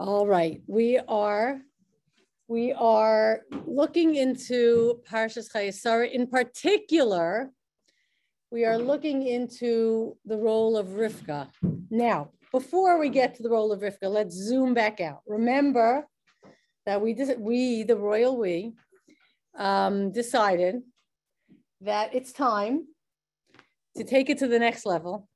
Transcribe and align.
All 0.00 0.26
right, 0.26 0.62
we 0.66 0.98
are 1.08 1.60
we 2.48 2.72
are 2.72 3.42
looking 3.66 4.14
into 4.14 5.02
Parshas 5.06 5.52
Chayei 5.52 5.74
Sarah. 5.74 6.06
In 6.06 6.26
particular, 6.26 7.50
we 8.50 8.64
are 8.64 8.78
looking 8.78 9.26
into 9.26 10.16
the 10.24 10.38
role 10.38 10.78
of 10.78 10.86
Rivka. 10.86 11.50
Now, 11.90 12.30
before 12.50 12.98
we 12.98 13.10
get 13.10 13.34
to 13.34 13.42
the 13.42 13.50
role 13.50 13.72
of 13.72 13.80
Rivka, 13.80 14.08
let's 14.10 14.34
zoom 14.34 14.72
back 14.72 15.02
out. 15.02 15.20
Remember 15.26 16.06
that 16.86 17.02
we 17.02 17.14
we 17.36 17.82
the 17.82 17.98
royal 17.98 18.38
we 18.38 18.72
um, 19.58 20.12
decided 20.12 20.76
that 21.82 22.14
it's 22.14 22.32
time 22.32 22.86
to 23.98 24.04
take 24.04 24.30
it 24.30 24.38
to 24.38 24.48
the 24.48 24.58
next 24.58 24.86
level 24.86 25.28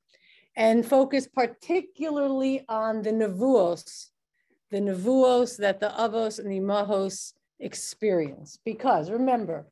and 0.56 0.86
focus 0.86 1.28
particularly 1.28 2.64
on 2.66 3.02
the 3.02 3.10
nevuos, 3.10 4.06
the 4.74 4.80
nevuos 4.80 5.56
that 5.56 5.78
the 5.78 5.92
avos 5.96 6.41
and 6.41 6.51
the 6.51 6.59
imahos 6.59 7.34
experience. 7.60 8.59
Because 8.64 9.09
remember, 9.09 9.69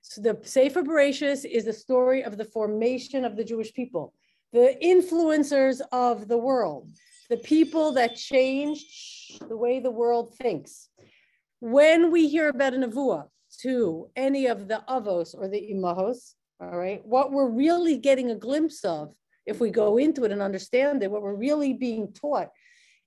so 0.00 0.22
the 0.22 0.38
Sefer 0.44 0.82
Bereshis 0.82 1.44
is 1.44 1.66
the 1.66 1.74
story 1.74 2.24
of 2.24 2.38
the 2.38 2.46
formation 2.46 3.26
of 3.26 3.36
the 3.36 3.44
Jewish 3.44 3.74
people, 3.74 4.14
the 4.54 4.74
influencers 4.82 5.82
of 5.92 6.26
the 6.26 6.38
world, 6.38 6.88
the 7.28 7.36
people 7.36 7.92
that 7.92 8.16
changed 8.16 8.86
the 9.46 9.58
way 9.58 9.78
the 9.78 9.90
world 9.90 10.34
thinks. 10.36 10.88
When 11.60 12.10
we 12.10 12.26
hear 12.26 12.48
about 12.48 12.72
a 12.72 12.78
nevuah 12.78 13.24
to 13.60 14.08
any 14.16 14.46
of 14.46 14.68
the 14.68 14.82
avos 14.88 15.34
or 15.36 15.48
the 15.48 15.70
imahos, 15.74 16.32
all 16.60 16.78
right, 16.78 17.04
what 17.04 17.30
we're 17.30 17.50
really 17.50 17.98
getting 17.98 18.30
a 18.30 18.42
glimpse 18.46 18.86
of 18.86 19.12
if 19.44 19.60
we 19.60 19.68
go 19.68 19.98
into 19.98 20.24
it 20.24 20.32
and 20.32 20.40
understand 20.40 21.02
it, 21.02 21.10
what 21.10 21.20
we're 21.20 21.34
really 21.34 21.74
being 21.74 22.10
taught 22.14 22.48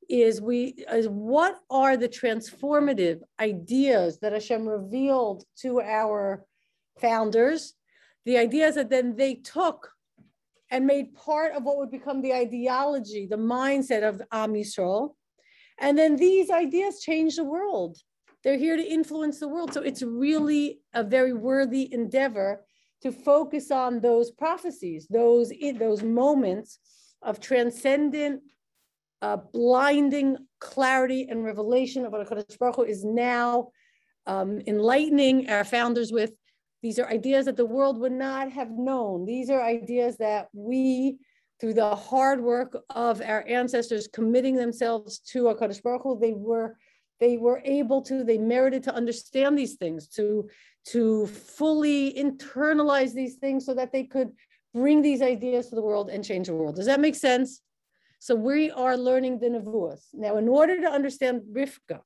is 0.10 0.42
we 0.42 0.84
is 0.92 1.08
what 1.08 1.60
are 1.70 1.96
the 1.96 2.10
transformative 2.10 3.20
ideas 3.40 4.20
that 4.20 4.34
Hashem 4.34 4.68
revealed 4.68 5.44
to 5.62 5.82
our 5.82 6.46
founders, 7.00 7.76
the 8.26 8.38
ideas 8.38 8.76
that 8.76 8.90
then 8.90 9.16
they 9.16 9.36
took 9.36 9.92
and 10.72 10.86
made 10.86 11.14
part 11.14 11.54
of 11.54 11.64
what 11.64 11.78
would 11.78 11.92
become 11.92 12.22
the 12.22 12.34
ideology, 12.34 13.28
the 13.28 13.38
mindset 13.38 14.08
of 14.08 14.22
Am 14.32 14.54
Yisrael. 14.54 15.16
And 15.80 15.98
then 15.98 16.16
these 16.16 16.50
ideas 16.50 17.02
change 17.02 17.36
the 17.36 17.44
world. 17.44 17.98
They're 18.44 18.58
here 18.58 18.78
to 18.78 18.84
influence 18.84 19.40
the 19.40 19.48
world. 19.48 19.74
So 19.74 19.82
it's 19.82 20.04
really 20.04 20.82
a 20.94 21.04
very 21.04 21.34
worthy 21.34 21.92
endeavor 21.94 22.66
to 23.02 23.12
focus 23.12 23.72
on 23.72 24.02
those 24.02 24.32
prophecies, 24.32 25.08
those, 25.10 25.52
those 25.78 26.04
moments 26.04 26.80
of 27.22 27.40
transcendent, 27.40 28.42
uh, 29.22 29.38
blinding 29.54 30.38
clarity 30.60 31.28
and 31.30 31.44
revelation 31.44 32.06
of 32.06 32.12
what 32.12 32.28
HaKadosh 32.28 32.58
Baruch 32.58 32.76
Hu 32.78 32.84
is 32.84 33.04
now 33.04 33.70
um, 34.26 34.62
enlightening 34.68 35.50
our 35.50 35.64
founders 35.64 36.12
with. 36.12 36.32
These 36.82 37.00
are 37.00 37.10
ideas 37.10 37.46
that 37.46 37.58
the 37.58 37.66
world 37.66 38.00
would 38.00 38.14
not 38.14 38.52
have 38.52 38.72
known. 38.72 39.26
These 39.26 39.50
are 39.50 39.62
ideas 39.62 40.18
that 40.18 40.48
we, 40.54 41.18
through 41.60 41.74
the 41.74 41.96
hard 41.96 42.42
work 42.42 42.78
of 42.90 43.22
our 43.22 43.46
ancestors 43.48 44.08
committing 44.08 44.56
themselves 44.56 45.20
to 45.32 45.44
HaKadosh 45.44 45.84
Baruch 45.84 46.04
Hu, 46.04 46.20
they 46.20 46.34
were 46.34 46.78
they 47.20 47.36
were 47.36 47.62
able 47.66 48.02
to, 48.04 48.24
they 48.24 48.38
merited 48.38 48.84
to 48.84 48.96
understand 48.96 49.58
these 49.58 49.76
things, 49.76 50.08
to, 50.08 50.50
to 50.86 51.28
fully 51.28 52.14
internalize 52.14 53.14
these 53.14 53.36
things 53.36 53.66
so 53.66 53.74
that 53.74 53.92
they 53.92 54.06
could 54.06 54.30
bring 54.74 55.02
these 55.02 55.22
ideas 55.22 55.68
to 55.68 55.76
the 55.76 55.82
world 55.82 56.10
and 56.10 56.24
change 56.24 56.48
the 56.48 56.56
world. 56.56 56.78
Does 56.78 56.86
that 56.86 57.02
make 57.02 57.16
sense? 57.16 57.62
So 58.20 58.36
we 58.36 58.70
are 58.72 58.98
learning 58.98 59.40
the 59.40 59.48
Nevuas. 59.48 60.08
Now, 60.14 60.38
in 60.38 60.48
order 60.48 60.80
to 60.82 60.88
understand 60.88 61.42
Rivka 61.52 62.02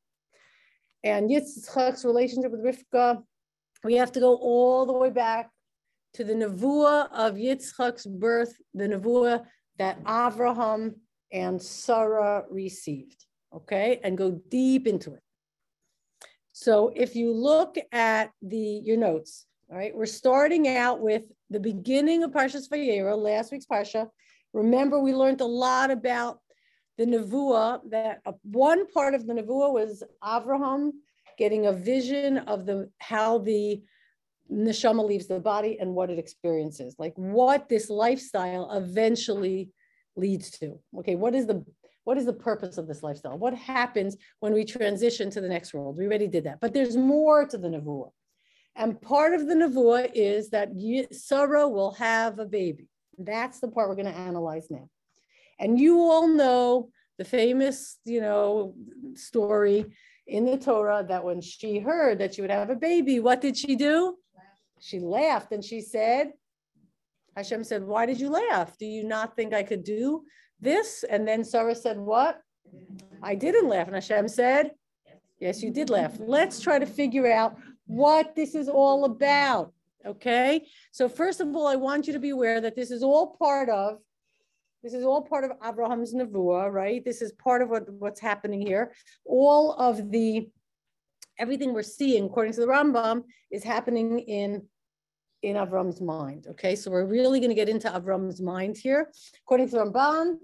and 1.03 1.29
Yitzchak's 1.29 2.05
relationship 2.05 2.51
with 2.51 2.63
Rivka, 2.63 3.21
we 3.83 3.95
have 3.95 4.11
to 4.13 4.19
go 4.19 4.35
all 4.35 4.85
the 4.85 4.93
way 4.93 5.09
back 5.09 5.49
to 6.13 6.23
the 6.23 6.33
Nevuah 6.33 7.11
of 7.11 7.35
Yitzchak's 7.35 8.05
birth, 8.05 8.55
the 8.73 8.87
Nevuah 8.87 9.45
that 9.79 10.03
Avraham 10.03 10.93
and 11.31 11.61
Sarah 11.61 12.43
received 12.49 13.25
okay, 13.55 13.99
and 14.03 14.17
go 14.17 14.31
deep 14.49 14.87
into 14.87 15.13
it. 15.13 15.21
So 16.51 16.91
if 16.95 17.15
you 17.15 17.33
look 17.33 17.77
at 17.91 18.31
the 18.41 18.81
your 18.83 18.97
notes, 18.97 19.45
all 19.71 19.77
right, 19.77 19.95
we're 19.95 20.05
starting 20.05 20.67
out 20.67 20.99
with 20.99 21.23
the 21.49 21.59
beginning 21.59 22.23
of 22.23 22.31
Parshas 22.31 22.69
Vayera, 22.69 23.17
last 23.17 23.51
week's 23.51 23.65
Parsha. 23.65 24.07
Remember, 24.53 24.99
we 24.99 25.13
learned 25.13 25.41
a 25.41 25.45
lot 25.45 25.91
about 25.91 26.39
the 26.97 27.05
Nevuah, 27.05 27.89
that 27.89 28.21
uh, 28.25 28.33
one 28.43 28.87
part 28.91 29.15
of 29.15 29.25
the 29.25 29.33
Nevuah 29.33 29.73
was 29.73 30.03
Avraham 30.23 30.91
getting 31.37 31.65
a 31.65 31.73
vision 31.73 32.37
of 32.37 32.65
the 32.65 32.89
how 32.99 33.39
the 33.39 33.81
neshama 34.51 35.03
leaves 35.05 35.27
the 35.27 35.39
body 35.39 35.77
and 35.79 35.95
what 35.95 36.11
it 36.11 36.19
experiences, 36.19 36.95
like 36.99 37.13
what 37.15 37.67
this 37.67 37.89
lifestyle 37.89 38.71
eventually 38.71 39.71
leads 40.15 40.51
to. 40.51 40.79
Okay, 40.99 41.15
what 41.15 41.33
is 41.33 41.47
the 41.47 41.65
what 42.03 42.17
is 42.17 42.25
the 42.25 42.33
purpose 42.33 42.77
of 42.77 42.87
this 42.87 43.01
lifestyle? 43.01 43.37
What 43.37 43.55
happens 43.55 44.17
when 44.41 44.53
we 44.53 44.65
transition 44.65 45.29
to 45.31 45.41
the 45.41 45.47
next 45.47 45.73
world? 45.73 45.97
We 45.97 46.05
already 46.05 46.27
did 46.27 46.43
that, 46.43 46.59
but 46.59 46.73
there's 46.73 46.97
more 46.97 47.47
to 47.47 47.57
the 47.57 47.69
Nevuah. 47.69 48.11
And 48.75 49.01
part 49.01 49.33
of 49.33 49.47
the 49.47 49.53
Nevuah 49.53 50.11
is 50.13 50.49
that 50.49 50.69
Sarah 51.11 51.67
will 51.67 51.91
have 51.93 52.39
a 52.39 52.45
baby. 52.45 52.89
That's 53.17 53.59
the 53.59 53.67
part 53.67 53.89
we're 53.89 53.95
going 53.95 54.13
to 54.13 54.19
analyze 54.19 54.67
now. 54.69 54.89
And 55.59 55.79
you 55.79 55.99
all 55.99 56.27
know 56.27 56.89
the 57.17 57.25
famous, 57.25 57.99
you 58.05 58.21
know, 58.21 58.73
story 59.13 59.85
in 60.25 60.45
the 60.45 60.57
Torah 60.57 61.05
that 61.07 61.23
when 61.23 61.41
she 61.41 61.79
heard 61.79 62.19
that 62.19 62.33
she 62.33 62.41
would 62.41 62.51
have 62.51 62.69
a 62.69 62.75
baby, 62.75 63.19
what 63.19 63.41
did 63.41 63.57
she 63.57 63.75
do? 63.75 64.17
She 64.79 64.99
laughed 64.99 65.51
and 65.51 65.63
she 65.63 65.81
said, 65.81 66.31
Hashem 67.35 67.63
said, 67.63 67.83
Why 67.83 68.05
did 68.05 68.19
you 68.19 68.29
laugh? 68.29 68.77
Do 68.77 68.85
you 68.85 69.03
not 69.03 69.35
think 69.35 69.53
I 69.53 69.63
could 69.63 69.83
do 69.83 70.23
this? 70.59 71.03
And 71.09 71.27
then 71.27 71.43
Sarah 71.43 71.75
said, 71.75 71.97
What? 71.97 72.41
I 73.21 73.35
didn't 73.35 73.67
laugh. 73.67 73.87
And 73.87 73.95
Hashem 73.95 74.27
said, 74.27 74.71
Yes, 75.39 75.61
you 75.61 75.71
did 75.71 75.89
laugh. 75.89 76.13
Let's 76.19 76.61
try 76.61 76.79
to 76.79 76.85
figure 76.85 77.31
out 77.31 77.57
what 77.85 78.35
this 78.35 78.55
is 78.55 78.69
all 78.69 79.05
about. 79.05 79.72
Okay. 80.05 80.65
So, 80.91 81.07
first 81.07 81.39
of 81.39 81.55
all, 81.55 81.67
I 81.67 81.75
want 81.75 82.07
you 82.07 82.13
to 82.13 82.19
be 82.19 82.31
aware 82.31 82.59
that 82.61 82.75
this 82.75 82.91
is 82.91 83.03
all 83.03 83.35
part 83.39 83.69
of. 83.69 83.99
This 84.83 84.93
is 84.93 85.05
all 85.05 85.21
part 85.21 85.45
of 85.45 85.51
Abraham's 85.65 86.13
Nevuah, 86.13 86.69
right? 86.69 87.03
This 87.05 87.21
is 87.21 87.31
part 87.31 87.61
of 87.61 87.69
what, 87.69 87.89
what's 87.89 88.19
happening 88.19 88.59
here. 88.59 88.93
All 89.25 89.71
of 89.73 90.11
the, 90.11 90.49
everything 91.39 91.73
we're 91.73 91.83
seeing, 91.83 92.25
according 92.25 92.51
to 92.53 92.61
the 92.61 92.67
Rambam, 92.67 93.23
is 93.49 93.63
happening 93.63 94.19
in 94.19 94.63
in 95.41 95.57
Avram's 95.57 96.01
mind. 96.01 96.47
Okay, 96.49 96.75
so 96.75 96.89
we're 96.89 97.05
really 97.05 97.39
going 97.39 97.49
to 97.49 97.55
get 97.55 97.69
into 97.69 97.89
Avram's 97.89 98.41
mind 98.41 98.77
here. 98.77 99.11
According 99.45 99.69
to 99.69 99.75
Ramban, 99.75 100.37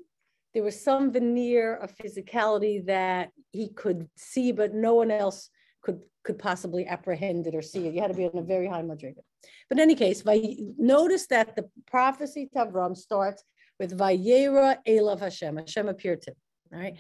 there 0.54 0.64
was 0.64 0.80
some 0.84 1.12
veneer 1.12 1.76
of 1.76 1.96
physicality 1.96 2.86
that 2.86 3.30
he 3.52 3.70
could 3.70 4.10
see, 4.18 4.52
but 4.52 4.74
no 4.74 4.94
one 4.96 5.10
else 5.10 5.50
could 5.82 6.02
could 6.24 6.38
possibly 6.38 6.86
apprehend 6.86 7.48
it 7.48 7.56
or 7.56 7.62
see 7.62 7.88
it. 7.88 7.94
You 7.94 8.02
had 8.02 8.12
to 8.12 8.18
be 8.18 8.26
on 8.26 8.38
a 8.38 8.42
very 8.42 8.68
high 8.68 8.82
madriga. 8.82 9.22
But 9.70 9.78
in 9.78 9.84
any 9.84 9.96
case, 9.96 10.24
notice 10.78 11.28
that 11.28 11.56
the 11.56 11.70
prophecy 11.88 12.50
to 12.54 12.66
Avram 12.66 12.96
starts 12.96 13.44
with 13.80 13.98
Vayera 13.98 14.78
Elav 14.88 15.20
Hashem. 15.20 15.58
Hashem 15.58 15.88
appeared 15.88 16.22
to 16.24 16.32
him. 16.32 16.36
All 16.74 16.80
right. 16.80 16.98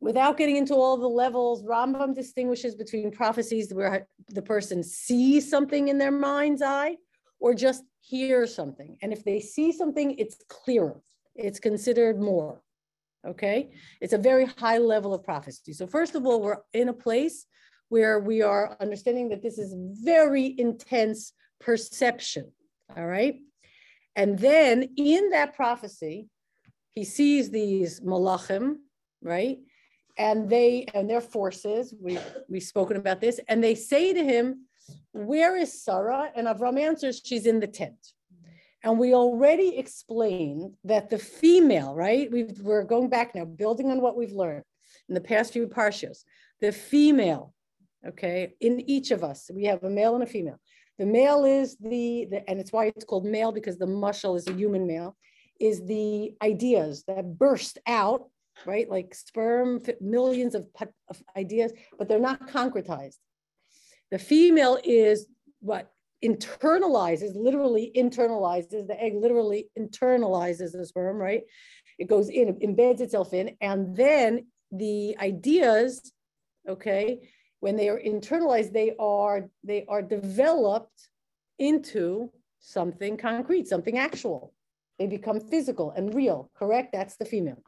Without 0.00 0.36
getting 0.36 0.56
into 0.56 0.74
all 0.74 0.96
the 0.96 1.06
levels, 1.06 1.62
Rambam 1.62 2.14
distinguishes 2.14 2.74
between 2.74 3.12
prophecies 3.12 3.72
where 3.72 4.08
the 4.28 4.42
person 4.42 4.82
sees 4.82 5.48
something 5.48 5.88
in 5.88 5.98
their 5.98 6.10
mind's 6.10 6.62
eye 6.62 6.96
or 7.38 7.54
just 7.54 7.84
hears 8.00 8.52
something. 8.52 8.96
And 9.00 9.12
if 9.12 9.24
they 9.24 9.38
see 9.38 9.70
something, 9.70 10.16
it's 10.18 10.36
clearer 10.48 11.00
it's 11.34 11.60
considered 11.60 12.20
more. 12.20 12.60
Okay, 13.26 13.70
it's 14.00 14.14
a 14.14 14.18
very 14.18 14.46
high 14.46 14.78
level 14.78 15.14
of 15.14 15.22
prophecy. 15.22 15.72
So, 15.72 15.86
first 15.86 16.16
of 16.16 16.26
all, 16.26 16.40
we're 16.40 16.58
in 16.72 16.88
a 16.88 16.92
place 16.92 17.46
where 17.88 18.18
we 18.18 18.42
are 18.42 18.76
understanding 18.80 19.28
that 19.28 19.42
this 19.42 19.58
is 19.58 19.74
very 20.02 20.56
intense 20.58 21.32
perception. 21.64 22.52
All 22.96 23.06
right. 23.06 23.36
And 24.16 24.38
then 24.38 24.90
in 24.96 25.30
that 25.30 25.54
prophecy, 25.54 26.28
he 26.90 27.04
sees 27.04 27.50
these 27.50 28.00
malachim, 28.00 28.76
right? 29.22 29.58
And 30.18 30.50
they 30.50 30.86
and 30.92 31.08
their 31.08 31.22
forces, 31.22 31.94
we 31.98 32.18
we've 32.48 32.62
spoken 32.62 32.98
about 32.98 33.20
this, 33.20 33.40
and 33.48 33.64
they 33.64 33.74
say 33.74 34.12
to 34.12 34.22
him, 34.22 34.66
Where 35.12 35.56
is 35.56 35.82
Sarah? 35.82 36.30
And 36.36 36.46
Avram 36.46 36.78
answers, 36.78 37.22
She's 37.24 37.46
in 37.46 37.60
the 37.60 37.66
tent. 37.66 37.96
And 38.84 38.98
we 38.98 39.14
already 39.14 39.78
explained 39.78 40.74
that 40.84 41.08
the 41.08 41.18
female, 41.18 41.94
right? 41.94 42.30
we 42.30 42.48
are 42.66 42.82
going 42.82 43.08
back 43.08 43.34
now, 43.34 43.44
building 43.44 43.90
on 43.90 44.00
what 44.00 44.16
we've 44.16 44.32
learned 44.32 44.64
in 45.08 45.14
the 45.14 45.20
past 45.20 45.52
few 45.52 45.68
parshas. 45.68 46.24
The 46.60 46.72
female, 46.72 47.54
okay, 48.06 48.54
in 48.60 48.80
each 48.80 49.12
of 49.12 49.22
us, 49.22 49.50
we 49.54 49.64
have 49.64 49.84
a 49.84 49.90
male 49.90 50.14
and 50.14 50.24
a 50.24 50.26
female. 50.26 50.58
The 51.02 51.06
male 51.06 51.44
is 51.44 51.76
the, 51.78 52.28
the 52.30 52.48
and 52.48 52.60
it's 52.60 52.72
why 52.72 52.84
it's 52.86 53.04
called 53.04 53.24
male 53.24 53.50
because 53.50 53.76
the 53.76 53.86
mushal 53.86 54.36
is 54.36 54.46
a 54.46 54.52
human 54.52 54.86
male, 54.86 55.16
is 55.58 55.84
the 55.84 56.36
ideas 56.40 57.02
that 57.08 57.36
burst 57.36 57.78
out 57.88 58.30
right? 58.66 58.88
Like 58.88 59.12
sperm, 59.12 59.80
millions 60.00 60.54
of, 60.54 60.66
of 61.08 61.22
ideas, 61.36 61.72
but 61.98 62.08
they're 62.08 62.20
not 62.20 62.48
concretized. 62.48 63.16
The 64.12 64.18
female 64.18 64.78
is 64.84 65.26
what 65.58 65.90
internalizes, 66.24 67.34
literally 67.34 67.90
internalizes, 67.96 68.86
the 68.86 69.02
egg 69.02 69.14
literally 69.16 69.70
internalizes 69.76 70.70
the 70.72 70.86
sperm, 70.86 71.16
right? 71.16 71.42
It 71.98 72.08
goes 72.08 72.28
in, 72.28 72.48
it 72.48 72.60
embeds 72.60 73.00
itself 73.00 73.32
in, 73.32 73.56
and 73.60 73.96
then 73.96 74.46
the 74.70 75.16
ideas, 75.18 76.12
okay, 76.68 77.28
when 77.62 77.76
they 77.76 77.88
are 77.88 78.00
internalized, 78.00 78.72
they 78.72 78.92
are 78.98 79.48
they 79.62 79.86
are 79.88 80.02
developed 80.02 81.08
into 81.60 82.28
something 82.58 83.16
concrete, 83.16 83.68
something 83.68 83.98
actual. 83.98 84.52
They 84.98 85.06
become 85.06 85.38
physical 85.38 85.92
and 85.92 86.12
real, 86.12 86.50
correct? 86.56 86.90
That's 86.92 87.16
the 87.16 87.24
female. 87.24 87.62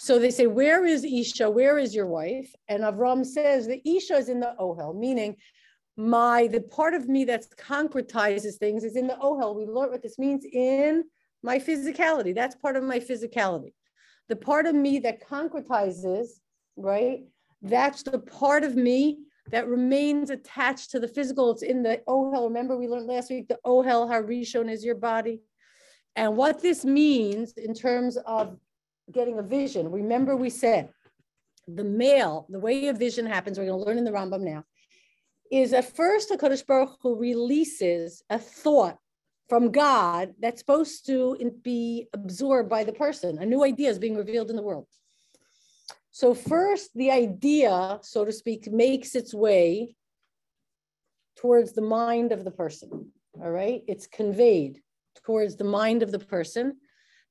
So 0.00 0.18
they 0.18 0.32
say, 0.32 0.48
Where 0.48 0.84
is 0.84 1.04
Isha? 1.04 1.48
Where 1.48 1.78
is 1.78 1.94
your 1.94 2.06
wife? 2.06 2.52
And 2.66 2.82
Avram 2.82 3.24
says, 3.24 3.68
The 3.68 3.80
Isha 3.88 4.16
is 4.16 4.28
in 4.28 4.40
the 4.40 4.56
Ohel, 4.58 4.98
meaning 4.98 5.36
my 5.96 6.48
the 6.48 6.62
part 6.62 6.94
of 6.94 7.08
me 7.08 7.24
that 7.26 7.44
concretizes 7.56 8.56
things 8.56 8.82
is 8.82 8.96
in 8.96 9.06
the 9.06 9.18
ohel. 9.22 9.54
We 9.54 9.64
learned 9.64 9.92
what 9.92 10.02
this 10.02 10.18
means 10.18 10.44
in 10.44 11.04
my 11.44 11.58
physicality. 11.60 12.34
That's 12.34 12.56
part 12.56 12.74
of 12.74 12.82
my 12.82 12.98
physicality. 12.98 13.74
The 14.28 14.36
part 14.36 14.66
of 14.66 14.74
me 14.74 14.98
that 15.00 15.24
concretizes, 15.24 16.28
right? 16.76 17.20
That's 17.62 18.02
the 18.02 18.18
part 18.18 18.64
of 18.64 18.76
me 18.76 19.18
that 19.50 19.68
remains 19.68 20.30
attached 20.30 20.90
to 20.92 21.00
the 21.00 21.08
physical. 21.08 21.50
It's 21.50 21.62
in 21.62 21.82
the 21.82 22.00
oh, 22.06 22.32
ohel. 22.32 22.44
Remember, 22.44 22.76
we 22.76 22.88
learned 22.88 23.06
last 23.06 23.30
week 23.30 23.48
the 23.48 23.58
oh, 23.64 23.82
ohel 23.82 24.08
harishon 24.08 24.70
is 24.70 24.84
your 24.84 24.94
body. 24.94 25.40
And 26.16 26.36
what 26.36 26.62
this 26.62 26.84
means 26.84 27.52
in 27.52 27.74
terms 27.74 28.16
of 28.26 28.56
getting 29.12 29.38
a 29.38 29.42
vision, 29.42 29.90
remember 29.90 30.36
we 30.36 30.50
said 30.50 30.90
the 31.66 31.84
male, 31.84 32.46
the 32.48 32.58
way 32.58 32.88
a 32.88 32.92
vision 32.92 33.26
happens, 33.26 33.58
we're 33.58 33.66
going 33.66 33.78
to 33.78 33.86
learn 33.86 33.98
in 33.98 34.04
the 34.04 34.10
Rambam 34.10 34.40
now, 34.40 34.64
is 35.50 35.72
at 35.72 35.96
first 35.96 36.30
HaKadosh 36.30 36.66
Baruch 36.66 36.96
Hu 37.02 37.16
releases 37.16 38.22
a 38.30 38.38
thought 38.38 38.98
from 39.48 39.70
God 39.72 40.34
that's 40.40 40.60
supposed 40.60 41.06
to 41.06 41.36
be 41.62 42.08
absorbed 42.12 42.68
by 42.68 42.84
the 42.84 42.92
person. 42.92 43.38
A 43.38 43.46
new 43.46 43.64
idea 43.64 43.90
is 43.90 43.98
being 43.98 44.16
revealed 44.16 44.50
in 44.50 44.56
the 44.56 44.62
world. 44.62 44.86
So 46.10 46.34
first, 46.34 46.90
the 46.94 47.10
idea, 47.10 47.98
so 48.02 48.24
to 48.24 48.32
speak, 48.32 48.70
makes 48.70 49.14
its 49.14 49.32
way 49.32 49.94
towards 51.36 51.72
the 51.72 51.82
mind 51.82 52.32
of 52.32 52.44
the 52.44 52.50
person. 52.50 53.12
All 53.40 53.50
right, 53.50 53.82
it's 53.86 54.06
conveyed 54.06 54.80
towards 55.24 55.56
the 55.56 55.64
mind 55.64 56.02
of 56.02 56.10
the 56.10 56.18
person. 56.18 56.76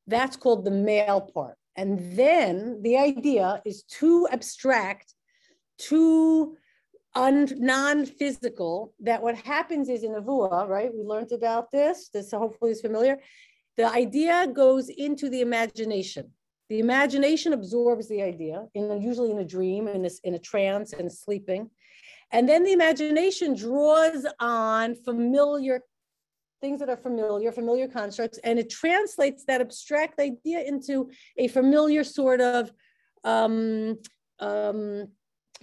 That's 0.07 0.35
called 0.37 0.65
the 0.65 0.71
male 0.71 1.21
part. 1.21 1.55
And 1.75 2.17
then 2.17 2.81
the 2.81 2.97
idea 2.97 3.61
is 3.65 3.83
too 3.83 4.27
abstract, 4.31 5.13
too 5.77 6.57
non-physical 7.15 8.93
that 9.01 9.21
what 9.21 9.35
happens 9.35 9.89
is 9.89 10.03
nevuah, 10.03 10.67
right? 10.67 10.93
We 10.93 11.03
learned 11.03 11.31
about 11.31 11.69
this. 11.71 12.09
This 12.13 12.31
hopefully 12.31 12.71
is 12.71 12.81
familiar. 12.81 13.19
The 13.77 13.91
idea 13.91 14.47
goes 14.47 14.89
into 14.89 15.29
the 15.29 15.41
imagination. 15.41 16.31
The 16.69 16.79
imagination 16.79 17.53
absorbs 17.53 18.07
the 18.07 18.21
idea, 18.21 18.67
in 18.75 19.01
usually 19.01 19.31
in 19.31 19.39
a 19.39 19.45
dream, 19.45 19.87
in 19.87 20.05
a, 20.05 20.09
in 20.23 20.35
a 20.35 20.39
trance, 20.39 20.93
and 20.93 21.11
sleeping. 21.11 21.69
And 22.31 22.47
then 22.47 22.63
the 22.63 22.73
imagination 22.73 23.55
draws 23.55 24.25
on 24.39 24.93
familiar 24.93 25.81
things 26.61 26.79
that 26.79 26.89
are 26.89 26.97
familiar, 26.97 27.51
familiar 27.51 27.87
constructs, 27.87 28.37
and 28.43 28.59
it 28.59 28.69
translates 28.69 29.45
that 29.45 29.61
abstract 29.61 30.19
idea 30.19 30.61
into 30.61 31.09
a 31.37 31.47
familiar 31.47 32.03
sort 32.03 32.41
of 32.41 32.71
um, 33.23 33.97
um, 34.39 35.07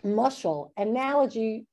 mushal 0.04 0.70
analogy 0.76 1.66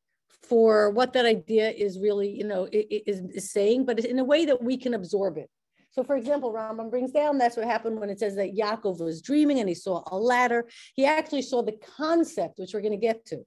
for 0.44 0.92
what 0.92 1.14
that 1.14 1.26
idea 1.26 1.70
is 1.72 2.00
really, 2.00 2.30
you 2.30 2.44
know, 2.44 2.68
is, 2.72 3.22
is 3.34 3.52
saying, 3.52 3.86
but 3.86 4.00
in 4.00 4.20
a 4.20 4.24
way 4.24 4.46
that 4.46 4.62
we 4.62 4.78
can 4.78 4.94
absorb 4.94 5.38
it. 5.38 5.50
So, 5.94 6.04
for 6.04 6.16
example, 6.16 6.52
Rambam 6.52 6.90
brings 6.90 7.12
down 7.12 7.38
that's 7.38 7.56
what 7.56 7.68
happened 7.68 8.00
when 8.00 8.10
it 8.10 8.20
says 8.20 8.36
that 8.36 8.56
Yaakov 8.56 9.00
was 9.00 9.22
dreaming 9.22 9.60
and 9.60 9.70
he 9.70 9.76
saw 9.76 10.04
a 10.08 10.18
ladder. 10.18 10.68
He 10.96 11.06
actually 11.06 11.44
saw 11.44 11.62
the 11.62 11.78
concept, 11.98 12.58
which 12.58 12.74
we're 12.74 12.82
going 12.82 12.94
to 12.94 12.98
get 12.98 13.24
to, 13.28 13.46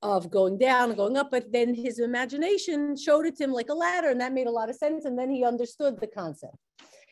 of 0.00 0.30
going 0.30 0.56
down 0.56 0.88
and 0.88 0.96
going 0.96 1.18
up, 1.18 1.30
but 1.30 1.52
then 1.52 1.74
his 1.74 1.98
imagination 1.98 2.96
showed 2.96 3.26
it 3.26 3.36
to 3.36 3.44
him 3.44 3.52
like 3.52 3.68
a 3.68 3.74
ladder, 3.74 4.08
and 4.08 4.20
that 4.22 4.32
made 4.32 4.46
a 4.46 4.50
lot 4.50 4.70
of 4.70 4.76
sense. 4.76 5.04
And 5.04 5.18
then 5.18 5.30
he 5.30 5.44
understood 5.44 6.00
the 6.00 6.06
concept. 6.06 6.56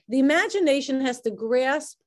The 0.09 0.21
imagination 0.21 1.03
has 1.03 1.20
to 1.23 1.31
grasp 1.31 1.99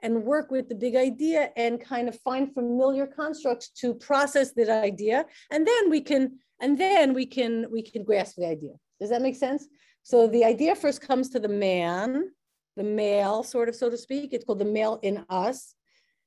and 0.00 0.22
work 0.22 0.52
with 0.52 0.68
the 0.68 0.74
big 0.76 0.94
idea 0.94 1.50
and 1.56 1.80
kind 1.80 2.08
of 2.08 2.20
find 2.20 2.54
familiar 2.54 3.06
constructs 3.06 3.70
to 3.70 3.94
process 3.94 4.52
that 4.52 4.68
idea 4.68 5.24
and 5.50 5.66
then 5.66 5.90
we 5.90 6.00
can 6.00 6.38
and 6.60 6.76
then 6.76 7.14
we 7.14 7.24
can 7.24 7.66
we 7.70 7.80
can 7.80 8.04
grasp 8.04 8.36
the 8.36 8.46
idea 8.46 8.72
does 9.00 9.08
that 9.10 9.22
make 9.22 9.36
sense 9.36 9.66
so 10.04 10.28
the 10.28 10.44
idea 10.44 10.76
first 10.76 11.00
comes 11.00 11.28
to 11.30 11.40
the 11.40 11.48
man 11.48 12.30
the 12.76 12.84
male 12.84 13.42
sort 13.42 13.68
of 13.68 13.74
so 13.74 13.90
to 13.90 13.96
speak 13.96 14.32
it's 14.32 14.44
called 14.44 14.60
the 14.60 14.64
male 14.64 15.00
in 15.02 15.24
us 15.28 15.74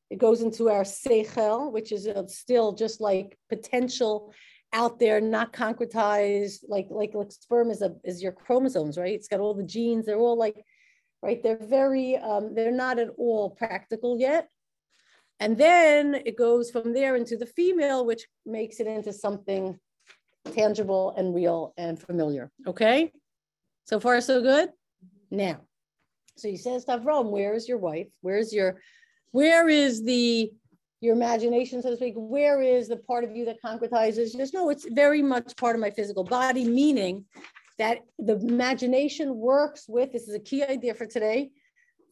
it 0.10 0.20
goes 0.20 0.42
into 0.42 0.70
our 0.70 0.84
seichel 0.84 1.72
which 1.72 1.94
is 1.94 2.08
uh, 2.08 2.28
still 2.28 2.74
just 2.74 3.00
like 3.00 3.38
potential 3.48 4.34
out 4.74 5.00
there 5.00 5.22
not 5.22 5.54
concretized 5.54 6.60
like 6.68 6.88
like 6.90 7.14
like 7.14 7.32
sperm 7.32 7.72
is 7.72 7.82
a 7.82 7.96
is 8.04 8.22
your 8.22 8.34
chromosomes 8.34 8.98
right 8.98 9.14
it's 9.14 9.30
got 9.30 9.40
all 9.40 9.54
the 9.54 9.64
genes 9.64 10.06
they're 10.06 10.20
all 10.20 10.38
like 10.38 10.66
right? 11.22 11.42
They're 11.42 11.58
very, 11.58 12.16
um, 12.18 12.54
they're 12.54 12.72
not 12.72 13.00
at 13.00 13.10
all 13.18 13.50
practical 13.52 14.20
yet. 14.20 14.50
And 15.40 15.58
then 15.58 16.16
it 16.26 16.38
goes 16.38 16.72
from 16.72 16.94
there 16.94 17.16
into 17.16 17.38
the 17.38 17.46
female, 17.46 18.06
which 18.06 18.28
makes 18.46 18.80
it 18.80 18.88
into 18.88 19.14
something 19.14 19.78
tangible 20.54 21.14
and 21.16 21.36
real 21.36 21.74
and 21.78 22.00
familiar. 22.00 22.52
Okay. 22.66 23.12
So 23.88 24.02
far, 24.02 24.20
so 24.20 24.42
good. 24.42 24.70
Now, 25.32 25.62
so 26.36 26.50
he 26.50 26.58
says 26.58 26.84
to 26.86 26.98
Avram, 26.98 27.32
where 27.32 27.54
is 27.54 27.70
your 27.70 27.78
wife? 27.78 28.08
Where's 28.20 28.52
your, 28.54 28.82
where 29.32 29.70
is 29.70 30.04
the, 30.04 30.52
your 31.00 31.16
imagination, 31.16 31.82
so 31.82 31.92
to 31.92 31.96
speak? 31.96 32.16
Where 32.18 32.62
is 32.62 32.90
the 32.90 32.98
part 32.98 33.24
of 33.24 33.34
you 33.34 33.46
that 33.46 33.62
concretizes? 33.64 34.36
Just 34.36 34.54
no, 34.54 34.70
it's 34.70 34.86
very 34.92 35.22
much 35.22 35.56
part 35.56 35.76
of 35.78 35.80
my 35.80 35.90
physical 35.90 36.26
body, 36.26 36.66
meaning 36.66 37.24
that 37.78 38.00
the 38.20 38.36
imagination 38.36 39.38
works 39.38 39.86
with, 39.88 40.12
this 40.12 40.28
is 40.28 40.36
a 40.36 40.40
key 40.40 40.64
idea 40.64 40.94
for 40.94 41.06
today, 41.06 41.52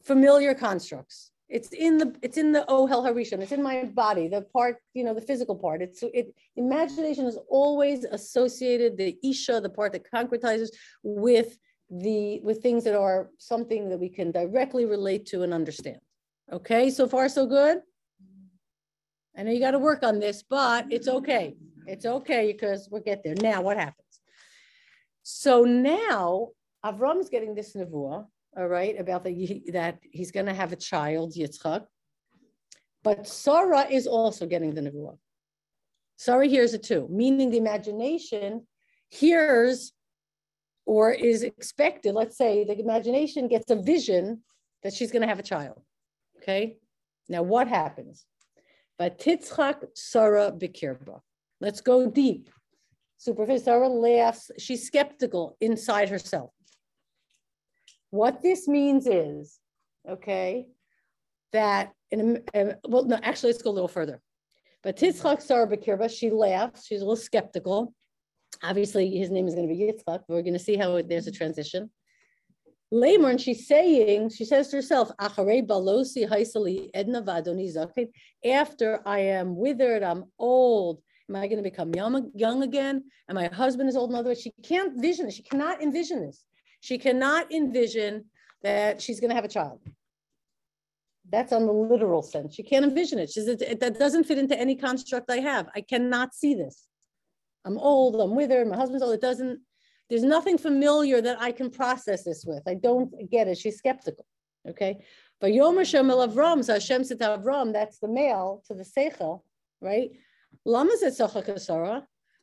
familiar 0.02 0.54
constructs. 0.54 1.30
It's 1.48 1.68
in 1.68 1.98
the 1.98 2.12
it's 2.22 2.38
in 2.38 2.50
the 2.50 2.64
oh, 2.66 2.88
ohel 2.88 3.04
harishon. 3.04 3.40
It's 3.40 3.52
in 3.52 3.62
my 3.62 3.84
body, 3.84 4.26
the 4.26 4.42
part 4.42 4.78
you 4.94 5.04
know, 5.04 5.14
the 5.14 5.20
physical 5.20 5.54
part. 5.54 5.80
It's 5.80 6.02
it. 6.02 6.34
Imagination 6.56 7.24
is 7.24 7.38
always 7.48 8.02
associated 8.04 8.96
the 8.96 9.16
isha, 9.22 9.60
the 9.60 9.68
part 9.68 9.92
that 9.92 10.10
concretizes, 10.10 10.70
with 11.04 11.56
the 11.90 12.40
with 12.42 12.62
things 12.62 12.84
that 12.84 12.96
are 12.96 13.30
something 13.38 13.88
that 13.88 13.98
we 13.98 14.08
can 14.08 14.32
directly 14.32 14.84
relate 14.84 15.26
to 15.26 15.42
and 15.42 15.54
understand. 15.54 15.98
Okay, 16.52 16.90
so 16.90 17.08
far 17.08 17.28
so 17.28 17.46
good. 17.46 17.78
I 19.36 19.42
know 19.42 19.52
you 19.52 19.60
got 19.60 19.72
to 19.72 19.78
work 19.78 20.02
on 20.02 20.18
this, 20.18 20.42
but 20.42 20.86
it's 20.90 21.08
okay. 21.08 21.56
It's 21.86 22.06
okay 22.06 22.52
because 22.52 22.88
we'll 22.90 23.02
get 23.02 23.22
there. 23.22 23.34
Now, 23.40 23.60
what 23.62 23.76
happens? 23.76 24.20
So 25.22 25.64
now 25.64 26.50
Avram's 26.84 27.28
getting 27.28 27.54
this 27.54 27.74
nevuah, 27.74 28.26
all 28.56 28.68
right, 28.68 28.98
about 28.98 29.24
the, 29.24 29.62
that 29.72 29.98
he's 30.10 30.30
going 30.30 30.46
to 30.46 30.54
have 30.54 30.72
a 30.72 30.76
child, 30.76 31.34
Yitzchak. 31.34 31.84
But 33.02 33.28
Sarah 33.28 33.86
is 33.90 34.06
also 34.06 34.46
getting 34.46 34.74
the 34.74 34.80
nevuah. 34.80 35.18
Sarah 36.16 36.46
hears 36.46 36.74
it 36.74 36.82
too, 36.82 37.06
meaning 37.10 37.50
the 37.50 37.58
imagination 37.58 38.66
hears 39.08 39.92
or 40.86 41.12
is 41.12 41.42
expected. 41.42 42.14
Let's 42.14 42.38
say 42.38 42.64
the 42.64 42.78
imagination 42.78 43.48
gets 43.48 43.70
a 43.70 43.76
vision 43.76 44.42
that 44.82 44.94
she's 44.94 45.12
going 45.12 45.22
to 45.22 45.28
have 45.28 45.40
a 45.40 45.42
child. 45.42 45.82
Okay. 46.38 46.78
Now 47.28 47.42
what 47.42 47.68
happens? 47.68 48.24
Vatitzchak 49.00 49.88
Sarah 49.94 50.52
Bikirba. 50.52 51.20
Let's 51.60 51.80
go 51.80 52.08
deep. 52.08 52.48
Supervisor 53.18 53.88
laughs. 53.88 54.50
She's 54.58 54.86
skeptical 54.86 55.56
inside 55.60 56.08
herself. 56.08 56.50
What 58.10 58.42
this 58.42 58.68
means 58.68 59.06
is, 59.06 59.58
okay, 60.08 60.66
that 61.52 61.92
in 62.10 62.42
well, 62.88 63.04
no, 63.04 63.18
actually, 63.22 63.52
let's 63.52 63.62
go 63.62 63.70
a 63.70 63.72
little 63.72 63.88
further. 63.88 64.20
Vatitzchak 64.84 65.42
Sarah 65.42 65.66
Bakirba, 65.66 66.08
she 66.08 66.30
laughs. 66.30 66.86
She's 66.86 67.00
a 67.00 67.04
little 67.04 67.16
skeptical. 67.16 67.92
Obviously, 68.62 69.10
his 69.16 69.30
name 69.30 69.46
is 69.46 69.54
going 69.54 69.68
to 69.68 69.74
be 69.74 69.80
Yitzchak. 69.80 70.22
We're 70.28 70.42
going 70.42 70.52
to 70.54 70.58
see 70.58 70.76
how 70.76 70.96
it, 70.96 71.08
there's 71.08 71.26
a 71.26 71.32
transition. 71.32 71.90
Later, 72.90 73.28
and 73.28 73.40
she's 73.40 73.66
saying, 73.66 74.30
she 74.30 74.44
says 74.44 74.68
to 74.68 74.76
herself, 74.76 75.10
After 75.18 75.40
I 79.04 79.18
am 79.18 79.56
withered, 79.56 80.02
I'm 80.02 80.24
old, 80.38 81.02
Am 81.28 81.36
I 81.36 81.48
going 81.48 81.56
to 81.56 81.62
become 81.62 81.92
young, 81.94 82.30
young 82.34 82.62
again? 82.62 83.04
And 83.28 83.34
my 83.34 83.48
husband 83.48 83.88
is 83.88 83.96
old. 83.96 84.10
In 84.10 84.16
other 84.16 84.30
words, 84.30 84.40
she 84.40 84.52
can't 84.62 85.00
vision 85.00 85.26
it. 85.26 85.32
She 85.32 85.42
cannot 85.42 85.82
envision 85.82 86.24
this. 86.24 86.44
She 86.80 86.98
cannot 86.98 87.52
envision 87.52 88.26
that 88.62 89.02
she's 89.02 89.18
going 89.18 89.30
to 89.30 89.34
have 89.34 89.44
a 89.44 89.48
child. 89.48 89.80
That's 91.28 91.52
on 91.52 91.66
the 91.66 91.72
literal 91.72 92.22
sense. 92.22 92.54
She 92.54 92.62
can't 92.62 92.84
envision 92.84 93.18
it. 93.18 93.30
She 93.30 93.40
says, 93.40 93.60
it, 93.60 93.80
that 93.80 93.98
doesn't 93.98 94.24
fit 94.24 94.38
into 94.38 94.56
any 94.58 94.76
construct 94.76 95.28
I 95.28 95.38
have. 95.38 95.68
I 95.74 95.80
cannot 95.80 96.32
see 96.32 96.54
this. 96.54 96.86
I'm 97.66 97.78
old, 97.78 98.20
I'm 98.20 98.34
withered, 98.36 98.68
my 98.68 98.76
husband's 98.76 99.02
old. 99.02 99.14
It 99.14 99.20
doesn't, 99.20 99.60
there's 100.08 100.22
nothing 100.22 100.56
familiar 100.56 101.20
that 101.20 101.40
I 101.40 101.50
can 101.50 101.68
process 101.68 102.22
this 102.22 102.44
with. 102.46 102.62
I 102.66 102.74
don't 102.74 103.12
get 103.30 103.48
it. 103.48 103.58
She's 103.58 103.76
skeptical. 103.76 104.24
Okay. 104.68 105.04
But 105.40 105.52
Yom 105.52 105.76
Hashem 105.76 106.08
el 106.08 106.26
Avram, 106.26 106.64
so 106.64 106.74
Hashem 106.74 107.04
said 107.04 107.18
to 107.18 107.38
Avram, 107.38 107.72
that's 107.72 107.98
the 107.98 108.08
male 108.08 108.62
to 108.68 108.74
the 108.74 108.84
Seichel, 108.84 109.42
right? 109.80 110.10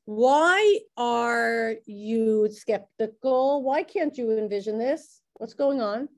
Why 0.05 0.79
are 0.97 1.75
you 1.85 2.49
skeptical? 2.51 3.63
Why 3.63 3.83
can't 3.83 4.17
you 4.17 4.37
envision 4.37 4.77
this? 4.77 5.21
What's 5.35 5.53
going 5.53 5.81
on? 5.81 6.09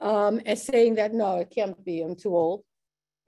Um, 0.00 0.40
as 0.46 0.62
saying 0.62 0.94
that 0.96 1.12
no, 1.12 1.38
it 1.38 1.50
can't 1.50 1.82
be. 1.84 2.02
I'm 2.02 2.16
too 2.16 2.36
old. 2.36 2.64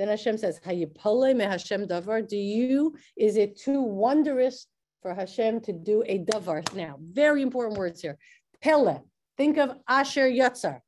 Then 0.03 0.09
Hashem 0.09 0.37
says, 0.37 0.59
"Hayipale 0.67 1.37
me 1.37 1.45
Hashem 1.45 1.87
davar." 1.87 2.27
Do 2.27 2.37
you? 2.37 2.97
Is 3.17 3.37
it 3.37 3.57
too 3.57 3.81
wondrous 3.81 4.67
for 5.01 5.15
Hashem 5.15 5.61
to 5.61 5.73
do 5.73 6.03
a 6.05 6.19
davar? 6.19 6.61
Now, 6.75 6.97
very 7.01 7.41
important 7.41 7.79
words 7.79 8.03
here. 8.03 8.19
Pele. 8.61 8.99
Think 9.37 9.59
of 9.59 9.79
Asher 9.87 10.29
Yatzar. 10.29 10.81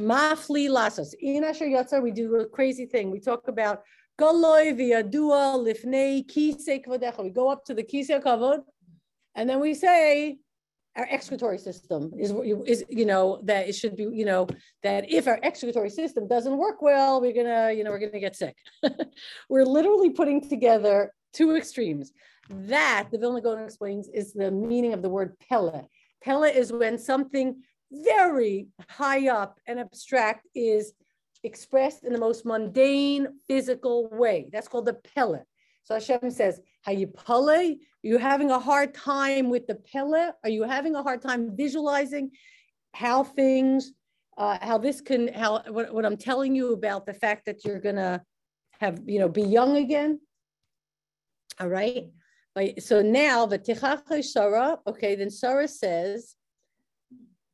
Mafli 0.00 0.68
lasos. 0.68 1.14
In 1.20 1.44
Asher 1.44 1.66
Yatzar, 1.66 2.02
we 2.02 2.10
do 2.10 2.34
a 2.40 2.46
crazy 2.46 2.86
thing. 2.86 3.12
We 3.12 3.20
talk 3.20 3.46
about 3.46 3.84
Galoi 4.20 4.76
v'yadua 4.76 5.54
lifnei 5.66 6.26
kisei 6.26 6.84
kvodecha. 6.84 7.22
We 7.22 7.30
go 7.30 7.48
up 7.48 7.64
to 7.66 7.72
the 7.72 7.84
kisei 7.84 8.20
kavod, 8.20 8.64
and 9.36 9.48
then 9.48 9.60
we 9.60 9.74
say 9.74 10.38
our 10.96 11.06
excretory 11.10 11.58
system 11.58 12.12
is 12.18 12.32
is 12.66 12.84
you 12.88 13.06
know 13.06 13.40
that 13.44 13.68
it 13.68 13.74
should 13.74 13.96
be 13.96 14.04
you 14.04 14.24
know 14.24 14.48
that 14.82 15.10
if 15.10 15.28
our 15.28 15.38
excretory 15.42 15.90
system 15.90 16.26
doesn't 16.26 16.56
work 16.56 16.82
well, 16.82 17.20
we're 17.20 17.32
gonna 17.32 17.72
you 17.72 17.84
know 17.84 17.90
we're 17.90 17.98
gonna 17.98 18.20
get 18.20 18.36
sick. 18.36 18.56
we're 19.48 19.64
literally 19.64 20.10
putting 20.10 20.46
together 20.48 21.12
two 21.32 21.56
extremes. 21.56 22.12
That 22.50 23.08
the 23.12 23.18
Vilna 23.18 23.40
Gaon 23.40 23.62
explains 23.62 24.08
is 24.08 24.32
the 24.32 24.50
meaning 24.50 24.94
of 24.94 25.02
the 25.02 25.10
word 25.10 25.36
pella. 25.48 25.84
Pella 26.22 26.48
is 26.48 26.72
when 26.72 26.98
something 26.98 27.62
very 27.92 28.68
high 28.88 29.28
up 29.28 29.60
and 29.66 29.78
abstract 29.78 30.46
is 30.54 30.92
expressed 31.44 32.04
in 32.04 32.12
the 32.12 32.18
most 32.18 32.44
mundane 32.44 33.28
physical 33.46 34.08
way. 34.10 34.48
That's 34.52 34.68
called 34.68 34.86
the 34.86 34.98
pella 35.14 35.42
So 35.84 35.94
Hashem 35.94 36.30
says, 36.30 36.60
Hayipale, 36.86 37.78
you 38.08 38.16
having 38.18 38.50
a 38.50 38.58
hard 38.58 38.94
time 38.94 39.50
with 39.50 39.66
the 39.66 39.74
pele? 39.74 40.30
Are 40.42 40.50
you 40.50 40.62
having 40.62 40.94
a 40.94 41.02
hard 41.02 41.20
time 41.20 41.54
visualizing 41.54 42.30
how 42.94 43.22
things, 43.22 43.92
uh, 44.38 44.56
how 44.62 44.78
this 44.78 45.00
can, 45.00 45.28
how 45.42 45.62
what, 45.68 45.92
what 45.94 46.06
I'm 46.06 46.16
telling 46.16 46.54
you 46.54 46.72
about 46.72 47.04
the 47.04 47.12
fact 47.12 47.44
that 47.46 47.64
you're 47.64 47.80
gonna 47.80 48.22
have, 48.80 49.00
you 49.06 49.18
know, 49.18 49.28
be 49.28 49.42
young 49.42 49.76
again? 49.76 50.20
All 51.60 51.68
right. 51.68 52.06
So 52.80 53.02
now 53.02 53.46
the 53.46 53.58
Tichach 53.58 54.24
Sarah, 54.24 54.78
okay, 54.86 55.14
then 55.14 55.30
Sarah 55.30 55.68
says, 55.68 56.34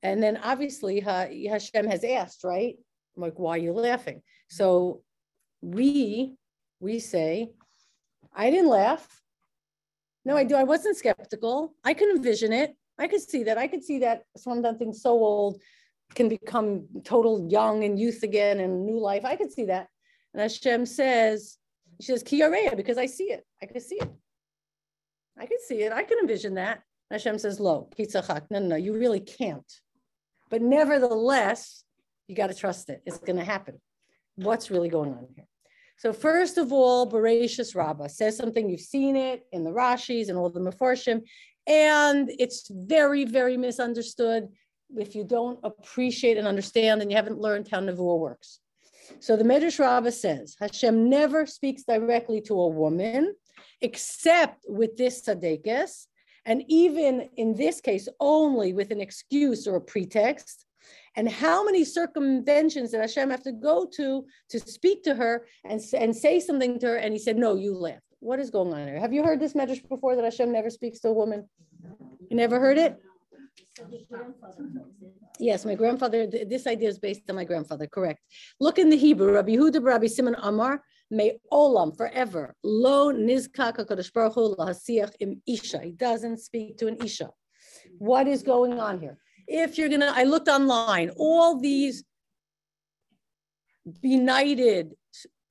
and 0.02 0.22
then 0.22 0.36
obviously 0.36 1.00
Hashem 1.00 1.86
has 1.88 2.04
asked, 2.04 2.44
right? 2.44 2.76
I'm 3.16 3.22
like, 3.22 3.38
why 3.38 3.56
are 3.56 3.58
you 3.58 3.72
laughing? 3.72 4.22
So 4.48 5.02
we 5.60 6.36
we 6.80 7.00
say, 7.00 7.50
I 8.34 8.50
didn't 8.50 8.68
laugh. 8.68 9.23
No, 10.24 10.36
I 10.36 10.44
do. 10.44 10.54
I 10.54 10.64
wasn't 10.64 10.96
skeptical. 10.96 11.74
I 11.84 11.94
could 11.94 12.14
envision 12.14 12.52
it. 12.52 12.74
I 12.98 13.08
could 13.08 13.20
see 13.20 13.44
that. 13.44 13.58
I 13.58 13.66
could 13.66 13.84
see 13.84 13.98
that 13.98 14.24
something 14.36 14.92
so 14.92 15.10
old 15.10 15.60
can 16.14 16.28
become 16.28 16.86
total 17.04 17.48
young 17.50 17.84
and 17.84 17.98
youth 17.98 18.22
again 18.22 18.60
and 18.60 18.86
new 18.86 18.98
life. 18.98 19.24
I 19.24 19.36
could 19.36 19.52
see 19.52 19.66
that. 19.66 19.88
And 20.32 20.40
Hashem 20.40 20.86
says, 20.86 21.58
she 22.00 22.06
says, 22.06 22.22
Kiyareya, 22.22 22.76
because 22.76 22.98
I 22.98 23.06
see 23.06 23.24
it. 23.24 23.44
I 23.62 23.66
could 23.66 23.82
see 23.82 23.96
it. 23.96 24.10
I 25.38 25.46
could 25.46 25.60
see 25.60 25.82
it. 25.82 25.92
I 25.92 26.04
can 26.04 26.18
envision 26.18 26.54
that. 26.54 26.82
Hashem 27.10 27.38
says, 27.38 27.60
Lo, 27.60 27.88
kitzachak. 27.98 28.46
No, 28.50 28.60
no, 28.60 28.66
no, 28.68 28.76
you 28.76 28.94
really 28.94 29.20
can't. 29.20 29.70
But 30.50 30.62
nevertheless, 30.62 31.84
you 32.28 32.36
got 32.36 32.48
to 32.48 32.54
trust 32.54 32.88
it. 32.88 33.02
It's 33.04 33.18
going 33.18 33.36
to 33.36 33.44
happen. 33.44 33.80
What's 34.36 34.70
really 34.70 34.88
going 34.88 35.12
on 35.12 35.26
here? 35.34 35.46
So 35.96 36.12
first 36.12 36.58
of 36.58 36.72
all, 36.72 37.10
Bereshis 37.10 37.74
Rabbah 37.74 38.08
says 38.08 38.36
something, 38.36 38.68
you've 38.68 38.80
seen 38.80 39.16
it 39.16 39.46
in 39.52 39.64
the 39.64 39.70
Rashis 39.70 40.28
and 40.28 40.36
all 40.36 40.50
the 40.50 40.60
Meforshim, 40.60 41.22
and 41.66 42.30
it's 42.38 42.68
very, 42.70 43.24
very 43.24 43.56
misunderstood 43.56 44.48
if 44.96 45.14
you 45.14 45.24
don't 45.24 45.58
appreciate 45.64 46.36
and 46.36 46.46
understand 46.46 47.00
and 47.00 47.10
you 47.10 47.16
haven't 47.16 47.40
learned 47.40 47.68
how 47.68 47.80
Nevuah 47.80 48.18
works. 48.18 48.60
So 49.20 49.36
the 49.36 49.44
Medrash 49.44 49.78
Rabbah 49.78 50.10
says, 50.10 50.56
Hashem 50.60 51.08
never 51.08 51.46
speaks 51.46 51.84
directly 51.84 52.40
to 52.42 52.54
a 52.54 52.68
woman, 52.68 53.34
except 53.80 54.64
with 54.68 54.96
this 54.96 55.22
tzadekes, 55.22 56.06
and 56.46 56.62
even 56.68 57.28
in 57.36 57.54
this 57.54 57.80
case, 57.80 58.08
only 58.20 58.72
with 58.72 58.90
an 58.90 59.00
excuse 59.00 59.66
or 59.66 59.76
a 59.76 59.80
pretext 59.80 60.63
and 61.16 61.28
how 61.28 61.64
many 61.64 61.84
circumventions 61.84 62.90
did 62.90 63.00
Hashem 63.00 63.30
have 63.30 63.42
to 63.44 63.52
go 63.52 63.86
to 63.94 64.26
to 64.50 64.58
speak 64.60 65.02
to 65.04 65.14
her 65.14 65.46
and, 65.64 65.80
and 65.96 66.14
say 66.14 66.40
something 66.40 66.78
to 66.80 66.86
her? 66.86 66.96
And 66.96 67.12
he 67.12 67.18
said, 67.18 67.36
No, 67.36 67.54
you 67.54 67.76
left. 67.76 68.02
What 68.20 68.40
is 68.40 68.50
going 68.50 68.72
on 68.72 68.86
here? 68.86 68.98
Have 68.98 69.12
you 69.12 69.22
heard 69.22 69.40
this 69.40 69.52
medrash 69.52 69.86
before 69.88 70.16
that 70.16 70.24
Hashem 70.24 70.50
never 70.50 70.70
speaks 70.70 71.00
to 71.00 71.08
a 71.08 71.12
woman? 71.12 71.48
You 72.30 72.36
never 72.36 72.58
heard 72.58 72.78
it? 72.78 72.98
Yes, 75.38 75.64
my 75.64 75.74
grandfather, 75.74 76.26
this 76.26 76.66
idea 76.66 76.88
is 76.88 76.98
based 76.98 77.22
on 77.28 77.36
my 77.36 77.44
grandfather, 77.44 77.86
correct. 77.86 78.20
Look 78.60 78.78
in 78.78 78.88
the 78.88 78.96
Hebrew, 78.96 79.32
Rabbi 79.32 79.56
Yehuda, 79.56 79.84
Rabbi 79.84 80.06
Simon 80.06 80.36
Amar, 80.40 80.82
may 81.10 81.38
olam, 81.52 81.96
forever, 81.96 82.54
lo 82.62 83.12
nizkak 83.12 83.76
HaKadosh 83.76 84.12
Baruch 84.12 84.34
Hu 84.34 84.56
im 85.20 85.42
isha. 85.46 85.80
He 85.80 85.90
doesn't 85.90 86.38
speak 86.38 86.78
to 86.78 86.86
an 86.86 86.96
isha. 87.04 87.30
What 87.98 88.28
is 88.28 88.42
going 88.42 88.80
on 88.80 89.00
here? 89.00 89.18
If 89.46 89.78
you're 89.78 89.88
gonna, 89.88 90.12
I 90.14 90.24
looked 90.24 90.48
online, 90.48 91.10
all 91.16 91.60
these 91.60 92.04
benighted 94.00 94.94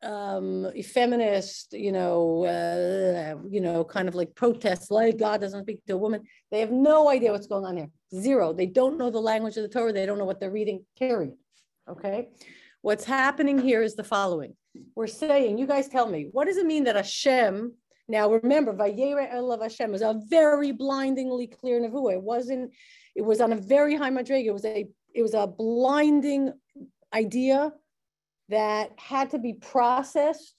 um, 0.03 0.67
feminist, 0.83 1.73
you 1.73 1.91
know, 1.91 2.45
uh, 2.45 3.35
you 3.49 3.61
know, 3.61 3.83
kind 3.83 4.07
of 4.07 4.15
like 4.15 4.35
protests, 4.35 4.91
like 4.91 5.17
God 5.17 5.41
doesn't 5.41 5.63
speak 5.63 5.85
to 5.85 5.93
a 5.93 5.97
woman. 5.97 6.21
They 6.51 6.59
have 6.59 6.71
no 6.71 7.09
idea 7.09 7.31
what's 7.31 7.47
going 7.47 7.65
on 7.65 7.77
here. 7.77 7.89
Zero. 8.13 8.53
They 8.53 8.65
don't 8.65 8.97
know 8.97 9.09
the 9.09 9.19
language 9.19 9.57
of 9.57 9.63
the 9.63 9.69
Torah. 9.69 9.93
They 9.93 10.05
don't 10.05 10.17
know 10.17 10.25
what 10.25 10.39
they're 10.39 10.51
reading. 10.51 10.85
Period. 10.97 11.35
Okay. 11.89 12.29
What's 12.81 13.05
happening 13.05 13.57
here 13.57 13.81
is 13.81 13.95
the 13.95 14.03
following. 14.03 14.55
We're 14.95 15.07
saying, 15.07 15.57
you 15.57 15.67
guys 15.67 15.87
tell 15.87 16.07
me, 16.07 16.27
what 16.31 16.45
does 16.47 16.57
it 16.57 16.65
mean 16.65 16.83
that 16.85 16.95
Hashem? 16.95 17.73
Now 18.09 18.29
remember, 18.29 18.73
Vayera 18.73 19.33
Elav 19.33 19.61
Hashem 19.61 19.93
is 19.93 20.01
a 20.01 20.19
very 20.27 20.71
blindingly 20.71 21.47
clear 21.47 21.79
nevuah. 21.79 22.13
It 22.13 22.21
wasn't 22.21 22.73
it 23.15 23.21
was 23.21 23.41
on 23.41 23.53
a 23.53 23.57
very 23.57 23.95
high 23.95 24.09
madriga. 24.09 24.45
It 24.45 24.53
was 24.53 24.65
a 24.65 24.87
it 25.13 25.21
was 25.21 25.33
a 25.33 25.47
blinding 25.47 26.53
idea 27.13 27.71
that 28.49 28.91
had 28.97 29.29
to 29.31 29.39
be 29.39 29.53
processed 29.53 30.55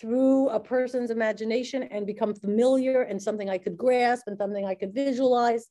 through 0.00 0.48
a 0.48 0.58
person's 0.58 1.10
imagination 1.10 1.84
and 1.84 2.06
become 2.06 2.34
familiar 2.34 3.02
and 3.02 3.22
something 3.22 3.48
I 3.48 3.58
could 3.58 3.76
grasp 3.76 4.24
and 4.26 4.36
something 4.36 4.66
I 4.66 4.74
could 4.74 4.92
visualize, 4.92 5.68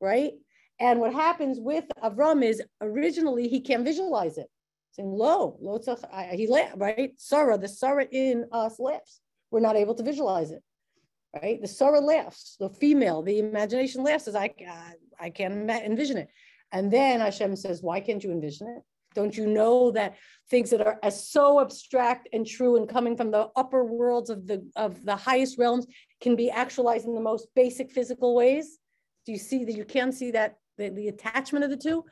right? 0.00 0.32
And 0.78 1.00
what 1.00 1.14
happens 1.14 1.58
with 1.60 1.84
Avram 2.02 2.44
is 2.44 2.62
originally 2.80 3.48
he 3.48 3.60
can't 3.60 3.84
visualize 3.84 4.36
it. 4.36 4.48
Saying 4.92 5.10
lo, 5.10 5.56
lo 5.60 5.80
he 6.32 6.46
laughed, 6.46 6.74
right? 6.76 7.12
Sarah, 7.16 7.56
the 7.56 7.68
Sarah 7.68 8.06
in 8.10 8.46
us 8.52 8.78
laughs. 8.78 9.20
We're 9.50 9.60
not 9.60 9.76
able 9.76 9.94
to 9.94 10.02
visualize 10.02 10.50
it, 10.50 10.62
right? 11.40 11.60
The 11.60 11.68
Sarah 11.68 12.00
laughs, 12.00 12.56
the 12.58 12.70
female, 12.70 13.22
the 13.22 13.38
imagination 13.38 14.02
laughs. 14.02 14.28
As 14.28 14.34
I, 14.34 14.50
ah, 14.68 14.92
I 15.20 15.30
can't 15.30 15.70
envision 15.70 16.16
it. 16.16 16.28
And 16.72 16.92
then 16.92 17.20
Hashem 17.20 17.56
says, 17.56 17.82
why 17.82 18.00
can't 18.00 18.22
you 18.22 18.30
envision 18.30 18.68
it? 18.68 18.82
Don't 19.14 19.36
you 19.36 19.46
know 19.46 19.90
that 19.92 20.16
things 20.50 20.70
that 20.70 20.86
are 20.86 20.98
as 21.02 21.28
so 21.28 21.60
abstract 21.60 22.28
and 22.32 22.46
true 22.46 22.76
and 22.76 22.88
coming 22.88 23.16
from 23.16 23.30
the 23.30 23.48
upper 23.56 23.84
worlds 23.84 24.30
of 24.30 24.46
the 24.46 24.64
of 24.76 25.04
the 25.04 25.16
highest 25.16 25.58
realms 25.58 25.86
can 26.20 26.36
be 26.36 26.48
actualized 26.48 27.06
in 27.06 27.14
the 27.14 27.20
most 27.20 27.48
basic 27.56 27.90
physical 27.90 28.36
ways? 28.36 28.78
Do 29.26 29.32
you 29.32 29.38
see 29.38 29.64
that 29.64 29.74
you 29.74 29.84
can 29.84 30.12
see 30.12 30.30
that 30.30 30.56
the, 30.78 30.90
the 30.90 31.08
attachment 31.08 31.64
of 31.64 31.70
the 31.70 31.76
two? 31.76 32.04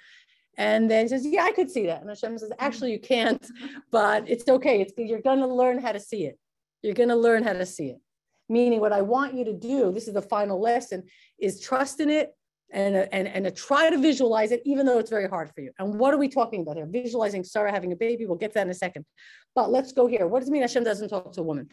And 0.57 0.91
then 0.91 1.05
he 1.05 1.09
says, 1.09 1.25
Yeah, 1.25 1.45
I 1.45 1.53
could 1.53 1.71
see 1.71 1.87
that. 1.87 2.01
And 2.01 2.09
Hashem 2.09 2.37
says, 2.37 2.51
Actually, 2.59 2.93
you 2.93 3.01
can't, 3.01 3.47
but 3.93 4.29
it's 4.29 4.49
okay. 4.49 4.81
It's 4.81 4.93
you're 4.97 5.23
gonna 5.23 5.47
learn 5.47 5.79
how 5.79 5.93
to 5.93 6.01
see 6.01 6.25
it. 6.25 6.37
You're 6.83 6.95
gonna 6.95 7.17
learn 7.17 7.45
how 7.45 7.53
to 7.53 7.67
see 7.67 7.91
it. 7.91 8.01
Meaning, 8.49 8.81
what 8.81 8.93
I 8.93 9.03
want 9.03 9.35
you 9.35 9.45
to 9.45 9.53
do, 9.53 9.93
this 9.93 10.09
is 10.09 10.15
the 10.15 10.23
final 10.23 10.61
lesson, 10.61 11.05
is 11.39 11.61
trust 11.61 12.01
in 12.01 12.11
it 12.11 12.33
and, 12.71 12.97
and, 13.13 13.27
and 13.29 13.57
try 13.57 13.89
to 13.89 13.99
visualize 13.99 14.53
it, 14.53 14.61
even 14.65 14.85
though 14.85 14.99
it's 14.99 15.11
very 15.11 15.29
hard 15.29 15.51
for 15.55 15.61
you. 15.63 15.73
And 15.79 15.99
what 15.99 16.13
are 16.13 16.19
we 16.19 16.29
talking 16.29 16.63
about 16.63 16.77
here? 16.77 16.87
Visualizing 16.87 17.43
Sarah 17.45 17.71
having 17.71 17.93
a 17.93 17.97
baby. 17.97 18.27
We'll 18.27 18.37
get 18.37 18.51
to 18.51 18.55
that 18.55 18.67
in 18.67 18.71
a 18.71 18.75
second. 18.75 19.05
But 19.55 19.71
let's 19.71 19.93
go 19.93 20.07
here. 20.07 20.27
What 20.27 20.41
does 20.41 20.49
it 20.49 20.53
mean 20.53 20.63
Hashem 20.63 20.85
doesn't 20.85 21.09
talk 21.09 21.33
to 21.33 21.41
a 21.41 21.45
woman? 21.45 21.69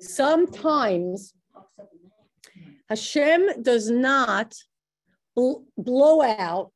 Sometimes 0.00 1.34
Hashem 2.88 3.62
does 3.62 3.90
not 3.90 4.54
bl 5.36 5.64
blow 5.76 6.22
out 6.22 6.72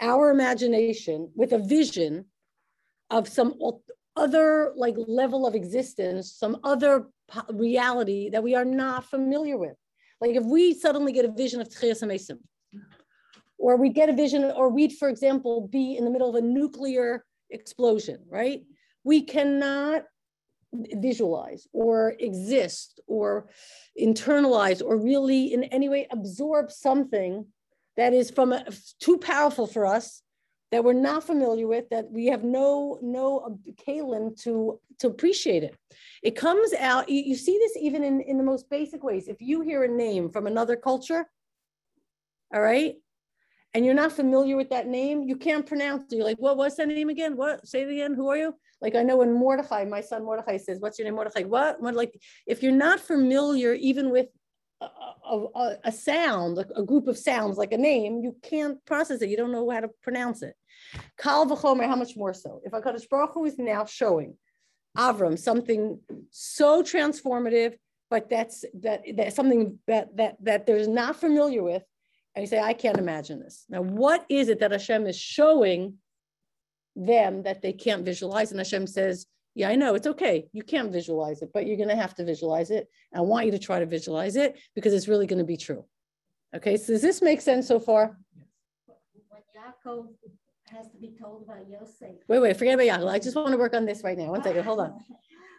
our 0.00 0.30
imagination 0.30 1.30
with 1.34 1.52
a 1.52 1.58
vision 1.58 2.24
of 3.10 3.28
some 3.28 3.54
other 4.16 4.72
like 4.76 4.94
level 4.96 5.46
of 5.46 5.54
existence, 5.54 6.32
some 6.32 6.58
other 6.64 7.06
reality 7.50 8.30
that 8.30 8.42
we 8.42 8.54
are 8.54 8.64
not 8.64 9.04
familiar 9.04 9.58
with. 9.58 9.76
Like 10.20 10.34
if 10.34 10.44
we 10.44 10.74
suddenly 10.74 11.12
get 11.12 11.24
a 11.24 11.32
vision 11.32 11.60
of 11.60 11.68
Tchias 11.68 12.02
Mesim, 12.02 12.38
or 13.58 13.76
we 13.76 13.88
get 13.88 14.08
a 14.08 14.12
vision, 14.12 14.44
or 14.44 14.68
we'd, 14.68 14.92
for 14.92 15.08
example, 15.08 15.68
be 15.68 15.96
in 15.96 16.04
the 16.04 16.10
middle 16.10 16.28
of 16.28 16.36
a 16.36 16.46
nuclear 16.46 17.24
explosion, 17.50 18.20
right? 18.30 18.62
We 19.04 19.22
cannot 19.22 20.04
visualize 20.72 21.66
or 21.72 22.14
exist 22.18 23.00
or 23.06 23.48
internalize 24.00 24.82
or 24.84 24.98
really 24.98 25.52
in 25.52 25.64
any 25.64 25.88
way 25.88 26.06
absorb 26.10 26.70
something 26.70 27.46
that 27.96 28.12
is 28.12 28.30
from 28.30 28.52
a, 28.52 28.64
too 29.00 29.18
powerful 29.18 29.66
for 29.66 29.86
us 29.86 30.22
that 30.70 30.84
we're 30.84 30.92
not 30.92 31.24
familiar 31.24 31.66
with 31.66 31.88
that 31.88 32.10
we 32.10 32.26
have 32.26 32.44
no 32.44 32.98
no 33.02 33.58
kalim 33.86 34.38
to 34.42 34.78
to 34.98 35.06
appreciate 35.06 35.62
it 35.62 35.74
it 36.22 36.36
comes 36.36 36.74
out 36.74 37.08
you, 37.08 37.22
you 37.22 37.34
see 37.34 37.58
this 37.58 37.76
even 37.80 38.04
in 38.04 38.20
in 38.20 38.36
the 38.36 38.44
most 38.44 38.68
basic 38.68 39.02
ways 39.02 39.26
if 39.26 39.40
you 39.40 39.62
hear 39.62 39.84
a 39.84 39.88
name 39.88 40.28
from 40.28 40.46
another 40.46 40.76
culture 40.76 41.26
all 42.54 42.60
right 42.60 42.96
and 43.74 43.84
you're 43.84 43.94
not 43.94 44.12
familiar 44.12 44.56
with 44.56 44.70
that 44.70 44.86
name 44.86 45.22
you 45.22 45.36
can't 45.36 45.66
pronounce 45.66 46.04
it 46.04 46.16
you're 46.16 46.24
like 46.24 46.38
what 46.38 46.56
was 46.56 46.76
that 46.76 46.88
name 46.88 47.08
again 47.08 47.36
what 47.36 47.66
say 47.66 47.82
it 47.82 47.90
again 47.90 48.14
who 48.14 48.28
are 48.28 48.36
you 48.36 48.54
like 48.80 48.94
I 48.94 49.02
know 49.02 49.16
when 49.16 49.32
Mordechai, 49.32 49.84
my 49.84 50.00
son 50.00 50.24
Mordechai 50.24 50.56
says, 50.56 50.78
"What's 50.80 50.98
your 50.98 51.06
name, 51.06 51.14
Mordechai?" 51.14 51.42
What? 51.42 51.80
what 51.80 51.94
like 51.94 52.18
if 52.46 52.62
you're 52.62 52.72
not 52.72 53.00
familiar 53.00 53.72
even 53.74 54.10
with 54.10 54.28
a, 54.80 54.86
a, 54.86 55.76
a 55.84 55.92
sound, 55.92 56.58
a, 56.58 56.66
a, 56.76 56.84
group 56.84 57.08
of 57.08 57.18
sounds 57.18 57.58
like 57.58 57.72
a 57.72 57.76
name, 57.76 58.20
you 58.22 58.36
can't 58.42 58.84
process 58.84 59.20
it. 59.20 59.28
You 59.28 59.36
don't 59.36 59.50
know 59.50 59.68
how 59.68 59.80
to 59.80 59.90
pronounce 60.02 60.42
it. 60.42 60.54
Kal 61.18 61.46
v'chomer, 61.46 61.86
how 61.86 61.96
much 61.96 62.16
more 62.16 62.32
so? 62.32 62.60
If 62.64 62.72
Hakadosh 62.72 63.08
Baruch 63.08 63.32
Hu 63.34 63.44
is 63.44 63.58
now 63.58 63.84
showing 63.84 64.36
Avram 64.96 65.36
something 65.36 65.98
so 66.30 66.84
transformative, 66.84 67.74
but 68.08 68.30
that's 68.30 68.64
that 68.80 69.02
that 69.16 69.32
something 69.32 69.80
that 69.88 70.16
that 70.16 70.36
that 70.44 70.66
there's 70.66 70.86
not 70.86 71.16
familiar 71.16 71.64
with, 71.64 71.82
and 72.38 72.44
you 72.44 72.46
say, 72.46 72.60
I 72.60 72.72
can't 72.72 72.98
imagine 72.98 73.40
this. 73.40 73.64
Now, 73.68 73.82
what 73.82 74.24
is 74.28 74.48
it 74.48 74.60
that 74.60 74.70
Hashem 74.70 75.06
is 75.08 75.18
showing 75.18 75.98
them 76.98 77.42
that 77.44 77.62
they 77.62 77.72
can't 77.72 78.04
visualize. 78.04 78.50
And 78.50 78.58
Hashem 78.58 78.86
says, 78.86 79.26
Yeah, 79.54 79.68
I 79.68 79.76
know 79.76 79.94
it's 79.94 80.06
okay. 80.06 80.48
You 80.52 80.62
can't 80.62 80.92
visualize 80.92 81.42
it, 81.42 81.50
but 81.54 81.66
you're 81.66 81.76
going 81.76 81.88
to 81.88 81.96
have 81.96 82.14
to 82.16 82.24
visualize 82.24 82.70
it. 82.70 82.88
I 83.14 83.20
want 83.20 83.46
you 83.46 83.52
to 83.52 83.58
try 83.58 83.78
to 83.78 83.86
visualize 83.86 84.36
it 84.36 84.58
because 84.74 84.92
it's 84.92 85.08
really 85.08 85.26
going 85.26 85.38
to 85.38 85.44
be 85.44 85.56
true. 85.56 85.84
Okay, 86.54 86.76
so 86.76 86.92
does 86.92 87.02
this 87.02 87.22
make 87.22 87.40
sense 87.40 87.68
so 87.68 87.78
far? 87.78 88.16
When 88.86 89.42
Yaakov 89.56 90.08
has 90.70 90.88
to 90.90 90.98
be 90.98 91.14
told 91.18 91.44
about 91.44 91.68
Yosef. 91.68 92.16
Wait, 92.26 92.38
wait, 92.38 92.56
forget 92.56 92.74
about 92.74 92.86
Yaakov. 92.86 93.10
I 93.10 93.18
just 93.18 93.36
want 93.36 93.52
to 93.52 93.58
work 93.58 93.74
on 93.74 93.84
this 93.84 94.02
right 94.02 94.18
now. 94.18 94.30
One 94.30 94.42
second, 94.42 94.64
hold 94.64 94.80
on. 94.80 94.98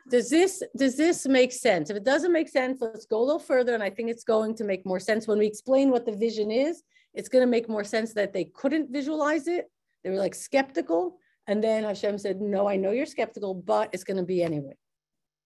Does 0.10 0.30
this 0.30 0.64
does 0.76 0.98
this 0.98 1.28
make 1.28 1.52
sense? 1.52 1.90
If 1.90 1.98
it 1.98 2.04
doesn't 2.04 2.32
make 2.32 2.50
sense, 2.50 2.80
let's 2.82 3.06
go 3.06 3.20
a 3.20 3.24
little 3.24 3.40
further. 3.40 3.74
And 3.74 3.84
I 3.84 3.90
think 3.90 4.10
it's 4.10 4.24
going 4.24 4.56
to 4.56 4.64
make 4.64 4.86
more 4.86 5.00
sense 5.00 5.28
when 5.28 5.38
we 5.38 5.46
explain 5.46 5.92
what 5.92 6.06
the 6.06 6.12
vision 6.12 6.52
is. 6.52 6.84
It's 7.14 7.30
going 7.30 7.44
to 7.44 7.48
make 7.48 7.70
more 7.70 7.84
sense 7.84 8.14
that 8.14 8.34
they 8.34 8.46
couldn't 8.46 8.92
visualize 8.92 9.48
it. 9.48 9.70
They 10.04 10.10
were 10.10 10.18
like 10.18 10.36
skeptical. 10.36 11.18
And 11.48 11.64
then 11.64 11.84
Hashem 11.84 12.18
said, 12.18 12.42
No, 12.42 12.68
I 12.68 12.76
know 12.76 12.92
you're 12.92 13.06
skeptical, 13.06 13.54
but 13.54 13.90
it's 13.94 14.04
going 14.04 14.18
to 14.18 14.24
be 14.24 14.44
anyway. 14.44 14.76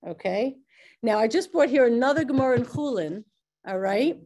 Okay. 0.08 0.56
Now 1.02 1.20
I 1.20 1.28
just 1.28 1.52
brought 1.52 1.70
here 1.70 1.86
another 1.86 2.24
Gemara 2.24 2.58
in 2.58 2.66
Chulin. 2.66 3.24
All 3.68 3.80
right. 3.80 4.18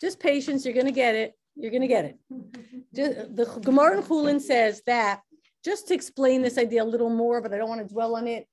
Just 0.00 0.20
patience. 0.20 0.64
You're 0.64 0.74
going 0.74 0.86
to 0.86 0.92
get 0.92 1.14
it. 1.14 1.34
You're 1.56 1.70
going 1.70 1.82
to 1.82 1.88
get 1.88 2.04
it. 2.04 2.18
Just, 2.94 3.34
the 3.34 3.44
Gemara 3.62 3.96
in 3.96 4.04
Chulin 4.04 4.40
says 4.40 4.80
that, 4.86 5.20
just 5.64 5.88
to 5.88 5.94
explain 5.94 6.42
this 6.42 6.58
idea 6.58 6.82
a 6.82 6.84
little 6.84 7.10
more, 7.10 7.40
but 7.40 7.52
I 7.52 7.56
don't 7.58 7.68
want 7.68 7.80
to 7.80 7.92
dwell 7.92 8.14
on 8.14 8.28
it, 8.28 8.46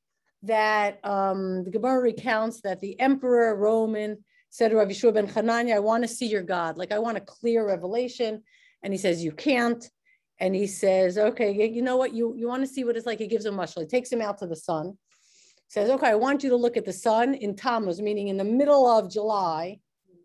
that 0.43 0.99
um, 1.03 1.63
the 1.63 1.71
Gemara 1.71 2.01
recounts 2.01 2.61
that 2.61 2.79
the 2.79 2.99
emperor 2.99 3.55
Roman 3.55 4.23
said 4.49 4.69
to 4.69 4.77
Rav 4.77 4.87
Yehoshua 4.87 5.13
ben 5.13 5.27
Chananya, 5.27 5.75
I 5.75 5.79
want 5.79 6.03
to 6.03 6.07
see 6.07 6.27
your 6.27 6.43
God. 6.43 6.77
Like 6.77 6.91
I 6.91 6.99
want 6.99 7.17
a 7.17 7.21
clear 7.21 7.65
revelation. 7.65 8.43
And 8.83 8.93
he 8.93 8.97
says, 8.97 9.23
You 9.23 9.31
can't 9.31 9.87
and 10.41 10.55
he 10.55 10.65
says, 10.65 11.19
okay, 11.19 11.69
you 11.71 11.83
know 11.83 11.97
what? 11.97 12.15
You, 12.15 12.33
you 12.35 12.47
want 12.47 12.63
to 12.63 12.67
see 12.67 12.83
what 12.83 12.97
it's 12.97 13.05
like? 13.05 13.19
He 13.19 13.27
gives 13.27 13.45
him 13.45 13.53
mushal. 13.53 13.81
He 13.81 13.85
takes 13.85 14.11
him 14.11 14.23
out 14.23 14.39
to 14.39 14.47
the 14.47 14.55
sun. 14.55 14.97
Says, 15.67 15.91
okay, 15.91 16.07
I 16.07 16.15
want 16.15 16.43
you 16.43 16.49
to 16.49 16.55
look 16.55 16.77
at 16.77 16.83
the 16.83 16.91
sun 16.91 17.35
in 17.35 17.55
Tammuz, 17.55 18.01
meaning 18.01 18.27
in 18.27 18.37
the 18.37 18.43
middle 18.43 18.87
of 18.87 19.09
July. 19.09 19.79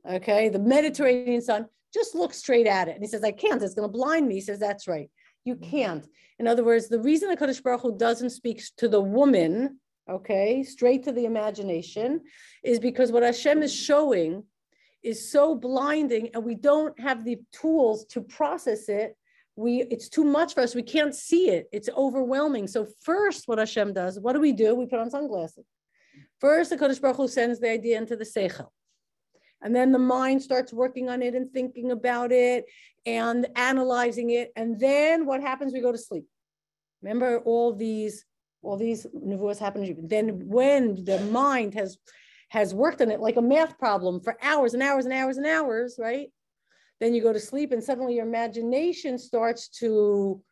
Okay, 0.09 0.49
the 0.49 0.59
Mediterranean 0.59 1.43
sun. 1.43 1.67
Just 1.93 2.15
look 2.15 2.33
straight 2.33 2.67
at 2.67 2.89
it. 2.89 2.95
And 2.95 3.05
he 3.05 3.09
says, 3.09 3.23
I 3.23 3.31
can't. 3.31 3.63
It's 3.63 3.75
going 3.75 3.87
to 3.87 3.93
blind 3.93 4.27
me. 4.27 4.37
He 4.37 4.41
says, 4.41 4.59
that's 4.59 4.89
right. 4.89 5.11
You 5.45 5.57
can't. 5.57 6.07
In 6.39 6.47
other 6.47 6.65
words, 6.65 6.89
the 6.89 6.99
reason 6.99 7.29
the 7.29 7.37
Kadosh 7.37 7.63
Baruch 7.63 7.83
Hu 7.83 7.99
doesn't 7.99 8.31
speak 8.31 8.63
to 8.79 8.89
the 8.89 9.01
woman, 9.01 9.79
okay, 10.09 10.63
straight 10.63 11.03
to 11.05 11.13
the 11.13 11.25
imagination, 11.25 12.21
is 12.63 12.79
because 12.79 13.13
what 13.13 13.23
Hashem 13.23 13.63
is 13.63 13.75
showing 13.75 14.45
is 15.03 15.31
so 15.31 15.55
blinding, 15.55 16.31
and 16.35 16.45
we 16.45 16.55
don't 16.55 16.99
have 17.01 17.25
the 17.25 17.39
tools 17.53 18.05
to 18.07 18.21
process 18.21 18.89
it 18.89 19.17
we 19.57 19.83
it's 19.91 20.09
too 20.09 20.25
much 20.25 20.55
for 20.55 20.63
us. 20.63 20.75
We 20.75 20.83
can't 20.83 21.15
see 21.15 21.49
it. 21.49 21.69
It's 21.73 21.89
overwhelming. 21.97 22.69
So 22.69 22.87
first, 23.03 23.49
what 23.49 23.59
Hashem 23.59 23.95
does, 23.95 24.21
what 24.21 24.35
do 24.35 24.41
we 24.41 24.53
do? 24.53 24.75
We 24.75 24.87
put 24.87 25.01
on 25.01 25.11
sunglasses. 25.11 25.67
First, 26.41 26.71
the 26.71 26.77
Kodesh 26.77 27.01
Baruch 27.01 27.17
Hu 27.17 27.29
sends 27.29 27.59
the 27.59 27.71
idea 27.71 27.97
into 27.97 28.17
the 28.17 28.25
seichel. 28.25 28.69
And 29.63 29.75
then 29.75 29.91
the 29.91 29.99
mind 29.99 30.43
starts 30.43 30.73
working 30.73 31.09
on 31.09 31.23
it 31.23 31.35
and 31.35 31.51
thinking 31.51 31.91
about 31.91 32.31
it 32.31 32.67
and 33.07 33.47
analyzing 33.57 34.31
it. 34.31 34.53
And 34.55 34.79
then 34.79 35.25
what 35.25 35.41
happens? 35.41 35.73
We 35.73 35.81
go 35.81 35.93
to 35.93 35.99
sleep. 35.99 36.27
Remember 37.03 37.39
all 37.39 37.73
these, 37.75 38.27
all 38.63 38.77
these 38.77 39.07
nevuahs 39.15 39.59
happen. 39.59 39.83
To 39.83 39.89
you. 39.89 39.97
Then 40.03 40.49
when 40.49 41.05
the 41.05 41.21
mind 41.21 41.75
has 41.75 41.99
has 42.49 42.75
worked 42.75 43.01
on 43.03 43.11
it 43.11 43.21
like 43.21 43.37
a 43.37 43.43
math 43.43 43.79
problem 43.79 44.21
for 44.21 44.37
hours 44.43 44.75
and 44.75 44.83
hours 44.83 45.05
and 45.05 45.13
hours 45.13 45.37
and 45.37 45.47
hours, 45.47 45.97
right? 45.99 46.29
Then 47.01 47.15
you 47.15 47.23
go 47.23 47.33
to 47.33 47.41
sleep 47.41 47.73
and 47.73 47.83
suddenly 47.83 48.15
your 48.15 48.27
imagination 48.27 49.19
starts 49.19 49.69
to 49.81 50.43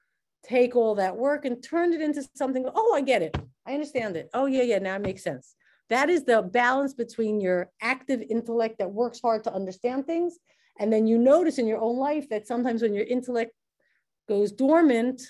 take 0.45 0.77
all 0.77 0.97
that 0.97 1.17
work 1.17 1.45
and 1.45 1.62
turn 1.62 1.93
it 1.93 2.01
into 2.01 2.27
something. 2.35 2.67
Oh, 2.75 2.95
I 2.95 3.01
get 3.01 3.23
it. 3.23 3.37
I 3.67 3.73
understand 3.73 4.17
it. 4.17 4.29
Oh, 4.35 4.47
yeah, 4.47 4.62
yeah, 4.62 4.79
now 4.79 4.97
it 4.97 5.03
makes 5.03 5.23
sense. 5.23 5.55
That 5.90 6.11
is 6.11 6.25
the 6.25 6.43
balance 6.43 6.95
between 6.95 7.40
your 7.40 7.71
active 7.81 8.23
intellect 8.29 8.79
that 8.79 8.90
works 8.90 9.21
hard 9.21 9.45
to 9.45 9.55
understand 9.55 10.07
things. 10.07 10.38
And 10.79 10.93
then 10.93 11.07
you 11.07 11.19
notice 11.19 11.59
in 11.59 11.67
your 11.67 11.81
own 11.81 11.97
life 11.97 12.29
that 12.31 12.47
sometimes 12.47 12.83
when 12.83 12.95
your 12.95 13.05
intellect 13.05 13.53
goes 14.29 14.53
dormant, 14.53 15.23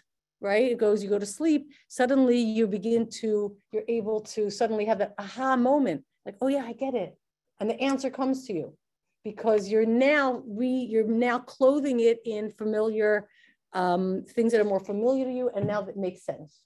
right? 0.45 0.71
It 0.71 0.79
goes, 0.79 1.03
you 1.03 1.09
go 1.09 1.19
to 1.19 1.27
sleep, 1.27 1.73
suddenly 1.89 2.39
you 2.39 2.67
begin 2.67 3.09
to, 3.23 3.57
you're 3.73 3.89
able 3.89 4.21
to 4.21 4.51
suddenly 4.51 4.85
have 4.85 4.99
that 4.99 5.15
aha 5.19 5.57
moment, 5.57 6.05
like, 6.27 6.37
oh 6.43 6.49
yeah, 6.49 6.65
I 6.65 6.75
get 6.75 6.95
it. 6.95 7.19
And 7.59 7.71
the 7.71 7.81
answer 7.81 8.11
comes 8.11 8.47
to 8.47 8.53
you 8.53 8.77
because 9.25 9.69
you're 9.69 9.87
now 9.87 10.43
re 10.47 10.69
you're 10.69 11.07
now 11.07 11.39
clothing 11.39 12.01
it 12.01 12.19
in 12.27 12.51
familiar 12.51 13.27
um, 13.73 14.23
things 14.37 14.53
that 14.53 14.61
are 14.61 14.65
more 14.65 14.81
familiar 14.81 15.25
to 15.25 15.33
you 15.33 15.51
and 15.57 15.67
now 15.67 15.81
that 15.81 15.97
makes 15.97 16.25
sense 16.25 16.61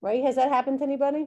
right 0.00 0.24
has 0.24 0.36
that 0.36 0.48
happened 0.48 0.78
to 0.78 0.84
anybody 0.84 1.26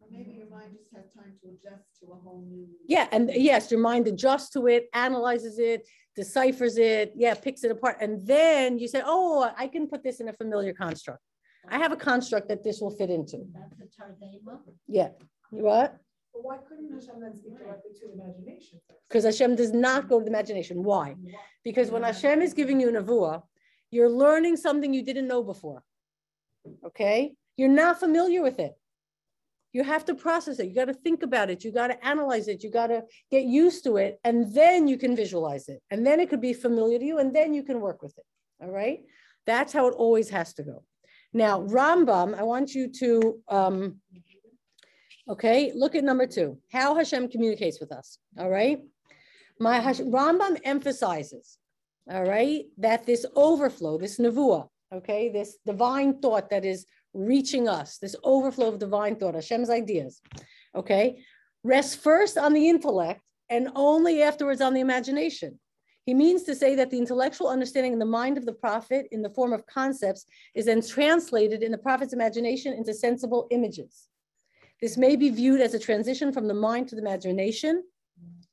or 0.00 0.08
maybe 0.10 0.32
your 0.32 0.48
mind 0.50 0.76
just 0.76 0.94
has 0.94 1.12
time 1.14 1.32
to 1.42 1.48
adjust 1.48 1.84
to 1.98 2.12
a 2.12 2.14
whole 2.14 2.44
new 2.48 2.66
yeah 2.86 3.08
and 3.10 3.30
yes 3.34 3.70
your 3.70 3.80
mind 3.80 4.06
adjusts 4.06 4.50
to 4.50 4.66
it 4.66 4.88
analyzes 4.92 5.58
it 5.58 5.86
deciphers 6.14 6.76
it 6.76 7.12
yeah 7.16 7.34
picks 7.34 7.64
it 7.64 7.70
apart 7.70 7.96
and 8.00 8.26
then 8.26 8.78
you 8.78 8.86
say 8.86 9.02
oh 9.04 9.50
i 9.56 9.66
can 9.66 9.86
put 9.88 10.02
this 10.02 10.20
in 10.20 10.28
a 10.28 10.32
familiar 10.32 10.72
construct 10.72 11.22
i 11.68 11.78
have 11.78 11.92
a 11.92 11.96
construct 11.96 12.48
that 12.48 12.62
this 12.62 12.80
will 12.80 12.90
fit 12.90 13.10
into 13.10 13.38
that's 13.54 13.98
a 14.00 14.56
yeah 14.88 15.08
what 15.50 15.98
but 16.32 16.44
why 16.44 16.56
couldn't 16.66 16.90
Hashem 16.90 17.20
then 17.20 17.34
speak 17.36 17.58
directly 17.58 17.90
to 18.00 18.12
imagination? 18.12 18.80
Because 19.08 19.24
Hashem 19.24 19.56
does 19.56 19.72
not 19.72 20.08
go 20.08 20.18
to 20.18 20.24
the 20.24 20.30
imagination. 20.30 20.82
Why? 20.82 21.14
Because 21.62 21.90
when 21.90 22.02
Hashem 22.02 22.40
is 22.40 22.54
giving 22.54 22.80
you 22.80 22.88
nevuah, 22.90 23.42
you're 23.90 24.08
learning 24.08 24.56
something 24.56 24.94
you 24.94 25.02
didn't 25.02 25.28
know 25.28 25.42
before. 25.42 25.82
Okay? 26.86 27.34
You're 27.56 27.68
not 27.68 28.00
familiar 28.00 28.42
with 28.42 28.58
it. 28.58 28.72
You 29.72 29.82
have 29.84 30.04
to 30.06 30.14
process 30.14 30.58
it. 30.58 30.68
You 30.68 30.74
got 30.74 30.86
to 30.86 30.94
think 30.94 31.22
about 31.22 31.50
it. 31.50 31.64
You 31.64 31.72
got 31.72 31.88
to 31.88 32.06
analyze 32.06 32.48
it. 32.48 32.62
You 32.62 32.70
got 32.70 32.88
to 32.88 33.02
get 33.30 33.44
used 33.44 33.84
to 33.84 33.96
it. 33.96 34.20
And 34.22 34.54
then 34.54 34.86
you 34.86 34.98
can 34.98 35.16
visualize 35.16 35.68
it. 35.68 35.80
And 35.90 36.06
then 36.06 36.20
it 36.20 36.28
could 36.28 36.42
be 36.42 36.52
familiar 36.52 36.98
to 36.98 37.04
you. 37.04 37.18
And 37.18 37.34
then 37.34 37.54
you 37.54 37.62
can 37.62 37.80
work 37.80 38.02
with 38.02 38.16
it. 38.18 38.24
All 38.62 38.70
right? 38.70 39.00
That's 39.46 39.72
how 39.72 39.88
it 39.88 39.94
always 39.94 40.28
has 40.30 40.52
to 40.54 40.62
go. 40.62 40.84
Now, 41.32 41.62
Rambam, 41.62 42.38
I 42.38 42.42
want 42.42 42.74
you 42.74 42.92
to 42.92 43.40
um, 43.48 44.00
Okay, 45.28 45.72
look 45.74 45.94
at 45.94 46.02
number 46.02 46.26
two, 46.26 46.58
how 46.72 46.96
Hashem 46.96 47.28
communicates 47.28 47.78
with 47.78 47.92
us. 47.92 48.18
All 48.38 48.50
right. 48.50 48.80
My 49.60 49.78
Hashem, 49.78 50.10
Rambam 50.10 50.58
emphasizes, 50.64 51.58
all 52.10 52.24
right, 52.24 52.64
that 52.78 53.06
this 53.06 53.24
overflow, 53.36 53.98
this 53.98 54.18
nevuah, 54.18 54.68
okay, 54.92 55.30
this 55.30 55.58
divine 55.64 56.20
thought 56.20 56.50
that 56.50 56.64
is 56.64 56.86
reaching 57.14 57.68
us, 57.68 57.98
this 57.98 58.16
overflow 58.24 58.68
of 58.68 58.78
divine 58.78 59.16
thought, 59.16 59.34
Hashem's 59.34 59.70
ideas, 59.70 60.20
okay, 60.74 61.22
rests 61.64 61.94
first 61.94 62.38
on 62.38 62.52
the 62.52 62.68
intellect 62.68 63.20
and 63.50 63.68
only 63.74 64.22
afterwards 64.22 64.60
on 64.60 64.74
the 64.74 64.80
imagination. 64.80 65.58
He 66.04 66.14
means 66.14 66.42
to 66.44 66.54
say 66.54 66.74
that 66.74 66.90
the 66.90 66.98
intellectual 66.98 67.48
understanding 67.48 67.92
in 67.92 67.98
the 67.98 68.04
mind 68.04 68.36
of 68.36 68.44
the 68.44 68.52
prophet 68.52 69.06
in 69.12 69.22
the 69.22 69.30
form 69.30 69.52
of 69.52 69.66
concepts 69.66 70.26
is 70.54 70.66
then 70.66 70.82
translated 70.82 71.62
in 71.62 71.70
the 71.70 71.78
prophet's 71.78 72.12
imagination 72.12 72.72
into 72.72 72.92
sensible 72.92 73.46
images. 73.50 74.08
This 74.80 74.96
may 74.96 75.14
be 75.14 75.28
viewed 75.28 75.60
as 75.60 75.74
a 75.74 75.78
transition 75.78 76.32
from 76.32 76.48
the 76.48 76.54
mind 76.54 76.88
to 76.88 76.96
the 76.96 77.02
imagination, 77.02 77.84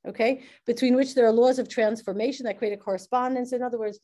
okay, 0.08 0.44
between 0.68 0.96
which 0.96 1.16
there 1.16 1.26
are 1.26 1.32
laws 1.32 1.58
of 1.58 1.68
transformation 1.68 2.46
that 2.46 2.60
create 2.60 2.74
a 2.74 2.78
correspondence. 2.78 3.52
In 3.52 3.64
other 3.64 3.80
words, 3.80 4.00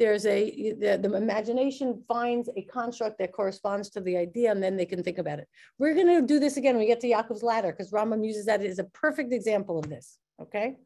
there's 0.00 0.24
a, 0.24 0.72
the, 0.80 0.96
the 0.96 1.14
imagination 1.14 2.02
finds 2.08 2.48
a 2.56 2.62
construct 2.62 3.18
that 3.18 3.32
corresponds 3.32 3.90
to 3.90 4.00
the 4.00 4.16
idea 4.16 4.50
and 4.50 4.62
then 4.62 4.74
they 4.74 4.86
can 4.86 5.02
think 5.02 5.18
about 5.18 5.38
it. 5.38 5.46
We're 5.78 5.94
gonna 5.94 6.22
do 6.22 6.40
this 6.40 6.56
again 6.56 6.74
when 6.74 6.84
we 6.84 6.86
get 6.86 7.00
to 7.00 7.06
Yaakov's 7.06 7.42
ladder 7.42 7.70
because 7.70 7.92
Rambam 7.92 8.26
uses 8.26 8.46
that 8.46 8.62
as 8.62 8.78
a 8.78 8.84
perfect 8.84 9.30
example 9.30 9.78
of 9.78 9.90
this, 9.90 10.16
okay? 10.40 10.76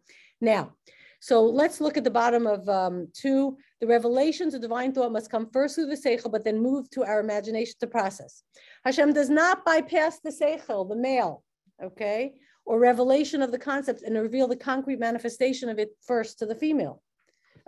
Now, 0.41 0.73
so 1.21 1.47
let's 1.47 1.81
look 1.81 1.97
at 1.97 2.03
the 2.03 2.11
bottom 2.11 2.49
of 2.49 2.69
um, 2.69 3.07
two. 3.15 3.57
The 3.81 3.87
revelations 3.87 4.53
of 4.53 4.61
divine 4.61 4.93
thought 4.93 5.13
must 5.13 5.31
come 5.31 5.49
first 5.53 5.77
through 5.77 5.87
the 5.87 5.97
seichel, 5.97 6.33
but 6.33 6.45
then 6.45 6.61
move 6.61 6.91
to 6.91 7.05
our 7.05 7.21
imagination 7.21 7.77
to 7.81 7.87
process. 7.87 8.43
Hashem 8.85 9.13
does 9.13 9.31
not 9.31 9.65
bypass 9.65 10.19
the 10.25 10.31
seichel, 10.31 10.89
the 10.89 10.97
male, 10.97 11.45
okay, 11.83 12.35
or 12.67 12.81
revelation 12.81 13.43
of 13.43 13.53
the 13.53 13.59
concept 13.59 14.03
and 14.03 14.17
reveal 14.17 14.49
the 14.49 14.57
concrete 14.57 14.99
manifestation 14.99 15.69
of 15.69 15.79
it 15.79 15.91
first 16.05 16.41
to 16.41 16.47
the 16.47 16.55
female. 16.57 17.01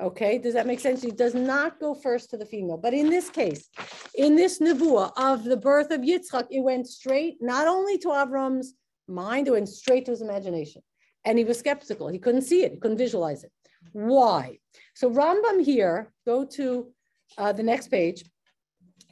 Okay, 0.01 0.37
does 0.37 0.53
that 0.53 0.67
make 0.67 0.81
sense? 0.81 1.01
He 1.01 1.11
does 1.11 1.35
not 1.35 1.81
go 1.81 1.95
first 1.95 2.29
to 2.31 2.37
the 2.37 2.45
female. 2.45 2.77
But 2.77 2.93
in 2.93 3.09
this 3.09 3.31
case, 3.31 3.71
in 4.15 4.37
this 4.37 4.59
nevuah 4.59 5.13
of 5.17 5.45
the 5.45 5.57
birth 5.57 5.91
of 5.91 6.03
Yitzchak, 6.03 6.49
it 6.51 6.61
went 6.61 6.87
straight 6.87 7.39
not 7.41 7.67
only 7.67 7.97
to 7.99 8.09
Avram's 8.09 8.75
mind, 9.09 9.49
it 9.49 9.53
went 9.53 9.71
straight 9.71 10.05
to 10.05 10.11
his 10.11 10.21
imagination 10.21 10.83
and 11.25 11.39
he 11.39 11.45
was 11.45 11.59
skeptical. 11.59 12.09
He 12.09 12.19
couldn't 12.19 12.43
see 12.43 12.63
it, 12.63 12.73
he 12.73 12.79
couldn't 12.79 12.99
visualize 12.99 13.43
it. 13.43 13.53
Why? 13.93 14.59
So 14.95 15.11
Rambam 15.11 15.65
here, 15.65 16.13
go 16.27 16.45
to 16.45 16.93
uh, 17.39 17.53
the 17.53 17.63
next 17.63 17.89
page. 17.89 18.25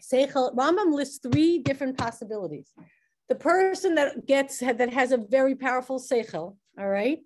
Seichel, 0.00 0.54
Rambam 0.54 0.92
lists 0.92 1.18
three 1.18 1.58
different 1.58 1.96
possibilities. 1.96 2.70
The 3.28 3.34
person 3.34 3.94
that 3.94 4.26
gets 4.26 4.58
that 4.58 4.92
has 4.92 5.12
a 5.12 5.16
very 5.16 5.54
powerful 5.54 5.98
seichel, 5.98 6.56
all 6.78 6.88
right, 6.88 7.20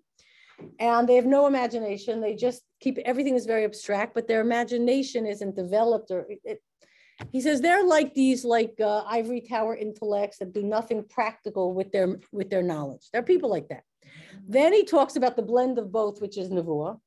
and 0.78 1.08
they 1.08 1.16
have 1.16 1.26
no 1.26 1.48
imagination. 1.48 2.20
They 2.20 2.36
just 2.36 2.62
keep 2.80 2.98
everything 2.98 3.34
is 3.34 3.46
very 3.46 3.64
abstract, 3.64 4.14
but 4.14 4.28
their 4.28 4.40
imagination 4.40 5.26
isn't 5.26 5.56
developed 5.56 6.10
or 6.10 6.26
it, 6.44 6.62
he 7.32 7.40
says 7.40 7.60
they're 7.60 7.84
like 7.84 8.14
these 8.14 8.44
like 8.44 8.74
uh, 8.80 9.02
ivory 9.06 9.40
tower 9.40 9.76
intellects 9.76 10.38
that 10.38 10.52
do 10.52 10.62
nothing 10.62 11.04
practical 11.08 11.74
with 11.74 11.90
their 11.90 12.20
with 12.32 12.48
their 12.50 12.62
knowledge. 12.62 13.08
There 13.12 13.20
are 13.20 13.24
people 13.24 13.50
like 13.50 13.68
that. 13.68 13.82
Then 14.46 14.72
he 14.72 14.84
talks 14.84 15.16
about 15.16 15.36
the 15.36 15.42
blend 15.42 15.78
of 15.78 15.90
both, 15.90 16.20
which 16.20 16.38
is 16.38 16.48
Nevuah. 16.48 16.98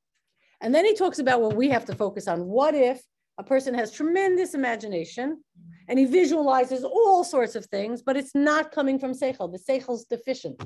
And 0.60 0.76
then 0.76 0.86
he 0.86 0.96
talks 0.96 1.20
about 1.20 1.42
what 1.42 1.56
we 1.56 1.70
have 1.70 1.86
to 1.86 1.96
focus 1.96 2.28
on. 2.28 2.46
What 2.46 2.76
if 2.76 3.02
a 3.38 3.44
person 3.44 3.74
has 3.74 3.92
tremendous 3.92 4.54
imagination 4.54 5.44
and 5.88 5.98
he 5.98 6.06
visualizes 6.06 6.84
all 6.84 7.24
sorts 7.24 7.56
of 7.56 7.66
things, 7.66 8.02
but 8.02 8.16
it's 8.16 8.36
not 8.36 8.72
coming 8.72 9.00
from 9.00 9.14
Seichel. 9.14 9.52
The 9.52 9.58
Seichel's 9.58 10.06
deficient. 10.06 10.64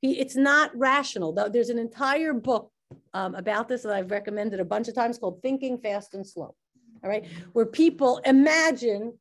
He, 0.00 0.20
it's 0.20 0.36
not 0.36 0.70
rational. 0.76 1.32
There's 1.32 1.68
an 1.68 1.78
entire 1.78 2.32
book 2.32 2.71
um, 3.14 3.34
about 3.34 3.68
this 3.68 3.82
that 3.82 3.92
I've 3.92 4.10
recommended 4.10 4.60
a 4.60 4.64
bunch 4.64 4.88
of 4.88 4.94
times 4.94 5.18
called 5.18 5.40
Thinking 5.42 5.78
Fast 5.78 6.14
and 6.14 6.26
Slow. 6.26 6.54
All 7.04 7.10
right, 7.10 7.26
where 7.52 7.66
people 7.66 8.20
imagine 8.24 9.18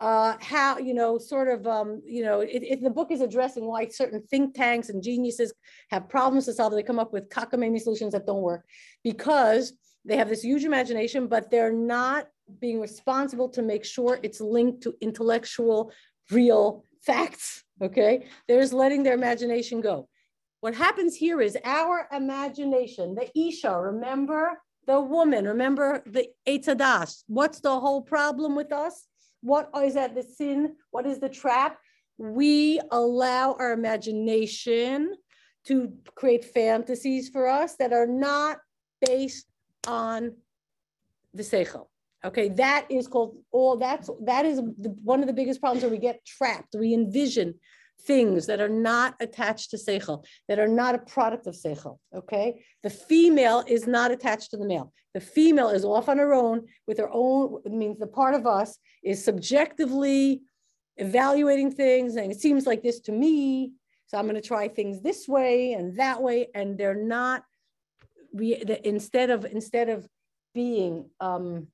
uh, 0.00 0.36
how, 0.40 0.78
you 0.78 0.94
know, 0.94 1.16
sort 1.16 1.46
of, 1.46 1.64
um, 1.64 2.02
you 2.04 2.24
know, 2.24 2.40
it, 2.40 2.62
it, 2.64 2.82
the 2.82 2.90
book 2.90 3.12
is 3.12 3.20
addressing 3.20 3.64
why 3.64 3.86
certain 3.86 4.20
think 4.22 4.52
tanks 4.54 4.88
and 4.88 5.00
geniuses 5.00 5.52
have 5.90 6.08
problems 6.08 6.46
to 6.46 6.52
solve. 6.52 6.72
They 6.72 6.82
come 6.82 6.98
up 6.98 7.12
with 7.12 7.28
cockamamie 7.28 7.80
solutions 7.80 8.12
that 8.12 8.26
don't 8.26 8.42
work 8.42 8.64
because 9.04 9.74
they 10.04 10.16
have 10.16 10.28
this 10.28 10.42
huge 10.42 10.64
imagination, 10.64 11.28
but 11.28 11.52
they're 11.52 11.72
not 11.72 12.26
being 12.60 12.80
responsible 12.80 13.48
to 13.50 13.62
make 13.62 13.84
sure 13.84 14.18
it's 14.24 14.40
linked 14.40 14.82
to 14.82 14.94
intellectual, 15.00 15.92
real 16.32 16.84
facts. 17.06 17.62
Okay, 17.80 18.26
they're 18.48 18.60
just 18.60 18.72
letting 18.72 19.04
their 19.04 19.14
imagination 19.14 19.80
go. 19.80 20.08
What 20.62 20.76
happens 20.76 21.16
here 21.16 21.40
is 21.40 21.58
our 21.64 22.06
imagination, 22.12 23.16
the 23.16 23.28
Isha, 23.36 23.76
remember 23.76 24.62
the 24.86 25.00
woman, 25.00 25.44
remember 25.44 26.04
the 26.06 26.28
Eitz 26.46 26.66
Hadaas. 26.66 27.24
What's 27.26 27.58
the 27.58 27.80
whole 27.80 28.00
problem 28.00 28.54
with 28.54 28.72
us? 28.72 29.08
What 29.40 29.70
is 29.82 29.94
that 29.94 30.14
the 30.14 30.22
sin? 30.22 30.76
What 30.92 31.04
is 31.04 31.18
the 31.18 31.28
trap? 31.28 31.80
We 32.16 32.78
allow 32.92 33.56
our 33.58 33.72
imagination 33.72 35.16
to 35.64 35.92
create 36.14 36.44
fantasies 36.44 37.28
for 37.28 37.48
us 37.48 37.74
that 37.80 37.92
are 37.92 38.06
not 38.06 38.58
based 39.04 39.48
on 39.88 40.32
the 41.34 41.42
seichel. 41.42 41.88
Okay, 42.24 42.50
that 42.50 42.86
is 42.88 43.08
called 43.08 43.36
all 43.50 43.76
that's 43.76 44.08
that 44.26 44.46
is 44.46 44.58
the, 44.58 44.90
one 45.02 45.22
of 45.22 45.26
the 45.26 45.32
biggest 45.32 45.60
problems 45.60 45.82
where 45.82 45.90
we 45.90 45.98
get 45.98 46.24
trapped. 46.24 46.76
We 46.78 46.94
envision 46.94 47.54
things 48.06 48.46
that 48.46 48.60
are 48.60 48.68
not 48.68 49.14
attached 49.20 49.70
to 49.70 49.76
seichel, 49.76 50.24
that 50.48 50.58
are 50.58 50.68
not 50.68 50.94
a 50.94 50.98
product 50.98 51.46
of 51.46 51.54
seichel. 51.54 51.98
Okay, 52.14 52.64
the 52.82 52.90
female 52.90 53.64
is 53.66 53.86
not 53.86 54.10
attached 54.10 54.50
to 54.50 54.56
the 54.56 54.66
male. 54.66 54.92
The 55.14 55.20
female 55.20 55.68
is 55.68 55.84
off 55.84 56.08
on 56.08 56.18
her 56.18 56.32
own 56.32 56.66
with 56.86 56.98
her 56.98 57.10
own. 57.12 57.60
It 57.64 57.72
means 57.72 57.98
the 57.98 58.06
part 58.06 58.34
of 58.34 58.46
us 58.46 58.78
is 59.02 59.24
subjectively 59.24 60.42
evaluating 60.96 61.70
things, 61.70 62.16
and 62.16 62.30
it 62.30 62.40
seems 62.40 62.66
like 62.66 62.82
this 62.82 63.00
to 63.00 63.12
me. 63.12 63.72
So 64.06 64.18
I'm 64.18 64.24
going 64.24 64.40
to 64.40 64.46
try 64.46 64.68
things 64.68 65.00
this 65.00 65.26
way 65.28 65.72
and 65.72 65.98
that 65.98 66.22
way, 66.22 66.48
and 66.54 66.76
they're 66.78 66.94
not. 66.94 67.44
We 68.34 68.62
instead 68.84 69.28
of 69.30 69.44
instead 69.44 69.88
of 69.90 70.08
being 70.54 71.10
um, 71.20 71.68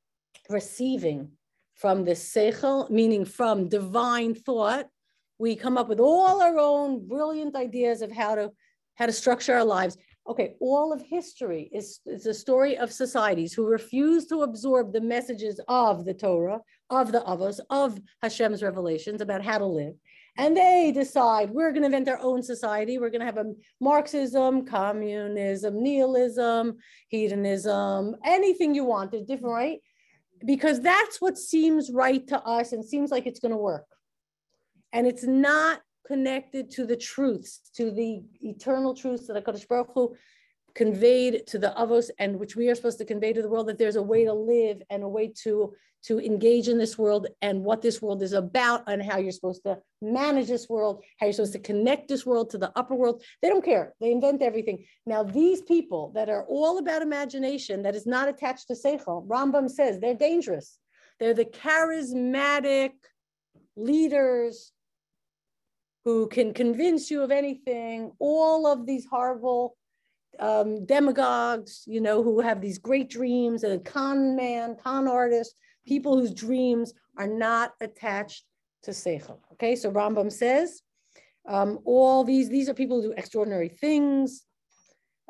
receiving 0.49 1.33
from 1.75 2.05
the 2.05 2.13
seichel, 2.13 2.91
meaning 2.91 3.25
from 3.25 3.69
divine 3.69 4.35
thought, 4.35 4.87
we 5.39 5.55
come 5.57 5.79
up 5.79 5.89
with 5.89 6.01
all 6.01 6.43
our 6.43 6.59
own 6.59 7.07
brilliant 7.07 7.55
ideas 7.57 8.03
of 8.03 8.11
how 8.11 8.35
to 8.35 8.51
how 8.97 9.07
to 9.07 9.13
structure 9.13 9.55
our 9.55 9.65
lives. 9.65 9.97
Okay, 10.29 10.57
all 10.61 10.93
of 10.93 11.01
history 11.01 11.71
is, 11.73 12.01
is 12.05 12.27
a 12.27 12.35
story 12.35 12.77
of 12.77 12.93
societies 12.93 13.55
who 13.55 13.65
refuse 13.67 14.27
to 14.27 14.43
absorb 14.43 14.93
the 14.93 15.01
messages 15.01 15.61
of 15.69 16.05
the 16.05 16.13
Torah, 16.13 16.61
of 16.91 17.13
the 17.13 17.21
Avos, 17.21 17.61
of 17.71 17.99
Hashem's 18.23 18.63
revelations 18.63 19.21
about 19.21 19.43
how 19.43 19.57
to 19.57 19.65
live. 19.65 19.95
And 20.37 20.57
they 20.57 20.93
decide 20.93 21.51
we're 21.51 21.71
going 21.71 21.83
to 21.83 21.87
invent 21.87 22.09
our 22.09 22.19
own 22.21 22.43
society. 22.43 22.99
We're 22.99 23.11
going 23.11 23.21
to 23.21 23.27
have 23.27 23.39
a 23.39 23.55
Marxism, 23.81 24.67
communism, 24.67 25.83
nihilism, 25.83 26.77
hedonism, 27.09 28.17
anything 28.25 28.75
you 28.75 28.85
want. 28.85 29.15
It's 29.15 29.27
different, 29.27 29.55
right? 29.55 29.79
Because 30.45 30.81
that's 30.81 31.21
what 31.21 31.39
seems 31.39 31.91
right 31.91 32.27
to 32.27 32.41
us 32.43 32.73
and 32.73 32.85
seems 32.85 33.11
like 33.11 33.27
it's 33.27 33.41
going 33.41 33.53
to 33.53 33.57
work 33.57 33.87
and 34.93 35.07
it's 35.07 35.25
not 35.25 35.81
connected 36.07 36.71
to 36.73 36.87
the 36.87 36.97
truths, 36.97 37.61
to 37.77 37.91
the 37.91 38.23
eternal 38.41 38.95
truths 38.95 39.27
that 39.27 39.45
HaKadosh 39.45 39.69
Baruch 39.69 39.91
Hu 39.95 40.17
conveyed 40.75 41.47
to 41.47 41.59
the 41.59 41.75
Avos 41.77 42.09
and 42.19 42.39
which 42.39 42.57
we 42.57 42.69
are 42.69 42.75
supposed 42.75 42.99
to 42.99 43.05
convey 43.05 43.33
to 43.33 43.43
the 43.43 43.49
world 43.49 43.69
that 43.69 43.79
there's 43.79 43.97
a 43.97 44.03
way 44.03 44.25
to 44.25 44.33
live 44.33 44.81
and 44.91 45.03
a 45.03 45.09
way 45.09 45.33
to, 45.43 45.75
to 46.05 46.21
engage 46.21 46.69
in 46.69 46.79
this 46.79 46.97
world 46.97 47.27
and 47.43 47.63
what 47.63 47.83
this 47.83 48.01
world 48.01 48.23
is 48.23 48.33
about 48.33 48.85
and 48.87 49.03
how 49.03 49.19
you're 49.19 49.33
supposed 49.33 49.63
to 49.65 49.79
manage 50.01 50.47
this 50.47 50.69
world, 50.69 51.03
how 51.19 51.27
you're 51.27 51.33
supposed 51.33 51.53
to 51.53 51.59
connect 51.59 52.09
this 52.09 52.25
world 52.25 52.49
to 52.51 52.59
the 52.59 52.73
upper 52.77 52.95
world. 52.95 53.23
They 53.43 53.49
don't 53.49 53.65
care. 53.65 53.95
They 54.01 54.13
invent 54.13 54.41
everything. 54.41 54.85
Now, 55.05 55.25
these 55.25 55.63
people 55.63 56.13
that 56.15 56.31
are 56.31 56.45
all 56.49 56.79
about 56.79 57.03
imagination 57.03 57.83
that 57.83 57.97
is 57.97 58.07
not 58.07 58.29
attached 58.29 58.69
to 58.69 58.75
Seichel, 58.75 59.27
Rambam 59.27 59.69
says 59.69 59.99
they're 59.99 60.15
dangerous. 60.15 60.79
They're 61.19 61.35
the 61.35 61.45
charismatic 61.45 62.93
leaders 63.77 64.73
who 66.05 66.29
can 66.29 66.55
convince 66.55 67.11
you 67.11 67.23
of 67.23 67.31
anything, 67.31 68.13
all 68.19 68.67
of 68.67 68.87
these 68.87 69.07
horrible 69.07 69.77
um, 70.39 70.87
demagogues, 70.87 71.83
you 71.87 72.01
know, 72.01 72.23
who 72.23 72.41
have 72.41 72.61
these 72.61 72.79
great 72.79 73.11
dreams, 73.11 73.65
and 73.65 73.73
a 73.73 73.79
con 73.79 74.37
man, 74.37 74.77
con 74.83 75.09
artist, 75.09 75.55
people 75.87 76.17
whose 76.17 76.33
dreams 76.33 76.95
are 77.17 77.27
not 77.27 77.73
attached 77.81 78.45
to 78.83 78.93
Seichel. 78.93 79.39
Okay, 79.53 79.75
so 79.75 79.91
Rambam 79.91 80.31
says, 80.31 80.83
um, 81.49 81.79
all 81.85 82.25
these, 82.25 82.49
these 82.49 82.69
are 82.69 82.75
people 82.75 83.01
who 83.01 83.09
do 83.09 83.15
extraordinary 83.17 83.69
things. 83.69 84.45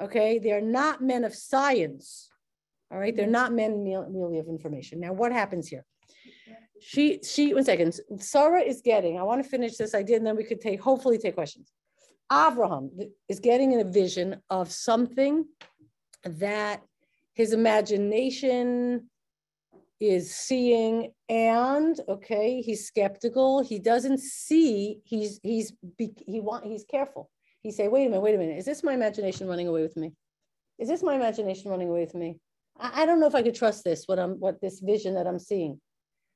Okay, 0.01 0.39
they're 0.39 0.61
not 0.61 1.03
men 1.03 1.25
of 1.25 1.35
science. 1.35 2.29
All 2.91 2.99
right, 2.99 3.15
they're 3.15 3.27
not 3.27 3.53
men 3.53 3.85
merely 3.85 4.39
of 4.39 4.49
information. 4.49 5.01
Now, 5.01 5.13
what 5.13 5.33
happens 5.33 5.69
here? 5.69 5.85
She 6.81 7.21
she 7.23 7.55
one 7.55 7.65
second. 7.65 7.99
Sarah 8.19 8.61
is 8.61 8.81
getting 8.81 9.19
i 9.19 9.23
want 9.23 9.43
to 9.43 9.49
finish 9.49 9.77
this 9.77 9.95
idea 9.95 10.17
and 10.17 10.27
then 10.27 10.37
we 10.37 10.45
could 10.45 10.61
take 10.61 10.81
hopefully 10.81 11.19
take 11.19 11.35
questions. 11.35 11.73
Abraham 12.33 12.91
is 13.29 13.41
getting 13.41 13.81
a 13.81 13.85
vision 13.85 14.37
of 14.51 14.71
something 14.71 15.47
that 16.25 16.83
his 17.35 17.53
imagination 17.53 19.09
is 20.01 20.35
seeing 20.35 21.13
and 21.29 22.01
okay 22.09 22.61
he's 22.61 22.87
skeptical. 22.87 23.63
He 23.63 23.79
doesn't 23.79 24.19
see 24.19 25.01
he's 25.05 25.41
he's 25.43 25.73
he 25.99 26.41
want 26.41 26.65
he's 26.65 26.85
careful. 26.85 27.31
He 27.63 27.73
say 27.73 27.89
wait 27.89 28.07
a 28.07 28.09
minute 28.09 28.21
wait 28.21 28.35
a 28.35 28.39
minute. 28.39 28.59
Is 28.59 28.65
this 28.65 28.85
my 28.85 28.95
imagination 28.95 29.49
running 29.49 29.69
away 29.69 29.83
with 29.83 29.97
me? 29.97 30.13
Is 30.79 30.89
this 30.89 31.03
my 31.03 31.15
imagination 31.15 31.71
running 31.71 31.89
away 31.89 32.01
with 32.01 32.15
me? 32.15 32.39
I, 32.79 33.03
I 33.03 33.07
don't 33.07 33.21
know 33.21 33.27
if 33.27 33.35
I 33.35 33.43
could 33.43 33.55
trust 33.55 33.85
this, 33.85 34.05
what 34.07 34.19
I'm, 34.19 34.33
what 34.41 34.61
this 34.61 34.81
vision 34.81 35.15
that 35.15 35.27
I'm 35.27 35.39
seeing. 35.39 35.81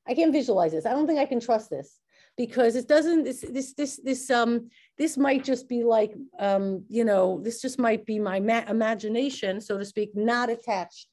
I 0.06 0.14
can't 0.14 0.32
visualize 0.32 0.72
this. 0.72 0.86
I 0.86 0.90
don't 0.90 1.06
think 1.06 1.18
I 1.18 1.26
can 1.26 1.40
trust 1.40 1.70
this 1.70 1.98
because 2.36 2.76
it 2.76 2.88
doesn't, 2.88 3.24
this, 3.24 3.40
this, 3.40 3.74
this, 3.74 4.00
this, 4.02 4.30
um, 4.30 4.70
this 4.98 5.16
might 5.16 5.44
just 5.44 5.68
be 5.68 5.84
like, 5.84 6.14
um, 6.38 6.84
you 6.88 7.04
know, 7.04 7.40
this 7.42 7.60
just 7.60 7.78
might 7.78 8.04
be 8.06 8.18
my 8.18 8.40
ma- 8.40 8.64
imagination, 8.68 9.60
so 9.60 9.78
to 9.78 9.84
speak, 9.84 10.10
not 10.14 10.50
attached, 10.50 11.08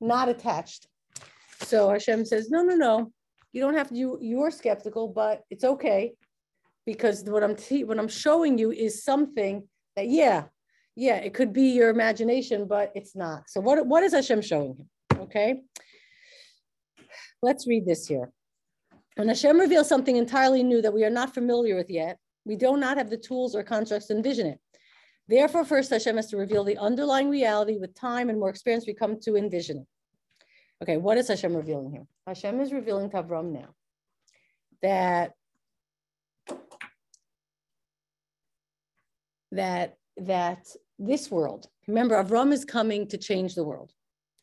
not 0.00 0.28
attached. 0.28 0.86
So 1.62 1.90
Hashem 1.90 2.24
says, 2.24 2.50
no, 2.50 2.62
no, 2.62 2.76
no, 2.76 3.12
you 3.52 3.60
don't 3.60 3.74
have 3.74 3.88
to, 3.88 3.96
you, 3.96 4.18
you're 4.20 4.50
skeptical, 4.50 5.08
but 5.08 5.42
it's 5.50 5.64
okay. 5.64 6.12
Because 6.86 7.24
what 7.24 7.42
I'm, 7.42 7.56
te- 7.56 7.84
what 7.84 7.98
I'm 7.98 8.08
showing 8.08 8.56
you 8.56 8.70
is 8.70 9.04
something 9.04 9.66
that, 9.96 10.08
yeah, 10.08 10.44
yeah, 10.94 11.16
it 11.16 11.34
could 11.34 11.52
be 11.52 11.70
your 11.70 11.90
imagination, 11.90 12.66
but 12.66 12.92
it's 12.94 13.14
not. 13.14 13.50
So 13.50 13.60
what, 13.60 13.84
what 13.86 14.02
is 14.02 14.12
Hashem 14.12 14.42
showing 14.42 14.76
him? 14.76 14.88
Okay. 15.20 15.62
Let's 17.42 17.66
read 17.66 17.86
this 17.86 18.06
here. 18.06 18.32
When 19.16 19.28
Hashem 19.28 19.58
reveals 19.58 19.88
something 19.88 20.16
entirely 20.16 20.62
new 20.62 20.82
that 20.82 20.92
we 20.92 21.04
are 21.04 21.10
not 21.10 21.34
familiar 21.34 21.76
with 21.76 21.90
yet, 21.90 22.18
we 22.44 22.56
do 22.56 22.76
not 22.76 22.96
have 22.96 23.10
the 23.10 23.16
tools 23.16 23.54
or 23.54 23.62
constructs 23.62 24.06
to 24.06 24.14
envision 24.14 24.46
it. 24.46 24.60
Therefore, 25.26 25.64
first 25.64 25.90
Hashem 25.90 26.16
has 26.16 26.28
to 26.28 26.36
reveal 26.36 26.64
the 26.64 26.78
underlying 26.78 27.28
reality 27.28 27.76
with 27.76 27.94
time 27.94 28.30
and 28.30 28.40
more 28.40 28.48
experience 28.48 28.86
we 28.86 28.94
come 28.94 29.20
to 29.20 29.36
envision 29.36 29.78
it. 29.78 29.86
Okay, 30.82 30.96
what 30.96 31.18
is 31.18 31.28
Hashem 31.28 31.54
revealing 31.54 31.90
here? 31.90 32.06
Hashem 32.26 32.60
is 32.60 32.72
revealing 32.72 33.10
to 33.10 33.22
Avram 33.22 33.52
now 33.52 33.74
that 34.82 35.32
that 39.52 39.96
that 40.16 40.66
this 40.98 41.30
world. 41.30 41.66
Remember, 41.86 42.22
Avram 42.22 42.52
is 42.52 42.64
coming 42.64 43.06
to 43.08 43.18
change 43.18 43.54
the 43.54 43.64
world. 43.64 43.92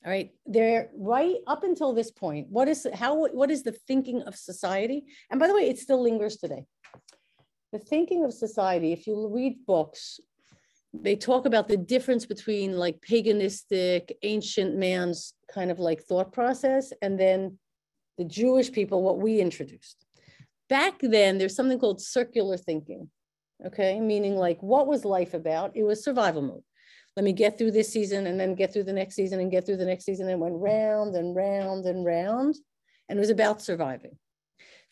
All 0.05 0.11
right, 0.11 0.29
they're 0.45 0.89
right 0.95 1.37
up 1.47 1.63
until 1.63 1.91
this 1.93 2.11
point. 2.11 2.47
What 2.49 2.67
is 2.67 2.85
how? 2.93 3.25
What 3.27 3.49
is 3.49 3.63
the 3.63 3.71
thinking 3.71 4.21
of 4.21 4.35
society? 4.35 5.05
And 5.31 5.39
by 5.39 5.47
the 5.47 5.55
way, 5.55 5.67
it 5.67 5.79
still 5.79 6.01
lingers 6.01 6.37
today. 6.37 6.65
The 7.73 7.79
thinking 7.79 8.23
of 8.23 8.31
society. 8.31 8.93
If 8.93 9.07
you 9.07 9.27
read 9.33 9.65
books, 9.65 10.19
they 10.93 11.15
talk 11.15 11.47
about 11.47 11.67
the 11.67 11.77
difference 11.77 12.25
between 12.27 12.77
like 12.77 13.01
paganistic 13.01 14.11
ancient 14.21 14.75
man's 14.77 15.33
kind 15.51 15.71
of 15.71 15.79
like 15.79 16.01
thought 16.01 16.31
process 16.31 16.93
and 17.01 17.19
then 17.19 17.57
the 18.17 18.25
Jewish 18.25 18.71
people, 18.71 19.01
what 19.01 19.19
we 19.19 19.39
introduced. 19.39 20.05
Back 20.69 20.99
then, 21.01 21.37
there's 21.37 21.55
something 21.55 21.79
called 21.79 22.01
circular 22.01 22.57
thinking, 22.57 23.09
okay? 23.65 23.99
Meaning 23.99 24.37
like, 24.37 24.61
what 24.61 24.87
was 24.87 25.03
life 25.03 25.33
about? 25.33 25.75
It 25.75 25.83
was 25.83 26.03
survival 26.03 26.41
mode. 26.41 26.63
Let 27.15 27.23
me 27.23 27.31
get 27.31 27.57
through 27.57 27.71
this 27.71 27.91
season 27.91 28.27
and 28.27 28.39
then 28.39 28.55
get 28.55 28.73
through 28.73 28.83
the 28.83 28.93
next 28.93 29.15
season 29.15 29.39
and 29.39 29.49
get 29.51 29.65
through 29.65 29.77
the 29.77 29.85
next 29.85 30.05
season 30.05 30.29
and 30.29 30.41
went 30.41 30.55
round 30.57 31.15
and 31.15 31.35
round 31.35 31.85
and 31.85 32.05
round. 32.05 32.55
And 33.07 33.17
it 33.17 33.21
was 33.21 33.29
about 33.29 33.61
surviving. 33.61 34.17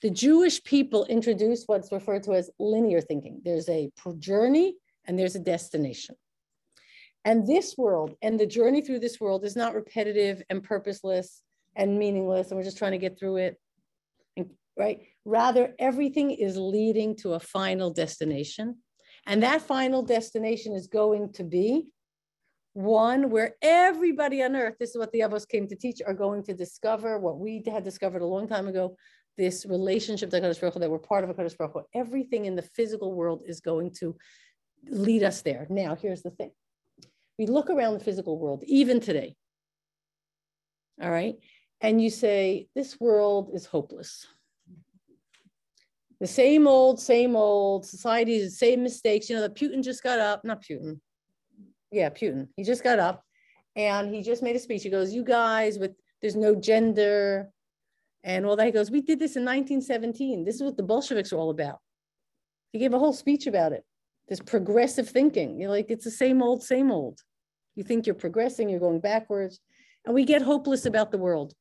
The 0.02 0.10
Jewish 0.10 0.64
people 0.64 1.06
introduced 1.06 1.68
what's 1.68 1.92
referred 1.92 2.24
to 2.24 2.34
as 2.34 2.50
linear 2.60 3.02
thinking. 3.02 3.42
There's 3.44 3.70
a 3.70 3.90
journey 4.20 4.76
and 5.06 5.18
there's 5.18 5.36
a 5.36 5.40
destination. 5.40 6.16
And 7.26 7.48
this 7.48 7.76
world 7.78 8.16
and 8.22 8.40
the 8.40 8.46
journey 8.46 8.82
through 8.82 9.00
this 9.00 9.20
world 9.20 9.46
is 9.46 9.56
not 9.56 9.76
repetitive 9.76 10.44
and 10.50 10.64
purposeless 10.64 11.42
and 11.76 11.98
meaningless, 11.98 12.50
and 12.50 12.58
we're 12.58 12.66
just 12.66 12.78
trying 12.78 12.92
to 12.92 12.98
get 12.98 13.18
through 13.18 13.38
it. 13.38 13.58
And, 14.36 14.50
right? 14.78 15.00
Rather, 15.26 15.74
everything 15.80 16.32
is 16.32 16.58
leading 16.58 17.16
to 17.18 17.34
a 17.34 17.40
final 17.40 17.92
destination. 17.92 18.78
And 19.26 19.42
that 19.42 19.62
final 19.62 20.02
destination 20.02 20.74
is 20.74 20.88
going 20.88 21.32
to 21.34 21.44
be 21.46 21.88
one 22.74 23.30
where 23.30 23.56
everybody 23.62 24.42
on 24.44 24.56
earth, 24.56 24.76
this 24.80 24.92
is 24.92 24.98
what 24.98 25.12
the 25.12 25.20
Avos 25.20 25.48
came 25.48 25.68
to 25.68 25.76
teach, 25.76 26.02
are 26.06 26.14
going 26.14 26.44
to 26.44 26.54
discover 26.54 27.20
what 27.20 27.40
we 27.40 27.64
had 27.66 27.84
discovered 27.84 28.22
a 28.22 28.26
long 28.26 28.48
time 28.48 28.68
ago 28.68 28.96
this 29.38 29.66
relationship 29.66 30.30
to 30.30 30.40
HaKadosh 30.40 30.60
Baruch 30.60 30.76
Hu, 30.76 30.80
that 30.80 30.92
we're 30.92 31.00
part 31.00 31.24
of 31.24 31.30
a 31.30 31.34
HaKadosh 31.34 31.58
Baruch 31.58 31.74
Hu. 31.74 31.82
Everything 32.00 32.46
in 32.46 32.56
the 32.56 32.62
physical 32.62 33.14
world 33.14 33.44
is 33.46 33.62
going 33.62 33.92
to 34.00 34.16
lead 34.90 35.24
us 35.24 35.42
there. 35.42 35.66
Now, 35.70 35.96
here's 35.96 36.22
the 36.22 36.32
thing. 36.32 36.52
We 37.40 37.48
look 37.48 37.70
around 37.70 37.94
the 37.94 38.04
physical 38.04 38.38
world, 38.38 38.64
even 38.66 39.00
today. 39.00 39.36
All 41.02 41.10
right. 41.10 41.36
And 41.82 42.02
you 42.02 42.10
say, 42.10 42.68
this 42.76 43.00
world 43.00 43.50
is 43.54 43.66
hopeless. 43.66 44.28
The 46.20 46.28
same 46.28 46.68
old, 46.68 47.02
same 47.02 47.36
old 47.36 47.86
society, 47.86 48.40
the 48.40 48.50
same 48.50 48.84
mistakes. 48.84 49.30
You 49.30 49.36
know, 49.36 49.42
that 49.42 49.56
Putin 49.56 49.84
just 49.84 50.04
got 50.04 50.20
up, 50.20 50.46
not 50.46 50.64
Putin. 50.64 51.00
Yeah, 51.94 52.10
Putin. 52.10 52.48
He 52.58 52.64
just 52.64 52.84
got 52.84 53.00
up 53.00 53.24
and 53.76 54.14
he 54.14 54.24
just 54.24 54.42
made 54.42 54.56
a 54.56 54.60
speech. 54.60 54.84
He 54.84 54.90
goes, 54.90 55.14
You 55.14 55.24
guys, 55.24 55.78
with 55.78 55.92
there's 56.22 56.36
no 56.36 56.56
gender 56.56 57.50
and 58.24 58.46
all 58.46 58.56
that. 58.56 58.66
He 58.66 58.72
goes, 58.72 58.90
We 58.90 59.02
did 59.02 59.20
this 59.20 59.36
in 59.36 59.44
1917. 59.44 60.44
This 60.44 60.56
is 60.56 60.64
what 60.64 60.76
the 60.76 60.84
Bolsheviks 60.84 61.32
are 61.32 61.38
all 61.38 61.52
about. 61.52 61.80
He 62.72 62.80
gave 62.80 62.94
a 62.94 63.00
whole 63.00 63.14
speech 63.14 63.46
about 63.46 63.74
it 63.74 63.86
this 64.28 64.40
progressive 64.40 65.08
thinking. 65.10 65.60
You're 65.60 65.70
like, 65.70 65.90
it's 65.90 66.06
the 66.06 66.12
same 66.12 66.42
old, 66.42 66.64
same 66.64 66.92
old. 66.92 67.20
You 67.76 67.84
think 67.84 68.06
you're 68.06 68.16
progressing, 68.16 68.70
you're 68.70 68.80
going 68.80 69.00
backwards. 69.00 69.60
And 70.06 70.16
we 70.16 70.26
get 70.26 70.42
hopeless 70.42 70.86
about 70.86 71.12
the 71.12 71.18
world. 71.18 71.54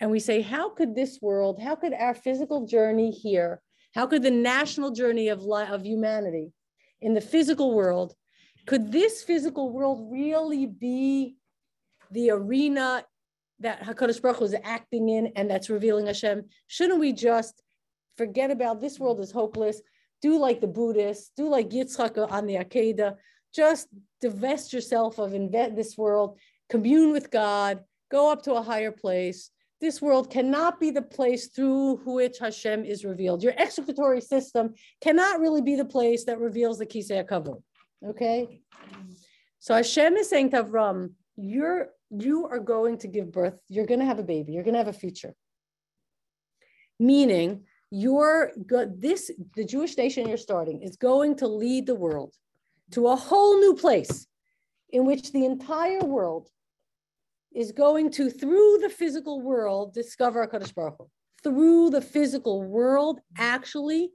And 0.00 0.10
we 0.10 0.18
say, 0.18 0.40
how 0.40 0.70
could 0.70 0.94
this 0.94 1.20
world, 1.22 1.60
how 1.60 1.74
could 1.74 1.92
our 1.94 2.14
physical 2.14 2.66
journey 2.66 3.10
here, 3.10 3.60
how 3.94 4.06
could 4.06 4.22
the 4.22 4.30
national 4.30 4.90
journey 4.90 5.28
of, 5.28 5.40
of 5.40 5.84
humanity 5.84 6.52
in 7.00 7.14
the 7.14 7.20
physical 7.20 7.74
world, 7.74 8.14
could 8.66 8.92
this 8.92 9.22
physical 9.22 9.70
world 9.70 10.08
really 10.10 10.66
be 10.66 11.36
the 12.10 12.30
arena 12.30 13.04
that 13.60 13.82
HaKadosh 13.82 14.20
Baruch 14.20 14.38
Hu 14.38 14.44
is 14.44 14.56
acting 14.64 15.08
in 15.08 15.32
and 15.36 15.50
that's 15.50 15.70
revealing 15.70 16.06
Hashem? 16.06 16.44
Shouldn't 16.66 17.00
we 17.00 17.12
just 17.12 17.62
forget 18.18 18.50
about 18.50 18.80
this 18.80 18.98
world 18.98 19.20
is 19.20 19.30
hopeless? 19.30 19.80
do 20.22 20.38
like 20.38 20.60
the 20.60 20.66
Buddhists, 20.66 21.30
do 21.36 21.48
like 21.48 21.70
Yitzchak 21.70 22.30
on 22.30 22.46
the 22.46 22.56
Akedah, 22.56 23.16
just 23.54 23.88
divest 24.20 24.72
yourself 24.72 25.18
of 25.18 25.34
invent 25.34 25.76
this 25.76 25.96
world, 25.96 26.38
commune 26.68 27.12
with 27.12 27.30
God, 27.30 27.80
go 28.10 28.30
up 28.30 28.42
to 28.42 28.54
a 28.54 28.62
higher 28.62 28.92
place. 28.92 29.50
This 29.80 30.00
world 30.00 30.30
cannot 30.30 30.80
be 30.80 30.90
the 30.90 31.02
place 31.02 31.48
through 31.48 31.96
which 32.06 32.38
Hashem 32.38 32.84
is 32.84 33.04
revealed. 33.04 33.42
Your 33.42 33.52
excretory 33.56 34.22
system 34.22 34.74
cannot 35.02 35.40
really 35.40 35.60
be 35.60 35.76
the 35.76 35.84
place 35.84 36.24
that 36.24 36.40
reveals 36.40 36.78
the 36.78 36.86
Kisei 36.86 37.24
HaKavod. 37.24 37.62
Okay? 38.04 38.60
So 39.58 39.74
Hashem 39.74 40.16
is 40.16 40.28
saying 40.28 40.50
to 40.50 40.64
Avram, 40.64 41.12
you're 41.36 41.88
you 42.10 42.46
are 42.46 42.60
going 42.60 42.98
to 42.98 43.08
give 43.08 43.32
birth, 43.32 43.58
you're 43.68 43.86
going 43.86 44.00
to 44.00 44.06
have 44.06 44.20
a 44.20 44.22
baby, 44.22 44.52
you're 44.52 44.62
going 44.62 44.74
to 44.74 44.78
have 44.78 44.88
a 44.88 44.92
future. 44.92 45.34
Meaning 46.98 47.64
you're 47.90 48.52
good 48.66 49.00
this 49.00 49.30
the 49.54 49.64
jewish 49.64 49.96
nation 49.96 50.28
you're 50.28 50.36
starting 50.36 50.82
is 50.82 50.96
going 50.96 51.36
to 51.36 51.46
lead 51.46 51.86
the 51.86 51.94
world 51.94 52.34
to 52.90 53.06
a 53.06 53.14
whole 53.14 53.60
new 53.60 53.74
place 53.74 54.26
in 54.90 55.06
which 55.06 55.32
the 55.32 55.44
entire 55.44 56.00
world 56.00 56.48
is 57.54 57.72
going 57.72 58.10
to 58.10 58.28
through 58.28 58.78
the 58.82 58.88
physical 58.88 59.40
world 59.40 59.94
discover 59.94 60.46
HaKadosh 60.46 60.74
Baruch 60.74 60.96
Hu. 60.98 61.06
through 61.42 61.90
the 61.90 62.00
physical 62.00 62.62
world 62.62 63.20
actually 63.38 64.10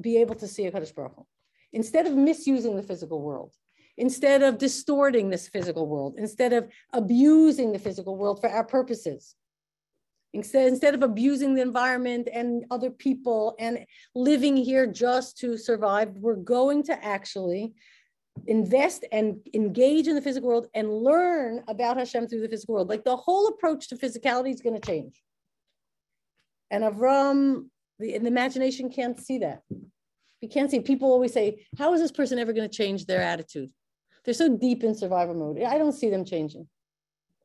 be 0.00 0.18
able 0.18 0.34
to 0.34 0.46
see 0.46 0.64
HaKadosh 0.64 0.94
Baruch 0.94 1.14
Hu. 1.16 1.26
Instead 1.72 2.06
of 2.06 2.14
misusing 2.14 2.76
the 2.76 2.82
physical 2.82 3.20
world 3.20 3.52
instead 3.98 4.42
of 4.42 4.58
distorting 4.58 5.28
this 5.28 5.48
physical 5.48 5.86
world 5.86 6.14
instead 6.16 6.52
of 6.52 6.68
abusing 6.92 7.72
the 7.72 7.78
physical 7.78 8.16
world 8.16 8.40
for 8.40 8.48
our 8.48 8.64
purposes 8.64 9.34
Instead, 10.34 10.68
instead 10.68 10.94
of 10.94 11.02
abusing 11.02 11.54
the 11.54 11.60
environment 11.60 12.28
and 12.32 12.64
other 12.70 12.90
people 12.90 13.54
and 13.58 13.84
living 14.14 14.56
here 14.56 14.86
just 14.86 15.36
to 15.38 15.58
survive, 15.58 16.08
we're 16.16 16.36
going 16.36 16.82
to 16.84 17.04
actually 17.04 17.74
invest 18.46 19.04
and 19.12 19.36
engage 19.52 20.08
in 20.08 20.14
the 20.14 20.22
physical 20.22 20.48
world 20.48 20.68
and 20.72 20.90
learn 20.90 21.62
about 21.68 21.98
Hashem 21.98 22.28
through 22.28 22.40
the 22.40 22.48
physical 22.48 22.76
world. 22.76 22.88
Like 22.88 23.04
the 23.04 23.16
whole 23.16 23.48
approach 23.48 23.88
to 23.88 23.96
physicality 23.96 24.54
is 24.54 24.62
going 24.62 24.80
to 24.80 24.86
change. 24.86 25.22
And 26.70 26.82
Avram, 26.82 27.66
the, 27.98 28.16
the 28.16 28.26
imagination 28.26 28.90
can't 28.90 29.20
see 29.20 29.38
that. 29.38 29.60
You 30.42 30.48
can't 30.48 30.70
see. 30.70 30.80
People 30.80 31.10
always 31.10 31.32
say, 31.32 31.64
"How 31.78 31.94
is 31.94 32.00
this 32.00 32.12
person 32.12 32.38
ever 32.38 32.52
going 32.52 32.68
to 32.68 32.76
change 32.76 33.06
their 33.06 33.22
attitude?" 33.22 33.70
They're 34.24 34.34
so 34.34 34.56
deep 34.56 34.84
in 34.84 34.94
survival 34.94 35.34
mode. 35.34 35.62
I 35.62 35.78
don't 35.78 35.92
see 35.92 36.10
them 36.10 36.24
changing. 36.24 36.68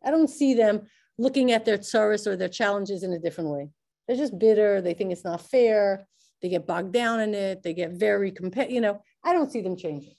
I 0.03 0.12
don't 0.12 0.29
see 0.29 0.53
them 0.53 0.88
looking 1.17 1.51
at 1.51 1.63
their 1.63 1.77
tsaris 1.77 2.27
or 2.27 2.36
their 2.36 2.49
challenges 2.49 3.03
in 3.03 3.13
a 3.13 3.19
different 3.19 3.51
way. 3.51 3.69
They're 4.07 4.17
just 4.17 4.38
bitter. 4.38 4.81
They 4.81 4.93
think 4.93 5.12
it's 5.12 5.23
not 5.23 5.41
fair. 5.41 6.07
They 6.41 6.49
get 6.49 6.67
bogged 6.67 6.91
down 6.91 7.19
in 7.19 7.33
it. 7.33 7.63
They 7.63 7.73
get 7.73 7.91
very 7.91 8.31
competitive. 8.31 8.73
You 8.73 8.81
know, 8.81 9.01
I 9.23 9.33
don't 9.33 9.51
see 9.51 9.62
them 9.62 9.77
changing. 9.77 10.15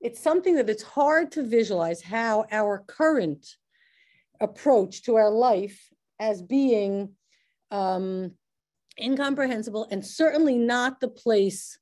It's 0.00 0.20
something 0.20 0.56
that 0.56 0.68
it's 0.68 0.82
hard 0.82 1.32
to 1.32 1.42
visualize 1.42 2.02
how 2.02 2.46
our 2.50 2.82
current 2.86 3.46
approach 4.40 5.04
to 5.04 5.16
our 5.16 5.30
life 5.30 5.88
as 6.18 6.42
being 6.42 7.10
um, 7.70 8.32
incomprehensible 9.00 9.86
and 9.90 10.04
certainly 10.04 10.58
not 10.58 11.00
the 11.00 11.08
place 11.08 11.78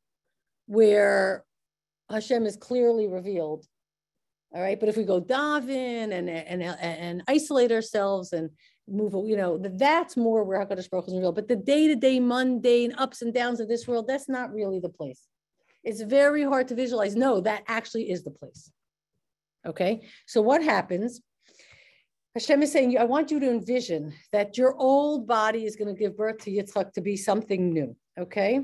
where 0.70 1.44
Hashem 2.09 2.46
is 2.46 2.56
clearly 2.56 3.09
revealed 3.09 3.66
All 4.54 4.62
right. 4.62 4.78
But 4.78 4.88
if 4.88 4.96
we 4.96 5.04
go 5.04 5.18
dive 5.18 5.68
in 5.68 6.12
and, 6.12 6.30
and, 6.30 6.62
and 6.62 7.22
isolate 7.26 7.72
ourselves 7.72 8.33
and 8.33 8.50
move, 8.88 9.14
you 9.28 9.37
know, 9.37 9.59
that's 9.59 10.16
more 10.16 10.44
where 10.44 10.64
HaKadosh 10.64 10.90
Baruch 10.90 11.06
Hu 11.06 11.12
is 11.12 11.18
real. 11.18 11.33
But 11.33 11.48
the 11.48 11.56
day 11.56 11.88
to 11.88 11.96
day 11.96 12.20
mundane 12.20 12.94
ups 12.98 13.22
and 13.22 13.35
downs 13.35 13.59
of 13.59 13.68
this 13.68 13.88
world, 13.88 14.06
that's 14.06 14.28
not 14.28 14.52
really 14.52 14.78
the 14.78 14.88
place. 14.88 15.26
It's 15.83 16.02
very 16.02 16.44
hard 16.44 16.68
to 16.68 16.76
visualize. 16.76 17.16
No, 17.16 17.40
that 17.40 17.64
actually 17.66 18.11
is 18.11 18.22
the 18.22 18.30
place. 18.30 18.70
Okay. 19.66 20.02
So 20.26 20.40
what 20.40 20.62
happens? 20.62 21.20
Hashem 22.35 22.62
is 22.62 22.70
saying, 22.70 22.96
I 22.96 23.04
want 23.04 23.33
you 23.33 23.40
to 23.40 23.50
envision 23.50 24.14
that 24.33 24.56
your 24.56 24.76
old 24.76 25.26
body 25.26 25.64
is 25.64 25.74
going 25.74 25.92
to 25.92 26.00
give 26.00 26.16
birth 26.16 26.38
to 26.44 26.50
Yitzchak 26.50 26.92
to 26.92 27.00
be 27.00 27.16
something 27.16 27.72
new. 27.72 27.96
Okay. 28.18 28.61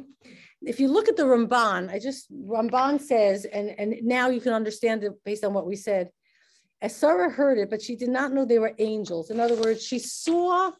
If 0.63 0.81
you 0.81 0.89
look 0.89 1.09
at 1.09 1.17
the 1.17 1.25
Ramban, 1.25 1.91
I 1.91 1.99
just, 1.99 2.33
Ramban 2.33 3.01
says, 3.01 3.45
and, 3.45 3.71
and 3.79 3.95
now 4.03 4.31
you 4.31 4.41
can 4.41 4.53
understand 4.53 5.05
it 5.05 5.13
based 5.25 5.45
on 5.45 5.53
what 5.53 5.67
we 5.67 5.77
said. 5.77 6.11
As 6.83 6.95
Sarah 6.95 7.31
heard 7.31 7.59
it, 7.59 7.71
but 7.71 7.83
she 7.83 7.97
did 7.97 8.09
not 8.09 8.33
know 8.33 8.45
they 8.45 8.59
were 8.59 8.75
angels. 8.79 9.31
In 9.31 9.41
other 9.41 9.57
words, 9.57 9.83
she 9.85 9.99
saw, 9.99 10.73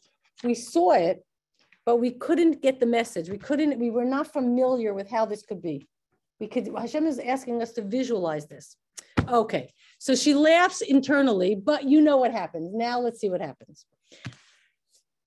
we 0.43 0.53
saw 0.53 0.91
it, 0.93 1.23
but 1.85 1.97
we 1.97 2.11
couldn't 2.11 2.61
get 2.61 2.79
the 2.79 2.85
message. 2.85 3.29
We 3.29 3.37
couldn't, 3.37 3.79
we 3.79 3.89
were 3.89 4.05
not 4.05 4.31
familiar 4.31 4.93
with 4.93 5.09
how 5.09 5.25
this 5.25 5.43
could 5.43 5.61
be. 5.61 5.87
We 6.39 6.47
could, 6.47 6.69
Hashem 6.77 7.07
is 7.07 7.19
asking 7.19 7.61
us 7.61 7.71
to 7.73 7.81
visualize 7.81 8.45
this. 8.47 8.75
Okay, 9.27 9.73
so 9.97 10.15
she 10.15 10.33
laughs 10.33 10.81
internally, 10.81 11.55
but 11.55 11.83
you 11.83 12.01
know 12.01 12.17
what 12.17 12.31
happens. 12.31 12.71
Now 12.73 12.99
let's 12.99 13.19
see 13.19 13.29
what 13.29 13.41
happens. 13.41 13.85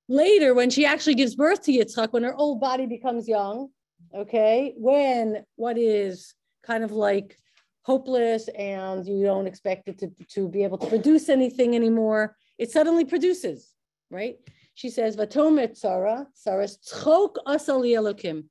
Later, 0.08 0.54
when 0.54 0.70
she 0.70 0.86
actually 0.86 1.14
gives 1.14 1.34
birth 1.34 1.62
to 1.62 1.72
Yitzchak, 1.72 2.12
when 2.12 2.22
her 2.22 2.34
old 2.34 2.60
body 2.60 2.86
becomes 2.86 3.28
young, 3.28 3.68
okay, 4.14 4.74
when 4.76 5.44
what 5.56 5.78
is 5.78 6.34
kind 6.64 6.84
of 6.84 6.92
like 6.92 7.36
hopeless 7.82 8.48
and 8.48 9.06
you 9.06 9.24
don't 9.24 9.46
expect 9.46 9.88
it 9.88 9.98
to, 9.98 10.10
to 10.28 10.48
be 10.48 10.62
able 10.64 10.78
to 10.78 10.86
produce 10.86 11.28
anything 11.28 11.74
anymore, 11.74 12.36
it 12.58 12.70
suddenly 12.70 13.04
produces, 13.04 13.74
right? 14.10 14.36
She 14.74 14.90
says, 14.90 15.16
Vatomer 15.16 15.76
Sarah, 15.76 16.26
Sarah's 16.34 16.78
tzchok 16.78 17.36
asali. 17.46 18.44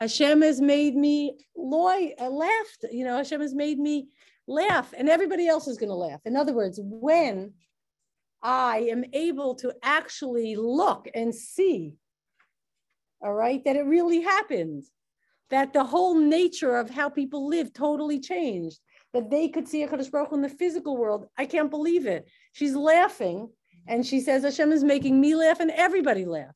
Hashem 0.00 0.42
has 0.42 0.60
made 0.60 0.94
me 0.94 1.38
loy, 1.56 2.12
uh, 2.20 2.28
laughed. 2.28 2.84
You 2.90 3.04
know, 3.04 3.16
Hashem 3.16 3.40
has 3.40 3.54
made 3.54 3.78
me 3.78 4.08
laugh, 4.46 4.92
and 4.96 5.08
everybody 5.08 5.48
else 5.48 5.66
is 5.68 5.78
going 5.78 5.88
to 5.88 5.94
laugh. 5.94 6.20
In 6.24 6.36
other 6.36 6.52
words, 6.52 6.78
when 6.82 7.54
I 8.42 8.88
am 8.90 9.04
able 9.12 9.54
to 9.56 9.74
actually 9.82 10.56
look 10.56 11.08
and 11.14 11.34
see, 11.34 11.94
all 13.20 13.32
right, 13.32 13.64
that 13.64 13.76
it 13.76 13.86
really 13.86 14.20
happened, 14.20 14.84
that 15.50 15.72
the 15.72 15.84
whole 15.84 16.14
nature 16.14 16.76
of 16.76 16.90
how 16.90 17.08
people 17.08 17.46
live 17.46 17.72
totally 17.72 18.18
changed, 18.18 18.80
that 19.12 19.30
they 19.30 19.48
could 19.48 19.68
see 19.68 19.82
a 19.84 19.88
Kadosh 19.88 20.10
Baruch 20.10 20.32
in 20.32 20.42
the 20.42 20.48
physical 20.48 20.96
world. 20.96 21.26
I 21.38 21.46
can't 21.46 21.70
believe 21.70 22.06
it. 22.06 22.28
She's 22.52 22.74
laughing, 22.74 23.48
and 23.86 24.04
she 24.04 24.20
says, 24.20 24.42
Hashem 24.42 24.72
is 24.72 24.82
making 24.82 25.20
me 25.20 25.36
laugh, 25.36 25.60
and 25.60 25.70
everybody 25.70 26.24
laugh. 26.24 26.55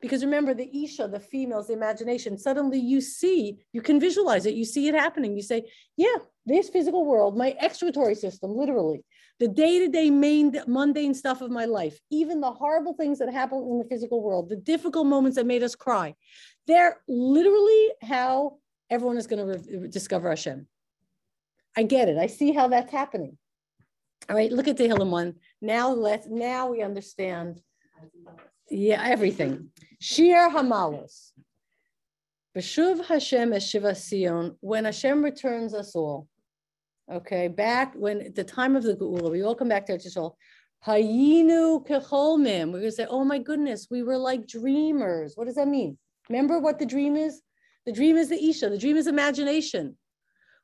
Because 0.00 0.24
remember, 0.24 0.54
the 0.54 0.84
Isha, 0.84 1.08
the 1.08 1.18
females, 1.18 1.66
the 1.66 1.72
imagination, 1.72 2.38
suddenly 2.38 2.78
you 2.78 3.00
see, 3.00 3.58
you 3.72 3.82
can 3.82 3.98
visualize 3.98 4.46
it, 4.46 4.54
you 4.54 4.64
see 4.64 4.86
it 4.86 4.94
happening. 4.94 5.34
You 5.34 5.42
say, 5.42 5.68
yeah, 5.96 6.16
this 6.46 6.68
physical 6.68 7.04
world, 7.04 7.36
my 7.36 7.56
excretory 7.60 8.14
system, 8.14 8.56
literally, 8.56 9.04
the 9.40 9.48
day-to-day 9.48 10.10
main 10.10 10.56
mundane 10.66 11.14
stuff 11.14 11.40
of 11.40 11.50
my 11.50 11.64
life, 11.64 11.98
even 12.10 12.40
the 12.40 12.50
horrible 12.50 12.94
things 12.94 13.18
that 13.18 13.32
happen 13.32 13.58
in 13.58 13.78
the 13.78 13.84
physical 13.84 14.22
world, 14.22 14.48
the 14.48 14.56
difficult 14.56 15.06
moments 15.06 15.36
that 15.36 15.46
made 15.46 15.62
us 15.64 15.74
cry, 15.74 16.14
they're 16.66 17.00
literally 17.08 17.88
how 18.02 18.58
everyone 18.90 19.16
is 19.16 19.26
going 19.26 19.46
to 19.46 19.78
re- 19.78 19.88
discover 19.88 20.28
Hashem. 20.28 20.66
I 21.76 21.82
get 21.82 22.08
it. 22.08 22.18
I 22.18 22.26
see 22.26 22.52
how 22.52 22.68
that's 22.68 22.92
happening. 22.92 23.36
All 24.28 24.36
right, 24.36 24.52
look 24.52 24.68
at 24.68 24.76
the 24.76 24.88
Tehillim 24.88 25.10
one. 25.10 25.34
Now 25.60 25.90
let's 25.90 26.26
now 26.26 26.70
we 26.70 26.82
understand. 26.82 27.60
Yeah, 28.70 29.02
everything. 29.04 29.70
Shir 30.00 30.50
Hamalos. 30.50 31.32
Beshuv 32.56 33.04
Hashem 33.06 33.52
Eshiva 33.52 33.94
Sion, 33.96 34.56
when 34.60 34.84
Hashem 34.84 35.22
returns 35.22 35.74
us 35.74 35.94
all. 35.94 36.28
Okay, 37.10 37.48
back 37.48 37.94
when 37.94 38.20
at 38.20 38.34
the 38.34 38.44
time 38.44 38.76
of 38.76 38.82
the 38.82 38.94
Geula, 38.94 39.30
we 39.30 39.42
all 39.42 39.54
come 39.54 39.68
back 39.68 39.86
to 39.86 39.94
Israel. 39.94 40.36
Hayinu 40.86 41.86
kecholmim. 41.86 42.66
We're 42.66 42.80
going 42.80 42.84
to 42.84 42.92
say, 42.92 43.06
oh 43.08 43.24
my 43.24 43.38
goodness, 43.38 43.88
we 43.90 44.02
were 44.02 44.18
like 44.18 44.46
dreamers. 44.46 45.32
What 45.34 45.46
does 45.46 45.56
that 45.56 45.68
mean? 45.68 45.96
Remember 46.28 46.58
what 46.58 46.78
the 46.78 46.86
dream 46.86 47.16
is? 47.16 47.40
The 47.86 47.92
dream 47.92 48.16
is 48.16 48.28
the 48.28 48.42
Isha, 48.42 48.68
the 48.68 48.78
dream 48.78 48.96
is 48.96 49.06
imagination. 49.06 49.96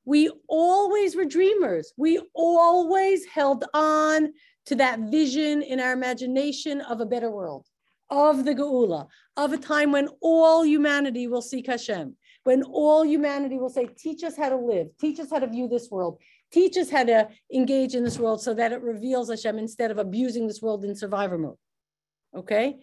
We 0.04 0.30
always 0.46 1.16
were 1.16 1.24
dreamers. 1.24 1.94
We 1.96 2.20
always 2.34 3.24
held 3.24 3.64
on 3.72 4.34
to 4.66 4.74
that 4.74 4.98
vision 5.10 5.62
in 5.62 5.80
our 5.80 5.92
imagination 5.92 6.82
of 6.82 7.00
a 7.00 7.06
better 7.06 7.30
world 7.30 7.66
of 8.10 8.44
the 8.44 8.54
Geula, 8.54 9.08
of 9.36 9.52
a 9.52 9.58
time 9.58 9.92
when 9.92 10.08
all 10.20 10.64
humanity 10.64 11.26
will 11.26 11.42
seek 11.42 11.66
Hashem, 11.66 12.16
when 12.44 12.62
all 12.62 13.04
humanity 13.04 13.58
will 13.58 13.70
say, 13.70 13.86
teach 13.86 14.22
us 14.22 14.36
how 14.36 14.50
to 14.50 14.56
live, 14.56 14.88
teach 15.00 15.18
us 15.18 15.30
how 15.30 15.38
to 15.38 15.46
view 15.46 15.68
this 15.68 15.90
world, 15.90 16.18
teach 16.52 16.76
us 16.76 16.90
how 16.90 17.04
to 17.04 17.28
engage 17.52 17.94
in 17.94 18.04
this 18.04 18.18
world 18.18 18.42
so 18.42 18.54
that 18.54 18.72
it 18.72 18.82
reveals 18.82 19.30
Hashem 19.30 19.58
instead 19.58 19.90
of 19.90 19.98
abusing 19.98 20.46
this 20.46 20.62
world 20.62 20.84
in 20.84 20.94
survivor 20.94 21.38
mode. 21.38 21.56
Okay? 22.36 22.76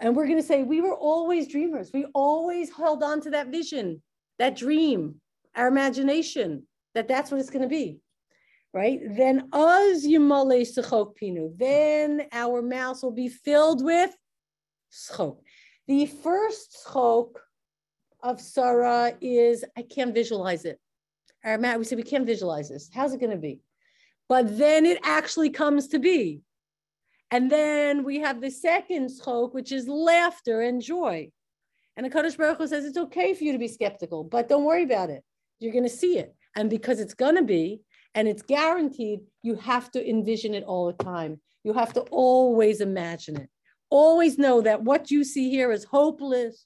And 0.00 0.16
we're 0.16 0.26
going 0.26 0.40
to 0.40 0.46
say, 0.46 0.62
we 0.62 0.80
were 0.80 0.94
always 0.94 1.48
dreamers. 1.48 1.90
We 1.92 2.06
always 2.14 2.70
held 2.74 3.02
on 3.02 3.20
to 3.22 3.30
that 3.30 3.48
vision, 3.48 4.02
that 4.38 4.56
dream, 4.56 5.20
our 5.54 5.68
imagination, 5.68 6.66
that 6.94 7.08
that's 7.08 7.30
what 7.30 7.40
it's 7.40 7.50
going 7.50 7.62
to 7.62 7.68
be. 7.68 8.00
Right? 8.72 9.00
Then 9.04 9.48
us 9.52 10.06
pinu. 10.06 11.58
Then 11.58 12.26
our 12.32 12.62
mouths 12.62 13.02
will 13.02 13.10
be 13.10 13.28
filled 13.28 13.84
with 13.84 14.10
schok. 14.90 15.38
The 15.86 16.06
first 16.06 16.84
schok 16.86 17.32
of 18.22 18.40
Sarah 18.40 19.14
is, 19.20 19.64
I 19.76 19.82
can't 19.82 20.14
visualize 20.14 20.64
it. 20.64 20.78
Our 21.44 21.58
Matt, 21.58 21.78
we 21.78 21.84
said 21.84 21.98
we 21.98 22.04
can't 22.04 22.26
visualize 22.26 22.68
this. 22.68 22.90
How's 22.92 23.12
it 23.12 23.20
going 23.20 23.30
to 23.30 23.36
be? 23.36 23.60
But 24.28 24.58
then 24.58 24.86
it 24.86 24.98
actually 25.02 25.50
comes 25.50 25.88
to 25.88 25.98
be. 25.98 26.42
And 27.30 27.50
then 27.50 28.04
we 28.04 28.20
have 28.20 28.40
the 28.40 28.50
second 28.50 29.08
schok, 29.08 29.54
which 29.54 29.72
is 29.72 29.88
laughter 29.88 30.60
and 30.60 30.82
joy. 30.82 31.30
And 31.96 32.06
the 32.06 32.10
Kadosh 32.10 32.36
Baruch 32.36 32.58
Hu 32.58 32.66
says 32.66 32.84
it's 32.84 32.98
okay 32.98 33.34
for 33.34 33.44
you 33.44 33.52
to 33.52 33.58
be 33.58 33.68
skeptical, 33.68 34.24
but 34.24 34.48
don't 34.48 34.64
worry 34.64 34.84
about 34.84 35.10
it. 35.10 35.22
You're 35.58 35.72
going 35.72 35.84
to 35.84 35.90
see 35.90 36.18
it. 36.18 36.34
And 36.56 36.68
because 36.68 37.00
it's 37.00 37.14
going 37.14 37.36
to 37.36 37.42
be, 37.42 37.82
and 38.14 38.26
it's 38.26 38.42
guaranteed, 38.42 39.20
you 39.42 39.54
have 39.56 39.90
to 39.92 40.08
envision 40.08 40.54
it 40.54 40.64
all 40.64 40.86
the 40.86 41.04
time. 41.04 41.40
You 41.62 41.72
have 41.74 41.92
to 41.94 42.00
always 42.10 42.80
imagine 42.80 43.36
it 43.36 43.50
always 43.90 44.38
know 44.38 44.62
that 44.62 44.82
what 44.82 45.10
you 45.10 45.24
see 45.24 45.50
here 45.50 45.72
is 45.72 45.84
hopeless, 45.84 46.64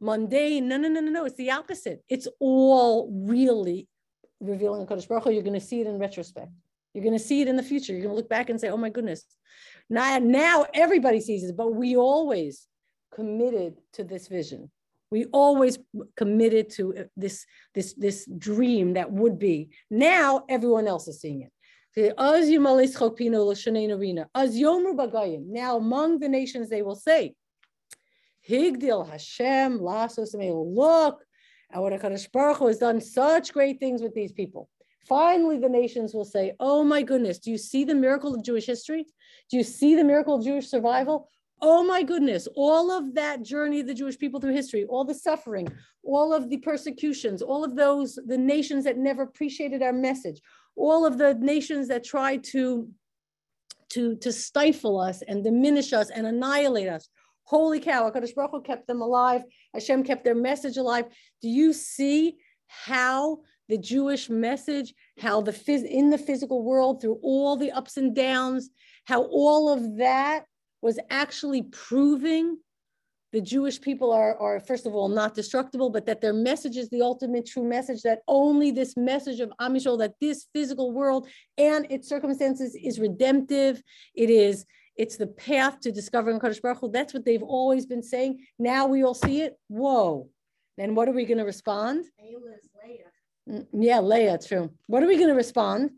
mundane. 0.00 0.68
No, 0.68 0.76
no, 0.76 0.88
no, 0.88 1.00
no, 1.00 1.10
no. 1.10 1.24
It's 1.24 1.36
the 1.36 1.52
opposite. 1.52 2.02
It's 2.08 2.28
all 2.38 3.10
really 3.12 3.88
revealing 4.40 4.86
Kadosh 4.86 5.08
Baruch 5.08 5.24
Hu. 5.24 5.30
You're 5.30 5.42
going 5.42 5.58
to 5.58 5.64
see 5.64 5.80
it 5.80 5.86
in 5.86 5.98
retrospect. 5.98 6.50
You're 6.94 7.04
going 7.04 7.18
to 7.18 7.24
see 7.24 7.40
it 7.40 7.48
in 7.48 7.56
the 7.56 7.62
future. 7.62 7.92
You're 7.92 8.02
going 8.02 8.14
to 8.14 8.16
look 8.16 8.28
back 8.28 8.50
and 8.50 8.60
say, 8.60 8.68
oh 8.68 8.76
my 8.76 8.90
goodness. 8.90 9.24
Now, 9.88 10.18
now 10.18 10.66
everybody 10.74 11.20
sees 11.20 11.44
it, 11.44 11.56
but 11.56 11.74
we 11.74 11.96
always 11.96 12.66
committed 13.14 13.74
to 13.94 14.04
this 14.04 14.28
vision. 14.28 14.70
We 15.10 15.24
always 15.26 15.78
committed 16.16 16.70
to 16.74 17.06
this, 17.16 17.44
this, 17.74 17.94
this 17.94 18.28
dream 18.38 18.94
that 18.94 19.10
would 19.10 19.38
be. 19.38 19.70
Now 19.90 20.44
everyone 20.48 20.86
else 20.86 21.08
is 21.08 21.20
seeing 21.20 21.42
it. 21.42 21.52
Now 21.96 22.12
among 25.76 26.18
the 26.18 26.28
nations 26.28 26.68
they 26.68 26.82
will 26.82 26.94
say, 26.94 27.34
Higdil 28.48 29.08
Hashem 29.08 29.78
lasos 29.80 30.34
Look, 30.34 31.24
our 31.72 31.90
Hakadosh 31.90 32.30
Baruch 32.32 32.58
Hu 32.58 32.66
has 32.68 32.78
done 32.78 33.00
such 33.00 33.52
great 33.52 33.80
things 33.80 34.02
with 34.02 34.14
these 34.14 34.32
people. 34.32 34.68
Finally, 35.08 35.58
the 35.58 35.68
nations 35.68 36.14
will 36.14 36.24
say, 36.24 36.52
"Oh 36.60 36.84
my 36.84 37.02
goodness! 37.02 37.38
Do 37.38 37.50
you 37.50 37.58
see 37.58 37.84
the 37.84 37.94
miracle 37.94 38.34
of 38.34 38.44
Jewish 38.44 38.66
history? 38.66 39.04
Do 39.50 39.56
you 39.56 39.64
see 39.64 39.94
the 39.96 40.04
miracle 40.04 40.36
of 40.36 40.44
Jewish 40.44 40.68
survival? 40.68 41.28
Oh 41.62 41.82
my 41.82 42.02
goodness! 42.02 42.46
All 42.54 42.90
of 42.90 43.14
that 43.14 43.42
journey 43.42 43.80
of 43.80 43.86
the 43.86 43.94
Jewish 43.94 44.18
people 44.18 44.40
through 44.40 44.54
history, 44.54 44.84
all 44.84 45.04
the 45.04 45.14
suffering, 45.14 45.68
all 46.02 46.32
of 46.32 46.48
the 46.48 46.58
persecutions, 46.58 47.42
all 47.42 47.64
of 47.64 47.76
those 47.76 48.18
the 48.26 48.38
nations 48.38 48.84
that 48.84 48.98
never 48.98 49.22
appreciated 49.22 49.82
our 49.82 49.92
message, 49.92 50.40
all 50.76 51.04
of 51.06 51.18
the 51.18 51.34
nations 51.34 51.88
that 51.88 52.04
try 52.04 52.36
to, 52.36 52.88
to, 53.90 54.16
to 54.16 54.32
stifle 54.32 55.00
us 55.00 55.22
and 55.22 55.44
diminish 55.44 55.92
us 55.92 56.10
and 56.10 56.26
annihilate 56.26 56.88
us. 56.88 57.08
Holy 57.44 57.80
cow, 57.80 58.08
HaKadosh 58.08 58.34
Baruch 58.34 58.50
Hu 58.52 58.62
kept 58.62 58.86
them 58.86 59.02
alive. 59.02 59.42
Hashem 59.74 60.04
kept 60.04 60.24
their 60.24 60.34
message 60.34 60.76
alive. 60.76 61.06
Do 61.42 61.48
you 61.48 61.72
see 61.72 62.36
how 62.68 63.40
the 63.68 63.78
Jewish 63.78 64.28
message, 64.30 64.94
how 65.18 65.40
the 65.40 65.52
phys- 65.52 65.88
in 65.88 66.10
the 66.10 66.18
physical 66.18 66.62
world, 66.62 67.00
through 67.00 67.18
all 67.22 67.56
the 67.56 67.72
ups 67.72 67.96
and 67.96 68.14
downs, 68.14 68.70
how 69.04 69.22
all 69.24 69.68
of 69.68 69.98
that 69.98 70.44
was 70.82 70.98
actually 71.10 71.62
proving 71.62 72.58
the 73.32 73.40
Jewish 73.40 73.80
people 73.80 74.12
are, 74.12 74.36
are, 74.38 74.58
first 74.58 74.86
of 74.86 74.94
all, 74.94 75.08
not 75.08 75.34
destructible, 75.34 75.88
but 75.90 76.06
that 76.06 76.20
their 76.20 76.32
message 76.32 76.76
is 76.76 76.88
the 76.90 77.02
ultimate 77.02 77.46
true 77.46 77.64
message, 77.64 78.02
that 78.02 78.20
only 78.26 78.70
this 78.72 78.96
message 78.96 79.40
of 79.40 79.52
Am 79.60 79.74
Yisrael, 79.74 79.98
that 79.98 80.14
this 80.20 80.46
physical 80.52 80.92
world 80.92 81.28
and 81.56 81.86
its 81.90 82.08
circumstances 82.08 82.74
is 82.74 82.98
redemptive. 82.98 83.82
It 84.14 84.30
is, 84.30 84.66
it's 84.96 85.16
the 85.16 85.28
path 85.28 85.80
to 85.80 85.92
discovering 85.92 86.38
Baruch 86.38 86.78
Hu. 86.80 86.90
That's 86.90 87.14
what 87.14 87.24
they've 87.24 87.42
always 87.42 87.86
been 87.86 88.02
saying. 88.02 88.44
Now 88.58 88.86
we 88.86 89.04
all 89.04 89.14
see 89.14 89.42
it. 89.42 89.56
Whoa. 89.68 90.28
Then 90.76 90.94
what 90.94 91.08
are 91.08 91.12
we 91.12 91.24
going 91.24 91.38
to 91.38 91.44
respond? 91.44 92.06
Leah. 92.84 93.60
Mm, 93.60 93.66
Yeah, 93.72 94.00
Leah, 94.00 94.38
true. 94.38 94.70
What 94.86 95.02
are 95.04 95.06
we 95.06 95.16
going 95.16 95.28
to 95.28 95.34
respond? 95.34 95.90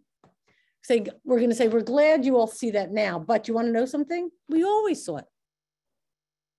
Say, 0.84 1.06
we're 1.24 1.38
going 1.38 1.50
to 1.50 1.56
say, 1.56 1.68
we're 1.68 1.80
glad 1.80 2.24
you 2.24 2.36
all 2.36 2.48
see 2.48 2.72
that 2.72 2.90
now, 2.90 3.18
but 3.18 3.48
you 3.48 3.54
want 3.54 3.68
to 3.68 3.72
know 3.72 3.86
something? 3.86 4.30
We 4.48 4.64
always 4.64 5.04
saw 5.04 5.18
it. 5.18 5.24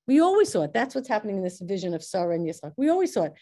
We 0.08 0.20
always 0.20 0.51
saw 0.51 0.64
it. 0.64 0.74
That's 0.74 0.95
what's 0.95 1.08
happening 1.08 1.38
in 1.38 1.43
this 1.43 1.62
vision 1.62 1.93
of 1.93 2.04
Sarah 2.04 2.36
and 2.36 2.45
Yitzchak. 2.45 2.74
We 2.78 2.89
always 2.89 3.14
saw 3.14 3.24
it. 3.24 3.34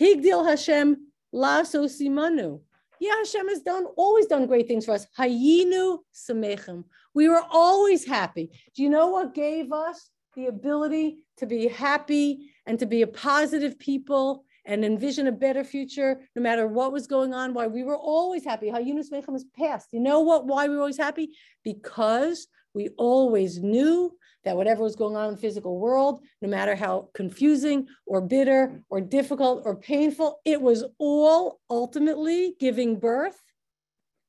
Higdil 0.00 0.46
Hashem 0.46 0.96
la 1.32 1.62
simanu. 1.62 2.60
Yeah, 3.00 3.16
Hashem 3.16 3.48
has 3.48 3.62
done 3.62 3.86
always 3.96 4.26
done 4.26 4.46
great 4.46 4.68
things 4.68 4.84
for 4.84 4.92
us. 4.92 5.06
Hayinu 5.18 5.98
samechem. 6.14 6.84
We 7.14 7.28
were 7.28 7.42
always 7.50 8.06
happy. 8.06 8.50
Do 8.76 8.82
you 8.82 8.90
know 8.90 9.08
what 9.08 9.34
gave 9.34 9.72
us 9.72 10.10
the 10.36 10.46
ability 10.46 11.24
to 11.38 11.46
be 11.46 11.66
happy 11.68 12.52
and 12.66 12.78
to 12.78 12.86
be 12.86 13.00
a 13.02 13.06
positive 13.06 13.78
people 13.78 14.44
and 14.66 14.84
envision 14.84 15.26
a 15.26 15.32
better 15.32 15.64
future, 15.64 16.20
no 16.36 16.42
matter 16.42 16.66
what 16.66 16.92
was 16.92 17.06
going 17.06 17.32
on? 17.32 17.54
Why 17.54 17.66
we 17.66 17.84
were 17.84 17.96
always 17.96 18.44
happy. 18.44 18.70
Hayinu 18.70 19.02
samechem 19.10 19.34
is 19.34 19.46
past. 19.56 19.88
You 19.92 20.00
know 20.00 20.20
what? 20.20 20.46
Why 20.46 20.68
we 20.68 20.74
were 20.74 20.82
always 20.82 20.98
happy? 20.98 21.30
Because 21.64 22.46
we 22.74 22.90
always 22.98 23.60
knew 23.60 24.12
that 24.44 24.56
whatever 24.56 24.82
was 24.82 24.96
going 24.96 25.16
on 25.16 25.28
in 25.28 25.34
the 25.34 25.40
physical 25.40 25.78
world, 25.78 26.20
no 26.40 26.48
matter 26.48 26.74
how 26.74 27.08
confusing 27.14 27.86
or 28.06 28.20
bitter 28.20 28.82
or 28.88 29.00
difficult 29.00 29.62
or 29.64 29.76
painful, 29.76 30.40
it 30.44 30.60
was 30.60 30.84
all 30.98 31.60
ultimately 31.68 32.54
giving 32.58 32.98
birth 32.98 33.40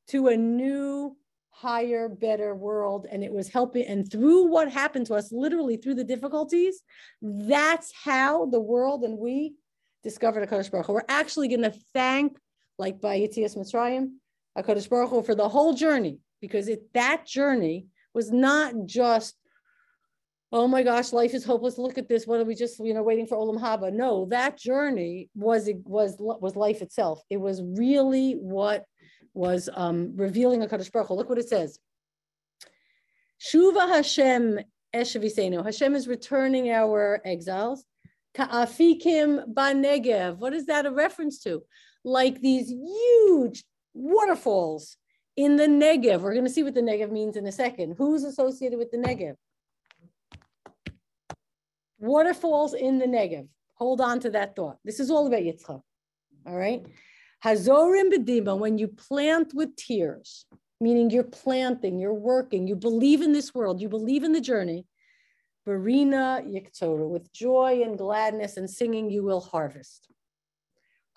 to 0.09 0.28
a 0.28 0.36
new, 0.36 1.16
higher, 1.51 2.09
better 2.09 2.53
world. 2.53 3.07
And 3.09 3.24
it 3.24 3.32
was 3.32 3.47
helping. 3.47 3.86
And 3.86 4.12
through 4.12 4.47
what 4.47 4.70
happened 4.70 5.05
to 5.07 5.16
us, 5.16 5.32
literally 5.32 5.78
through 5.78 5.95
the 5.95 6.03
difficulties, 6.03 6.82
that's 7.22 7.93
how 8.03 8.47
the 8.47 8.59
world 8.59 9.03
and 9.03 9.18
we 9.18 9.55
discovered 10.03 10.47
HaKadosh 10.49 10.72
Baruch 10.72 10.88
Hu. 10.88 10.93
We're 10.93 11.01
actually 11.07 11.47
going 11.47 11.62
to 11.62 11.74
thank, 11.93 12.38
like 12.78 12.99
by 12.99 13.20
Yitzias 13.20 13.55
Mitzrayim, 13.55 14.14
HaKadosh 14.57 14.89
Baruch 14.89 15.12
Hu 15.12 15.24
for 15.24 15.36
the 15.36 15.47
whole 15.47 15.74
journey, 15.74 16.20
because 16.41 16.68
it, 16.68 16.91
that 16.93 17.26
journey 17.26 17.88
was 18.14 18.32
not 18.32 18.74
just 18.86 19.36
oh 20.51 20.67
my 20.67 20.83
gosh, 20.83 21.13
life 21.13 21.33
is 21.33 21.45
hopeless. 21.45 21.77
Look 21.77 21.97
at 21.97 22.09
this. 22.09 22.27
What 22.27 22.39
are 22.39 22.45
we 22.45 22.55
just, 22.55 22.79
you 22.79 22.93
know, 22.93 23.03
waiting 23.03 23.25
for 23.25 23.37
Olam 23.37 23.59
Haba? 23.59 23.91
No, 23.93 24.25
that 24.25 24.57
journey 24.57 25.29
was 25.35 25.69
was 25.85 26.15
was 26.19 26.55
life 26.55 26.81
itself. 26.81 27.21
It 27.29 27.37
was 27.37 27.61
really 27.63 28.33
what 28.33 28.85
was 29.33 29.69
um, 29.73 30.13
revealing 30.15 30.61
a 30.61 30.67
Kadosh 30.67 30.91
Baruch 30.91 31.07
Hu. 31.07 31.13
Look 31.13 31.29
what 31.29 31.37
it 31.37 31.49
says. 31.49 31.79
Shuva 33.41 33.87
Hashem 33.87 34.59
Eshavisenu. 34.93 35.63
Hashem 35.63 35.95
is 35.95 36.07
returning 36.07 36.69
our 36.69 37.21
exiles. 37.25 37.85
Ka'afikim 38.35 39.53
Banegev. 39.53 40.37
What 40.37 40.53
is 40.53 40.67
that 40.67 40.85
a 40.85 40.91
reference 40.91 41.39
to? 41.43 41.63
Like 42.03 42.39
these 42.41 42.69
huge 42.69 43.63
waterfalls 43.93 44.97
in 45.35 45.55
the 45.55 45.67
Negev. 45.67 46.21
We're 46.21 46.33
going 46.33 46.45
to 46.45 46.51
see 46.51 46.63
what 46.63 46.73
the 46.73 46.81
Negev 46.81 47.11
means 47.11 47.35
in 47.35 47.45
a 47.47 47.51
second. 47.51 47.95
Who's 47.97 48.23
associated 48.23 48.77
with 48.77 48.91
the 48.91 48.97
Negev? 48.97 49.35
Waterfalls 52.01 52.73
in 52.73 52.97
the 52.97 53.05
Negev. 53.05 53.47
Hold 53.75 54.01
on 54.01 54.19
to 54.21 54.31
that 54.31 54.55
thought. 54.55 54.77
This 54.83 54.99
is 54.99 55.09
all 55.09 55.27
about 55.27 55.41
Yitzchak. 55.41 55.81
All 56.47 56.55
right. 56.55 56.85
Hazorim 57.45 58.11
bedima, 58.11 58.57
when 58.57 58.77
you 58.77 58.87
plant 58.87 59.53
with 59.53 59.75
tears, 59.75 60.45
meaning 60.79 61.11
you're 61.11 61.23
planting, 61.23 61.99
you're 61.99 62.13
working, 62.13 62.67
you 62.67 62.75
believe 62.75 63.21
in 63.21 63.31
this 63.33 63.53
world, 63.53 63.79
you 63.81 63.87
believe 63.87 64.23
in 64.23 64.31
the 64.31 64.41
journey. 64.41 64.85
Barina 65.67 66.43
Yiktzoru, 66.43 67.07
with 67.07 67.31
joy 67.33 67.83
and 67.83 67.97
gladness 67.97 68.57
and 68.57 68.67
singing, 68.67 69.11
you 69.11 69.23
will 69.23 69.41
harvest. 69.41 70.07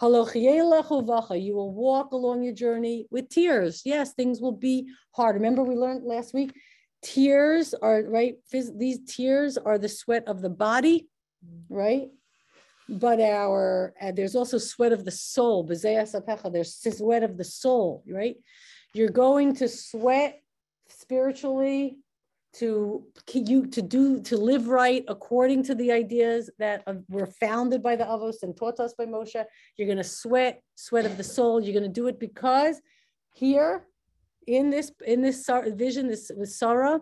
You 0.02 0.08
will 0.08 1.72
walk 1.72 2.12
along 2.12 2.42
your 2.42 2.52
journey 2.52 3.06
with 3.10 3.30
tears. 3.30 3.82
Yes, 3.86 4.12
things 4.12 4.40
will 4.40 4.52
be 4.52 4.90
hard. 5.12 5.36
Remember, 5.36 5.62
we 5.62 5.76
learned 5.76 6.04
last 6.04 6.34
week 6.34 6.52
tears 7.04 7.74
are 7.74 8.02
right 8.08 8.36
these 8.50 8.98
tears 9.06 9.56
are 9.56 9.78
the 9.78 9.88
sweat 9.88 10.24
of 10.26 10.40
the 10.40 10.50
body 10.50 11.08
right? 11.68 12.08
But 12.88 13.20
our 13.20 13.94
uh, 14.00 14.12
there's 14.12 14.34
also 14.34 14.58
sweat 14.58 14.92
of 14.92 15.04
the 15.04 15.10
soul. 15.10 15.64
There's 15.64 15.82
sweat 15.82 17.22
of 17.22 17.36
the 17.36 17.44
soul 17.44 18.04
right? 18.08 18.36
You're 18.92 19.08
going 19.08 19.56
to 19.56 19.68
sweat 19.68 20.40
spiritually 20.88 21.98
to 22.54 23.04
you 23.32 23.66
to 23.66 23.82
do 23.82 24.20
to 24.22 24.36
live 24.36 24.68
right 24.68 25.04
according 25.08 25.64
to 25.64 25.74
the 25.74 25.90
ideas 25.90 26.50
that 26.58 26.84
were 27.08 27.26
founded 27.26 27.82
by 27.82 27.96
the 27.96 28.04
avos 28.04 28.42
and 28.42 28.56
taught 28.56 28.78
us 28.78 28.94
by 28.94 29.06
moshe. 29.06 29.42
You're 29.76 29.88
going 29.88 29.98
to 29.98 30.04
sweat 30.04 30.62
sweat 30.76 31.06
of 31.06 31.16
the 31.16 31.24
soul. 31.24 31.60
You're 31.60 31.78
going 31.78 31.90
to 31.92 32.00
do 32.00 32.06
it 32.06 32.20
because 32.20 32.80
here 33.34 33.86
in 34.46 34.70
this 34.70 34.92
in 35.06 35.22
this 35.22 35.48
vision, 35.68 36.08
this 36.08 36.30
with 36.36 36.50
Sarah, 36.50 37.00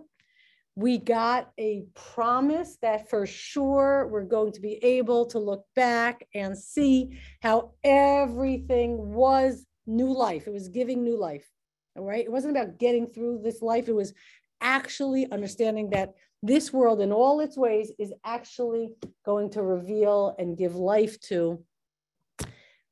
we 0.75 0.99
got 0.99 1.51
a 1.59 1.85
promise 1.95 2.79
that 2.81 3.11
for 3.11 3.27
sure 3.27 4.09
we're 4.09 4.25
going 4.25 4.53
to 4.53 4.61
be 4.61 4.75
able 4.83 5.27
to 5.27 5.39
look 5.39 5.65
back 5.77 6.27
and 6.35 6.57
see 6.57 7.19
how 7.43 7.73
everything 7.85 9.13
was 9.13 9.67
new 9.87 10.13
life. 10.13 10.47
It 10.47 10.53
was 10.53 10.69
giving 10.69 11.03
new 11.03 11.19
life. 11.19 11.49
All 11.97 12.05
right. 12.05 12.25
It 12.25 12.33
wasn't 12.33 12.57
about 12.57 12.79
getting 12.79 13.07
through 13.07 13.41
this 13.43 13.61
life. 13.61 13.89
It 13.89 13.95
was 13.95 14.15
actually 14.63 15.31
understanding 15.31 15.91
that 15.91 16.15
this 16.43 16.73
world 16.73 17.01
in 17.01 17.13
all 17.13 17.41
its 17.41 17.57
ways 17.57 17.93
is 17.99 18.13
actually 18.25 18.95
going 19.25 19.51
to 19.51 19.63
reveal 19.63 20.35
and 20.39 20.57
give 20.57 20.75
life 20.75 21.21
to 21.21 21.63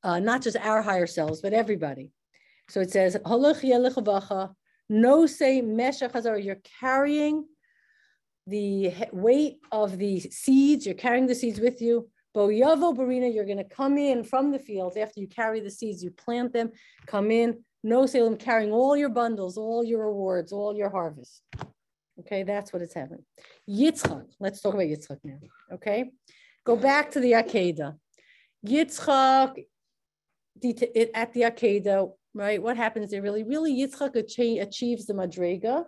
uh, 0.03 0.19
not 0.19 0.41
just 0.41 0.57
our 0.57 0.81
higher 0.81 1.07
selves, 1.07 1.41
but 1.41 1.53
everybody. 1.53 2.11
So 2.71 2.79
it 2.79 2.89
says, 2.89 3.17
no 4.89 5.25
say 5.25 5.61
meshach 5.61 6.11
you're 6.41 6.61
carrying 6.79 7.45
the 8.47 8.93
weight 9.11 9.59
of 9.73 9.97
the 9.97 10.21
seeds, 10.21 10.85
you're 10.85 10.95
carrying 10.95 11.27
the 11.27 11.35
seeds 11.35 11.59
with 11.59 11.81
you. 11.81 12.09
Boyavo 12.33 12.95
barina, 12.95 13.33
you're 13.33 13.43
going 13.45 13.57
to 13.57 13.65
come 13.65 13.97
in 13.97 14.23
from 14.23 14.51
the 14.51 14.59
fields 14.59 14.95
after 14.95 15.19
you 15.19 15.27
carry 15.27 15.59
the 15.59 15.69
seeds, 15.69 16.01
you 16.01 16.11
plant 16.11 16.53
them, 16.53 16.71
come 17.07 17.29
in, 17.29 17.61
no 17.83 18.05
salem, 18.05 18.37
carrying 18.37 18.71
all 18.71 18.95
your 18.95 19.09
bundles, 19.09 19.57
all 19.57 19.83
your 19.83 20.05
rewards, 20.05 20.53
all 20.53 20.73
your 20.73 20.89
harvest. 20.89 21.41
Okay, 22.21 22.43
that's 22.43 22.71
what 22.71 22.81
it's 22.81 22.93
happening. 22.93 23.25
Yitzchak, 23.69 24.27
let's 24.39 24.61
talk 24.61 24.75
about 24.75 24.85
Yitzchak 24.85 25.17
now. 25.25 25.39
Okay, 25.73 26.09
go 26.63 26.77
back 26.77 27.11
to 27.11 27.19
the 27.19 27.33
Akedah. 27.33 27.97
Yitzchak 28.65 29.65
at 31.13 31.33
the 31.33 31.41
Akedah, 31.41 32.13
right? 32.33 32.61
What 32.61 32.77
happens 32.77 33.11
there 33.11 33.21
really? 33.21 33.43
Really, 33.43 33.73
Yitzchak 33.73 34.15
achieves 34.15 35.05
the 35.05 35.13
madrega 35.13 35.85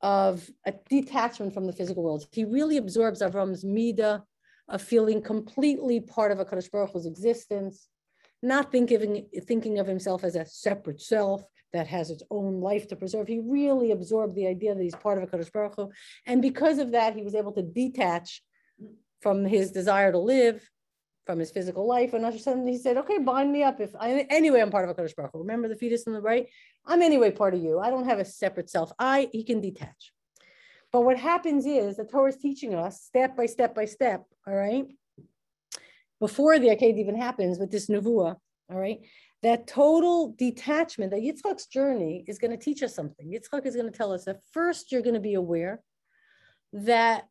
of 0.00 0.48
a 0.66 0.74
detachment 0.88 1.54
from 1.54 1.66
the 1.66 1.72
physical 1.72 2.02
world. 2.02 2.26
He 2.32 2.44
really 2.44 2.76
absorbs 2.76 3.22
Avram's 3.22 3.64
midah 3.64 4.22
of 4.68 4.82
feeling 4.82 5.22
completely 5.22 6.00
part 6.00 6.32
of 6.32 6.40
a 6.40 6.44
Kadosh 6.44 6.70
Baruch 6.70 6.92
Hu's 6.92 7.06
existence, 7.06 7.88
not 8.42 8.72
thinking, 8.72 9.26
thinking 9.46 9.78
of 9.78 9.86
himself 9.86 10.24
as 10.24 10.36
a 10.36 10.44
separate 10.44 11.00
self 11.00 11.44
that 11.72 11.86
has 11.86 12.10
its 12.10 12.22
own 12.30 12.60
life 12.60 12.88
to 12.88 12.96
preserve. 12.96 13.28
He 13.28 13.40
really 13.40 13.92
absorbed 13.92 14.34
the 14.34 14.46
idea 14.46 14.74
that 14.74 14.82
he's 14.82 14.94
part 14.94 15.18
of 15.18 15.24
a 15.24 15.26
Kadosh 15.26 15.52
Baruch 15.52 15.74
Hu. 15.76 15.90
And 16.26 16.42
because 16.42 16.78
of 16.78 16.92
that, 16.92 17.14
he 17.14 17.22
was 17.22 17.34
able 17.34 17.52
to 17.52 17.62
detach 17.62 18.42
from 19.20 19.44
his 19.44 19.72
desire 19.72 20.12
to 20.12 20.18
live 20.18 20.68
from 21.26 21.40
his 21.40 21.50
physical 21.50 21.86
life. 21.86 22.14
And 22.14 22.40
sudden 22.40 22.66
he 22.66 22.78
said, 22.78 22.96
okay, 22.96 23.18
bind 23.18 23.52
me 23.52 23.64
up. 23.64 23.80
If 23.80 23.90
I, 23.98 24.26
anyway, 24.30 24.60
I'm 24.60 24.70
part 24.70 24.88
of 24.88 24.90
a 24.90 24.94
Baruch 24.94 25.32
Hu. 25.32 25.40
Remember 25.40 25.68
the 25.68 25.76
fetus 25.76 26.06
on 26.06 26.14
the 26.14 26.20
right? 26.20 26.46
I'm 26.86 27.02
anyway 27.02 27.32
part 27.32 27.54
of 27.54 27.62
you. 27.62 27.80
I 27.80 27.90
don't 27.90 28.06
have 28.06 28.20
a 28.20 28.24
separate 28.24 28.70
self. 28.70 28.92
I, 28.98 29.28
he 29.32 29.42
can 29.42 29.60
detach. 29.60 30.12
But 30.92 31.00
what 31.00 31.18
happens 31.18 31.66
is 31.66 31.96
the 31.96 32.04
Torah 32.04 32.30
is 32.30 32.36
teaching 32.36 32.74
us 32.74 33.02
step 33.02 33.36
by 33.36 33.46
step 33.46 33.74
by 33.74 33.84
step, 33.84 34.24
all 34.46 34.54
right? 34.54 34.86
Before 36.20 36.58
the 36.58 36.68
Aked 36.68 36.96
even 36.96 37.16
happens 37.16 37.58
with 37.58 37.70
this 37.70 37.88
Nevuah, 37.88 38.36
all 38.70 38.78
right? 38.78 39.00
That 39.42 39.66
total 39.66 40.34
detachment, 40.38 41.10
that 41.10 41.20
Yitzchak's 41.20 41.66
journey 41.66 42.24
is 42.26 42.38
going 42.38 42.52
to 42.52 42.56
teach 42.56 42.82
us 42.82 42.94
something. 42.94 43.30
Yitzchak 43.30 43.66
is 43.66 43.74
going 43.76 43.90
to 43.90 43.96
tell 43.96 44.12
us 44.12 44.24
that 44.24 44.40
first 44.52 44.92
you're 44.92 45.02
going 45.02 45.14
to 45.14 45.20
be 45.20 45.34
aware 45.34 45.82
that 46.72 47.26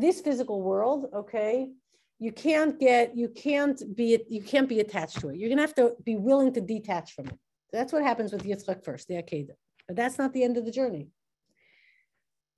this 0.00 0.20
physical 0.20 0.62
world, 0.62 1.06
okay, 1.14 1.70
you 2.18 2.32
can't 2.32 2.78
get, 2.78 3.16
you 3.16 3.28
can't 3.28 3.80
be, 3.94 4.18
you 4.28 4.42
can't 4.42 4.68
be 4.68 4.80
attached 4.80 5.20
to 5.20 5.28
it. 5.28 5.36
You're 5.36 5.50
gonna 5.50 5.60
have 5.60 5.74
to 5.74 5.94
be 6.04 6.16
willing 6.16 6.52
to 6.54 6.60
detach 6.60 7.12
from 7.12 7.26
it. 7.26 7.38
that's 7.72 7.92
what 7.92 8.02
happens 8.02 8.32
with 8.32 8.44
Yitzchak 8.44 8.84
first, 8.84 9.08
the 9.08 9.14
Akedah. 9.14 9.56
But 9.86 9.96
that's 9.96 10.18
not 10.18 10.32
the 10.32 10.42
end 10.42 10.56
of 10.56 10.64
the 10.64 10.70
journey. 10.70 11.08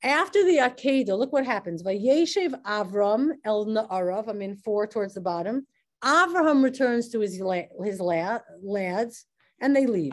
After 0.03 0.45
the 0.45 0.59
Akedah, 0.59 1.19
look 1.19 1.33
what 1.33 1.45
happens. 1.45 1.83
Vayeshev 1.83 2.55
Avram 2.63 3.33
El 3.45 3.67
Na'arav, 3.67 4.29
I'm 4.29 4.43
in 4.43 4.57
four 4.57 4.87
towards 4.87 5.15
the 5.15 5.21
bottom. 5.21 5.67
Avraham 6.05 6.63
returns 6.63 7.09
to 7.09 7.21
his, 7.21 7.41
la- 7.41 7.63
his 7.83 7.99
la- 7.99 8.39
lads 8.63 9.27
and 9.61 9.75
they 9.75 9.87
leave. 9.87 10.13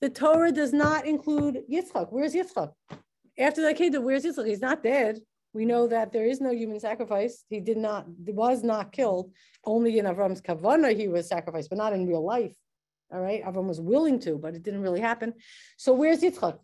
The 0.00 0.10
Torah 0.10 0.50
does 0.50 0.72
not 0.72 1.06
include 1.06 1.62
Yitzchak. 1.70 2.08
Where's 2.10 2.34
Yitzchak? 2.34 2.72
After 3.38 3.62
the 3.62 3.72
Akedah, 3.72 4.02
where's 4.02 4.24
Yitzchak? 4.24 4.48
He's 4.48 4.60
not 4.60 4.82
dead. 4.82 5.20
We 5.54 5.66
know 5.66 5.86
that 5.86 6.12
there 6.12 6.24
is 6.24 6.40
no 6.40 6.50
human 6.50 6.80
sacrifice. 6.80 7.44
He 7.48 7.60
did 7.60 7.76
not, 7.76 8.06
was 8.08 8.62
not 8.62 8.92
killed. 8.92 9.32
Only 9.64 9.98
in 9.98 10.06
Avram's 10.06 10.40
kavana 10.40 10.96
he 10.96 11.08
was 11.08 11.28
sacrificed, 11.28 11.68
but 11.68 11.78
not 11.78 11.92
in 11.92 12.06
real 12.06 12.24
life. 12.24 12.56
All 13.12 13.20
right, 13.20 13.44
Avram 13.44 13.68
was 13.68 13.80
willing 13.80 14.18
to, 14.20 14.38
but 14.38 14.54
it 14.54 14.62
didn't 14.62 14.80
really 14.80 15.00
happen. 15.00 15.34
So 15.76 15.92
where's 15.92 16.20
Yitzchak? 16.20 16.58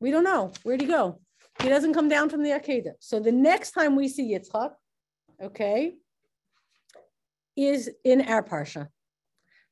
We 0.00 0.10
don't 0.10 0.24
know. 0.24 0.52
Where'd 0.62 0.82
he 0.82 0.86
go? 0.86 1.20
He 1.62 1.68
doesn't 1.70 1.94
come 1.94 2.08
down 2.08 2.28
from 2.28 2.42
the 2.42 2.50
Akedah. 2.50 2.94
So 2.98 3.20
the 3.20 3.32
next 3.32 3.70
time 3.70 3.96
we 3.96 4.08
see 4.08 4.34
Yitzchak, 4.34 4.72
okay, 5.42 5.94
is 7.56 7.90
in 8.04 8.20
our 8.22 8.42
parsha. 8.42 8.88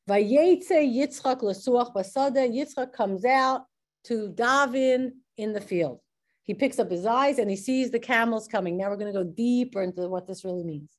Vayetze 0.08 0.70
Yitzchak 0.70 1.42
lesuach 1.42 1.94
basada. 1.94 2.48
Yitzchak 2.48 2.92
comes 2.92 3.24
out 3.24 3.64
to 4.04 4.30
daven 4.30 5.12
in 5.36 5.52
the 5.52 5.60
field. 5.60 6.00
He 6.44 6.54
picks 6.54 6.78
up 6.78 6.90
his 6.90 7.06
eyes 7.06 7.38
and 7.38 7.48
he 7.48 7.56
sees 7.56 7.90
the 7.90 7.98
camels 7.98 8.48
coming. 8.48 8.76
Now 8.76 8.90
we're 8.90 8.96
going 8.96 9.12
to 9.12 9.18
go 9.18 9.24
deeper 9.24 9.82
into 9.82 10.08
what 10.08 10.26
this 10.26 10.44
really 10.44 10.64
means. 10.64 10.90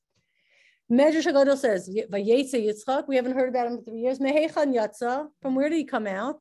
Medrash 0.90 1.26
Hagadol 1.26 1.56
says, 1.56 1.88
Vayetze 2.10 2.54
Yitzchak. 2.54 3.08
We 3.08 3.16
haven't 3.16 3.34
heard 3.34 3.48
about 3.48 3.66
him 3.66 3.78
for 3.78 3.84
three 3.84 4.00
years. 4.00 4.18
Mehechan 4.18 4.74
Yatza. 4.74 5.28
From 5.40 5.54
where 5.54 5.68
did 5.68 5.76
he 5.76 5.84
come 5.84 6.06
out? 6.06 6.40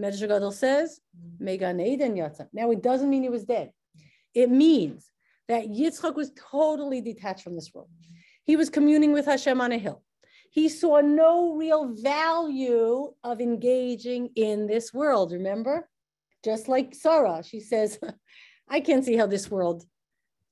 Medrash 0.00 0.22
Hagadol 0.22 0.52
says, 0.52 1.00
MiGan 1.40 1.84
Eden 1.84 2.14
Yatza. 2.14 2.48
Now 2.52 2.70
it 2.70 2.82
doesn't 2.82 3.10
mean 3.10 3.22
he 3.22 3.28
was 3.28 3.44
dead. 3.44 3.72
It 4.34 4.50
means 4.50 5.10
that 5.48 5.66
Yitzchak 5.66 6.14
was 6.14 6.30
totally 6.50 7.00
detached 7.00 7.42
from 7.42 7.54
this 7.54 7.72
world. 7.72 7.88
He 8.44 8.56
was 8.56 8.70
communing 8.70 9.12
with 9.12 9.26
Hashem 9.26 9.60
on 9.60 9.72
a 9.72 9.78
hill. 9.78 10.02
He 10.50 10.68
saw 10.68 11.00
no 11.00 11.54
real 11.56 11.94
value 11.94 13.12
of 13.22 13.40
engaging 13.40 14.30
in 14.34 14.66
this 14.66 14.92
world. 14.92 15.32
Remember? 15.32 15.88
Just 16.44 16.68
like 16.68 16.94
Sarah, 16.94 17.42
she 17.42 17.60
says, 17.60 17.98
I 18.68 18.80
can't 18.80 19.04
see 19.04 19.16
how 19.16 19.26
this 19.26 19.50
world 19.50 19.84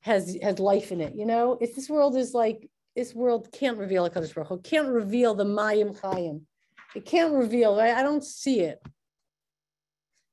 has 0.00 0.36
has 0.42 0.58
life 0.58 0.92
in 0.92 1.00
it. 1.00 1.14
You 1.14 1.26
know, 1.26 1.58
if 1.60 1.74
this 1.74 1.88
world 1.88 2.16
is 2.16 2.34
like 2.34 2.68
this 2.94 3.14
world 3.14 3.48
can't 3.52 3.78
reveal 3.78 4.06
a 4.06 4.10
Kadosh 4.10 4.34
Baruch 4.34 4.48
Hu, 4.48 4.58
can't 4.60 4.88
reveal 4.88 5.34
the 5.34 5.44
Mayim 5.44 5.98
Chayim. 6.00 6.42
It 6.94 7.04
can't 7.04 7.34
reveal. 7.34 7.78
I, 7.78 7.90
I 7.90 8.02
don't 8.02 8.24
see 8.24 8.60
it. 8.60 8.80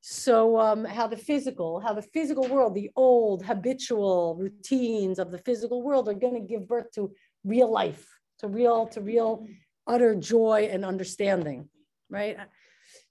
So 0.05 0.59
um, 0.59 0.83
how 0.83 1.07
the 1.07 1.17
physical, 1.17 1.79
how 1.79 1.93
the 1.93 2.01
physical 2.01 2.45
world, 2.47 2.75
the 2.75 2.91
old 2.95 3.45
habitual 3.45 4.35
routines 4.37 5.17
of 5.17 5.31
the 5.31 5.37
physical 5.37 5.81
world 5.81 6.09
are 6.09 6.13
going 6.13 6.33
to 6.33 6.41
give 6.41 6.67
birth 6.67 6.91
to 6.95 7.13
real 7.45 7.71
life, 7.71 8.05
to 8.39 8.49
real, 8.49 8.85
to 8.87 8.99
real 9.01 9.47
utter 9.87 10.13
joy 10.15 10.69
and 10.71 10.83
understanding, 10.83 11.69
right? 12.13 12.37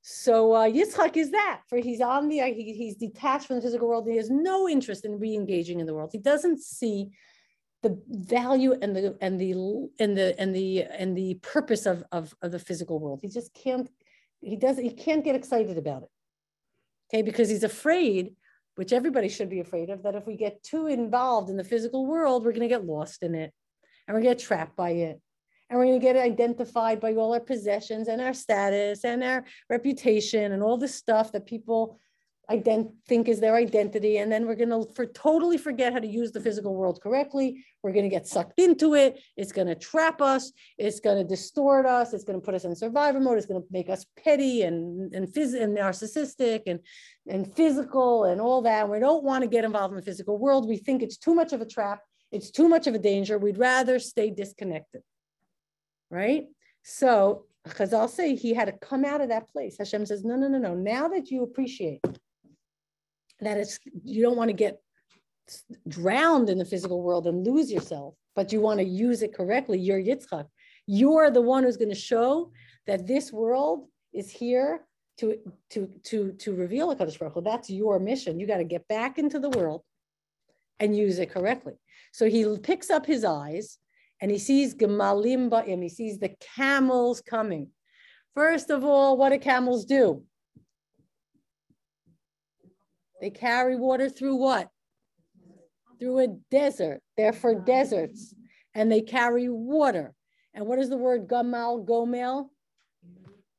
So 0.00 0.52
uh, 0.52 0.68
Yitzchak 0.68 1.16
is 1.16 1.32
that, 1.32 1.60
for 1.68 1.78
he's 1.78 2.00
on 2.00 2.28
the, 2.28 2.40
he, 2.40 2.72
he's 2.72 2.96
detached 2.96 3.46
from 3.46 3.56
the 3.56 3.62
physical 3.62 3.88
world. 3.88 4.08
He 4.08 4.16
has 4.16 4.30
no 4.30 4.68
interest 4.68 5.04
in 5.04 5.18
re-engaging 5.18 5.80
in 5.80 5.86
the 5.86 5.94
world. 5.94 6.10
He 6.12 6.18
doesn't 6.18 6.60
see 6.60 7.10
the 7.82 8.00
value 8.08 8.74
and 8.80 8.94
the 8.94 9.16
and 9.20 9.40
the 9.40 9.50
and 9.98 10.16
the 10.16 10.40
and 10.40 10.54
the 10.54 10.84
and 10.84 11.16
the 11.16 11.34
purpose 11.42 11.84
of, 11.84 12.04
of, 12.12 12.32
of 12.40 12.52
the 12.52 12.58
physical 12.60 13.00
world. 13.00 13.18
He 13.22 13.28
just 13.28 13.52
can't, 13.54 13.90
he 14.40 14.56
doesn't, 14.56 14.84
he 14.84 14.90
can't 14.90 15.24
get 15.24 15.34
excited 15.34 15.76
about 15.76 16.04
it. 16.04 16.08
Okay, 17.12 17.22
because 17.22 17.48
he's 17.48 17.64
afraid, 17.64 18.36
which 18.76 18.92
everybody 18.92 19.28
should 19.28 19.50
be 19.50 19.60
afraid 19.60 19.90
of, 19.90 20.04
that 20.04 20.14
if 20.14 20.26
we 20.26 20.36
get 20.36 20.62
too 20.62 20.86
involved 20.86 21.50
in 21.50 21.56
the 21.56 21.64
physical 21.64 22.06
world, 22.06 22.44
we're 22.44 22.52
going 22.52 22.62
to 22.62 22.68
get 22.68 22.86
lost 22.86 23.22
in 23.24 23.34
it 23.34 23.52
and 24.06 24.14
we're 24.14 24.22
going 24.22 24.34
to 24.34 24.38
get 24.38 24.46
trapped 24.46 24.76
by 24.76 24.90
it 24.90 25.20
and 25.72 25.78
we're 25.78 25.86
going 25.86 26.00
to 26.00 26.04
get 26.04 26.16
identified 26.16 27.00
by 27.00 27.14
all 27.14 27.32
our 27.32 27.40
possessions 27.40 28.06
and 28.06 28.20
our 28.20 28.34
status 28.34 29.06
and 29.06 29.24
our 29.24 29.42
reputation 29.70 30.52
and 30.52 30.62
all 30.62 30.76
the 30.76 30.86
stuff 30.86 31.32
that 31.32 31.46
people 31.46 31.98
ident- 32.50 32.92
think 33.08 33.26
is 33.26 33.40
their 33.40 33.56
identity. 33.56 34.18
And 34.18 34.30
then 34.30 34.46
we're 34.46 34.54
going 34.54 34.68
to 34.68 34.86
for 34.94 35.06
totally 35.06 35.56
forget 35.56 35.94
how 35.94 35.98
to 35.98 36.06
use 36.06 36.30
the 36.30 36.42
physical 36.42 36.74
world 36.74 37.00
correctly. 37.02 37.64
We're 37.82 37.92
going 37.92 38.04
to 38.04 38.10
get 38.10 38.26
sucked 38.26 38.58
into 38.58 38.94
it. 38.96 39.18
It's 39.38 39.50
going 39.50 39.68
to 39.68 39.74
trap 39.74 40.20
us. 40.20 40.52
It's 40.76 41.00
going 41.00 41.16
to 41.16 41.24
distort 41.24 41.86
us. 41.86 42.12
It's 42.12 42.24
going 42.24 42.38
to 42.38 42.44
put 42.44 42.54
us 42.54 42.64
in 42.64 42.76
survivor 42.76 43.18
mode. 43.18 43.38
It's 43.38 43.46
going 43.46 43.62
to 43.62 43.68
make 43.70 43.88
us 43.88 44.04
petty 44.22 44.64
and 44.64 45.14
and, 45.14 45.26
phys- 45.26 45.58
and 45.58 45.74
narcissistic 45.74 46.64
and 46.66 46.80
and 47.26 47.50
physical 47.56 48.24
and 48.24 48.42
all 48.42 48.60
that. 48.60 48.90
We 48.90 48.98
don't 48.98 49.24
want 49.24 49.40
to 49.40 49.48
get 49.48 49.64
involved 49.64 49.92
in 49.92 49.96
the 49.96 50.04
physical 50.04 50.38
world. 50.38 50.68
We 50.68 50.76
think 50.76 51.02
it's 51.02 51.16
too 51.16 51.34
much 51.34 51.54
of 51.54 51.62
a 51.62 51.66
trap. 51.66 52.00
It's 52.30 52.50
too 52.50 52.68
much 52.68 52.86
of 52.86 52.94
a 52.94 52.98
danger. 52.98 53.38
We'd 53.38 53.56
rather 53.56 53.98
stay 53.98 54.28
disconnected 54.28 55.00
right? 56.12 56.44
So 56.84 57.46
Chazal 57.66 58.08
say 58.08 58.36
he 58.36 58.54
had 58.54 58.66
to 58.66 58.72
come 58.72 59.04
out 59.04 59.20
of 59.20 59.30
that 59.30 59.48
place. 59.48 59.76
Hashem 59.78 60.06
says, 60.06 60.24
no, 60.24 60.36
no, 60.36 60.46
no, 60.46 60.58
no. 60.58 60.74
Now 60.74 61.08
that 61.08 61.30
you 61.30 61.42
appreciate 61.42 62.00
that 63.40 63.56
it's 63.56 63.80
you 64.04 64.22
don't 64.22 64.36
want 64.36 64.50
to 64.50 64.54
get 64.54 64.80
drowned 65.88 66.48
in 66.50 66.58
the 66.58 66.64
physical 66.64 67.02
world 67.02 67.26
and 67.26 67.44
lose 67.44 67.72
yourself, 67.72 68.14
but 68.36 68.52
you 68.52 68.60
want 68.60 68.78
to 68.78 68.84
use 68.84 69.22
it 69.22 69.34
correctly. 69.34 69.78
You're 69.78 70.00
Yitzchak. 70.00 70.46
You're 70.86 71.30
the 71.30 71.40
one 71.40 71.64
who's 71.64 71.76
going 71.76 71.88
to 71.88 71.94
show 71.94 72.52
that 72.86 73.06
this 73.06 73.32
world 73.32 73.86
is 74.12 74.30
here 74.30 74.84
to 75.18 75.38
to 75.70 75.88
to 76.04 76.32
to 76.32 76.54
reveal 76.54 76.90
a 76.90 76.96
Kadosh 76.96 77.18
Baruch 77.18 77.34
Hu. 77.34 77.40
That's 77.40 77.70
your 77.70 77.98
mission. 77.98 78.38
You 78.38 78.46
got 78.46 78.58
to 78.58 78.64
get 78.64 78.86
back 78.88 79.18
into 79.18 79.38
the 79.38 79.50
world 79.50 79.82
and 80.78 80.96
use 80.96 81.18
it 81.18 81.30
correctly. 81.30 81.74
So 82.12 82.28
he 82.28 82.58
picks 82.58 82.90
up 82.90 83.06
his 83.06 83.24
eyes 83.24 83.78
and 84.22 84.30
he 84.30 84.38
sees 84.38 84.76
Gemalim 84.76 85.50
Ba'im, 85.50 85.82
he 85.82 85.88
sees 85.88 86.18
the 86.18 86.34
camels 86.56 87.20
coming. 87.20 87.70
First 88.34 88.70
of 88.70 88.84
all, 88.84 89.16
what 89.16 89.30
do 89.30 89.38
camels 89.38 89.84
do? 89.84 90.22
They 93.20 93.30
carry 93.30 93.74
water 93.74 94.08
through 94.08 94.36
what? 94.36 94.68
Through 95.98 96.18
a 96.20 96.28
desert. 96.52 97.02
They're 97.16 97.32
for 97.32 97.54
deserts. 97.54 98.32
And 98.74 98.90
they 98.90 99.00
carry 99.00 99.48
water. 99.48 100.14
And 100.54 100.66
what 100.66 100.78
is 100.78 100.88
the 100.88 100.96
word 100.96 101.26
gamal, 101.26 101.84
gomel? 101.84 102.50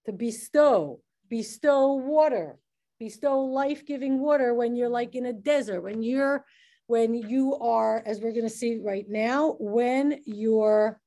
To 0.05 0.13
bestow, 0.13 1.01
bestow 1.29 1.93
water, 1.93 2.57
bestow 2.99 3.41
life-giving 3.41 4.19
water 4.19 4.53
when 4.53 4.75
you're 4.75 4.89
like 4.89 5.15
in 5.15 5.25
a 5.25 5.33
desert, 5.33 5.81
when 5.81 6.03
you're 6.03 6.45
when 6.87 7.13
you 7.13 7.55
are, 7.55 8.03
as 8.05 8.19
we're 8.19 8.31
going 8.31 8.43
to 8.43 8.49
see 8.49 8.79
right 8.83 9.05
now, 9.07 9.55
when 9.59 10.19
you're 10.25 10.99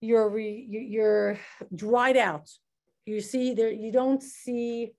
you're 0.00 0.28
re, 0.28 0.66
you're 0.68 1.38
dried 1.74 2.16
out. 2.16 2.48
You 3.06 3.20
see 3.20 3.54
there, 3.54 3.70
you 3.70 3.90
don't 3.92 4.22
see 4.22 4.92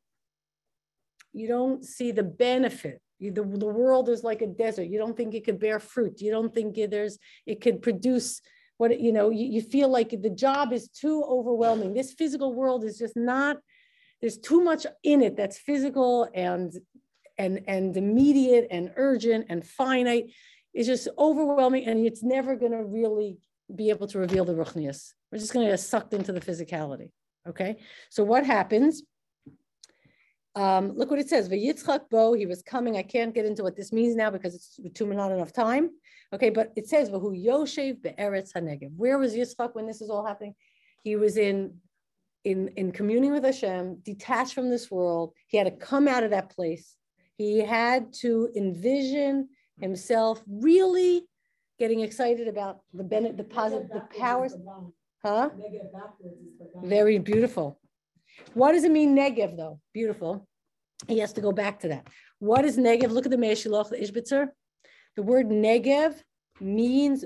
you 1.33 1.47
don't 1.47 1.85
see 1.85 2.11
the 2.11 2.23
benefit. 2.23 2.99
You, 3.19 3.31
the, 3.31 3.43
the 3.43 3.67
world 3.67 4.09
is 4.09 4.23
like 4.23 4.41
a 4.41 4.47
desert. 4.47 4.87
You 4.87 4.97
don't 4.97 5.15
think 5.15 5.33
it 5.33 5.45
could 5.45 5.59
bear 5.59 5.79
fruit. 5.79 6.21
You 6.21 6.31
don't 6.31 6.53
think 6.53 6.77
it, 6.77 6.91
there's 6.91 7.17
it 7.45 7.61
could 7.61 7.81
produce 7.81 8.41
what 8.77 8.99
you 8.99 9.11
know. 9.11 9.29
You, 9.29 9.45
you 9.45 9.61
feel 9.61 9.89
like 9.89 10.09
the 10.09 10.29
job 10.29 10.73
is 10.73 10.89
too 10.89 11.23
overwhelming. 11.27 11.93
This 11.93 12.13
physical 12.13 12.53
world 12.53 12.83
is 12.83 12.97
just 12.97 13.15
not. 13.15 13.57
There's 14.21 14.37
too 14.37 14.63
much 14.63 14.85
in 15.03 15.21
it 15.21 15.35
that's 15.35 15.59
physical 15.59 16.27
and 16.33 16.73
and, 17.37 17.61
and 17.67 17.95
immediate 17.95 18.67
and 18.71 18.91
urgent 18.95 19.45
and 19.49 19.65
finite 19.65 20.31
is 20.73 20.87
just 20.87 21.07
overwhelming 21.17 21.85
and 21.85 22.05
it's 22.05 22.23
never 22.23 22.55
going 22.55 22.71
to 22.71 22.83
really 22.83 23.37
be 23.75 23.89
able 23.89 24.07
to 24.07 24.19
reveal 24.19 24.45
the 24.45 24.53
ruchnius. 24.53 25.13
We're 25.31 25.39
just 25.39 25.53
going 25.53 25.65
to 25.65 25.71
get 25.71 25.79
sucked 25.79 26.13
into 26.13 26.31
the 26.31 26.39
physicality. 26.39 27.11
Okay. 27.47 27.77
So 28.09 28.23
what 28.23 28.45
happens? 28.45 29.03
Um, 30.55 30.93
look 30.95 31.11
what 31.11 31.19
it 31.19 31.29
says. 31.29 31.49
V'yitzchak 31.49 32.09
bo, 32.09 32.33
he 32.33 32.45
was 32.45 32.63
coming. 32.63 32.97
I 32.97 33.03
can't 33.03 33.33
get 33.33 33.45
into 33.45 33.63
what 33.63 33.75
this 33.75 33.93
means 33.93 34.15
now 34.15 34.31
because 34.31 34.55
it's 34.55 34.79
too 34.95 35.05
not 35.05 35.31
enough 35.31 35.53
time. 35.53 35.91
Okay, 36.33 36.49
but 36.49 36.73
it 36.75 36.87
says 36.87 37.09
v'hu 37.09 37.45
yoshev 37.45 38.01
be'eretz 38.01 38.53
hanegev. 38.53 38.91
Where 38.95 39.17
was 39.17 39.33
Yitzchak 39.33 39.75
when 39.75 39.87
this 39.87 40.01
is 40.01 40.09
all 40.09 40.25
happening? 40.25 40.55
He 41.03 41.15
was 41.15 41.37
in 41.37 41.75
in 42.43 42.69
in 42.69 42.91
communing 42.91 43.31
with 43.31 43.45
Hashem, 43.45 43.99
detached 44.03 44.53
from 44.53 44.69
this 44.69 44.91
world. 44.91 45.33
He 45.47 45.57
had 45.57 45.65
to 45.65 45.71
come 45.71 46.07
out 46.07 46.23
of 46.23 46.31
that 46.31 46.49
place 46.49 46.96
he 47.37 47.59
had 47.59 48.13
to 48.21 48.49
envision 48.55 49.49
himself 49.79 50.41
really 50.47 51.27
getting 51.79 51.99
excited 51.99 52.47
about 52.47 52.79
the 52.93 53.03
benefit, 53.03 53.37
the 53.37 53.43
positive, 53.43 53.87
the 53.89 54.01
powers. 54.17 54.55
Huh? 55.23 55.49
Very 56.83 57.19
beautiful. 57.19 57.79
What 58.53 58.71
does 58.71 58.83
it 58.83 58.91
mean, 58.91 59.15
Negev, 59.15 59.55
though? 59.57 59.79
Beautiful. 59.93 60.47
He 61.07 61.19
has 61.19 61.33
to 61.33 61.41
go 61.41 61.51
back 61.51 61.79
to 61.81 61.87
that. 61.89 62.07
What 62.39 62.65
is 62.65 62.77
Negev? 62.77 63.11
Look 63.11 63.25
at 63.25 63.31
the 63.31 63.37
Mei 63.37 63.51
Hashiloach, 63.51 63.89
the 63.89 63.97
Ishbitzer. 63.97 64.49
The 65.15 65.23
word 65.23 65.47
Negev 65.47 66.15
means 66.59 67.25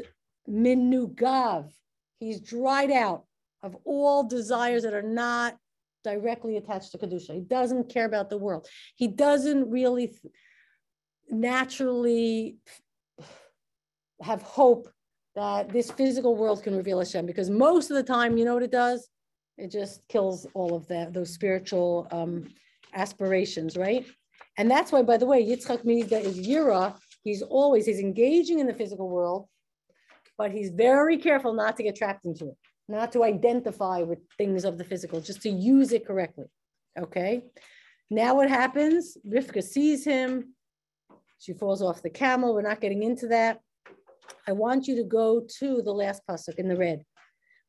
minugav. 0.49 1.71
He's 2.19 2.41
dried 2.41 2.91
out 2.91 3.25
of 3.63 3.75
all 3.85 4.23
desires 4.23 4.83
that 4.83 4.93
are 4.93 5.01
not 5.01 5.57
directly 6.03 6.57
attached 6.57 6.91
to 6.91 6.97
Kedusha. 6.97 7.33
He 7.33 7.41
doesn't 7.41 7.89
care 7.89 8.05
about 8.05 8.29
the 8.29 8.37
world. 8.37 8.67
He 8.95 9.07
doesn't 9.07 9.69
really, 9.69 10.13
naturally 11.31 12.57
have 14.21 14.41
hope 14.41 14.89
that 15.33 15.71
this 15.71 15.89
physical 15.89 16.35
world 16.35 16.61
can 16.61 16.75
reveal 16.75 16.99
Hashem 16.99 17.25
because 17.25 17.49
most 17.49 17.89
of 17.89 17.95
the 17.95 18.03
time, 18.03 18.37
you 18.37 18.45
know 18.45 18.53
what 18.53 18.63
it 18.63 18.71
does? 18.71 19.07
It 19.57 19.71
just 19.71 20.07
kills 20.09 20.45
all 20.53 20.75
of 20.75 20.87
that, 20.87 21.13
those 21.13 21.33
spiritual 21.33 22.07
um, 22.11 22.47
aspirations, 22.93 23.77
right? 23.77 24.05
And 24.57 24.69
that's 24.69 24.91
why, 24.91 25.01
by 25.01 25.17
the 25.17 25.25
way, 25.25 25.43
Yitzchak 25.45 25.85
Mizda 25.85 26.21
is 26.21 26.45
Yira. 26.45 26.95
He's 27.23 27.41
always, 27.41 27.85
he's 27.85 27.99
engaging 27.99 28.59
in 28.59 28.67
the 28.67 28.73
physical 28.73 29.09
world, 29.09 29.47
but 30.37 30.51
he's 30.51 30.69
very 30.69 31.17
careful 31.17 31.53
not 31.53 31.77
to 31.77 31.83
get 31.83 31.95
trapped 31.95 32.25
into 32.25 32.49
it, 32.49 32.57
not 32.91 33.11
to 33.13 33.23
identify 33.23 34.01
with 34.01 34.19
things 34.37 34.65
of 34.65 34.77
the 34.77 34.83
physical, 34.83 35.21
just 35.21 35.41
to 35.43 35.49
use 35.49 35.91
it 35.91 36.05
correctly. 36.05 36.47
Okay. 36.99 37.43
Now 38.09 38.35
what 38.35 38.49
happens? 38.49 39.17
Rivka 39.27 39.63
sees 39.63 40.03
him. 40.03 40.53
She 41.39 41.53
falls 41.53 41.81
off 41.81 42.03
the 42.03 42.09
camel. 42.09 42.53
We're 42.53 42.61
not 42.61 42.81
getting 42.81 43.03
into 43.03 43.27
that. 43.29 43.61
I 44.47 44.51
want 44.51 44.87
you 44.87 44.95
to 44.97 45.03
go 45.03 45.45
to 45.59 45.81
the 45.81 45.91
last 45.91 46.21
pasuk 46.29 46.55
in 46.57 46.67
the 46.67 46.75
red. 46.75 47.03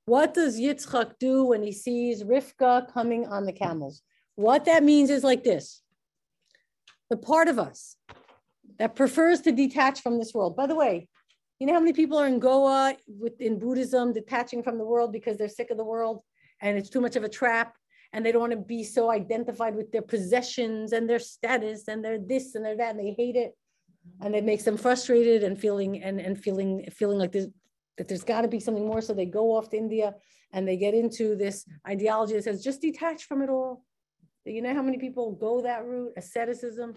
What 0.05 0.35
does 0.35 0.59
Yitzchak 0.59 1.13
do 1.21 1.45
when 1.45 1.63
he 1.63 1.73
sees 1.73 2.25
Rivka 2.25 2.93
coming 2.93 3.27
on 3.27 3.47
the 3.47 3.53
camels? 3.53 4.03
What 4.35 4.65
that 4.65 4.83
means 4.83 5.11
is 5.11 5.23
like 5.23 5.45
this 5.45 5.83
the 7.11 7.17
part 7.17 7.49
of 7.49 7.59
us 7.59 7.97
that 8.79 8.97
prefers 8.97 9.43
to 9.43 9.53
detach 9.53 10.01
from 10.01 10.19
this 10.19 10.33
world. 10.33 10.57
By 10.57 10.67
the 10.67 10.75
way, 10.75 11.09
you 11.63 11.67
know 11.67 11.75
how 11.75 11.79
many 11.79 11.93
people 11.93 12.19
are 12.19 12.27
in 12.27 12.41
Goa 12.41 12.97
with, 13.07 13.41
in 13.41 13.57
Buddhism, 13.57 14.13
detaching 14.13 14.65
from 14.65 14.79
the 14.79 14.85
world 14.85 15.13
because 15.13 15.39
they're 15.39 15.49
sick 15.49 15.71
of 15.71 15.77
the 15.77 15.85
world 15.85 16.25
and 16.61 16.77
it's 16.77 16.91
too 16.91 17.01
much 17.01 17.15
of 17.15 17.23
a 17.23 17.29
trap 17.29 17.77
and 18.13 18.27
they 18.27 18.33
don't 18.33 18.41
want 18.41 18.51
to 18.51 18.59
be 18.59 18.83
so 18.83 19.13
identified 19.13 19.77
with 19.77 19.93
their 19.93 20.03
possessions 20.03 20.91
and 20.91 21.09
their 21.09 21.21
status 21.21 21.87
and 21.87 22.05
their 22.05 22.19
this 22.19 22.57
and 22.57 22.65
their 22.65 22.77
that 22.77 22.97
and 22.97 22.99
they 22.99 23.15
hate 23.17 23.37
it. 23.37 23.53
And 24.21 24.35
it 24.35 24.43
makes 24.43 24.65
them 24.65 24.77
frustrated 24.77 25.45
and 25.45 25.57
feeling 25.57 26.03
and, 26.03 26.21
and 26.21 26.37
feeling 26.37 26.85
feeling 26.91 27.19
like 27.19 27.31
that 27.31 28.09
there's 28.09 28.25
got 28.25 28.41
to 28.41 28.49
be 28.49 28.59
something 28.59 28.85
more. 28.85 29.01
So 29.01 29.15
they 29.15 29.27
go 29.27 29.57
off 29.57 29.71
to 29.71 29.77
india 29.77 30.17
and 30.53 30.67
they 30.67 30.77
get 30.77 30.95
into 30.95 31.37
this 31.37 31.65
ideology 31.87 32.33
that 32.33 32.43
says 32.43 32.65
just 32.65 32.81
detach 32.81 33.23
from 33.29 33.41
it 33.41 33.51
all. 33.51 33.85
You 34.45 34.63
know 34.63 34.75
how 34.75 34.83
many 34.83 34.99
people 34.99 35.31
go 35.31 35.61
that 35.61 35.85
route 35.85 36.15
asceticism 36.17 36.95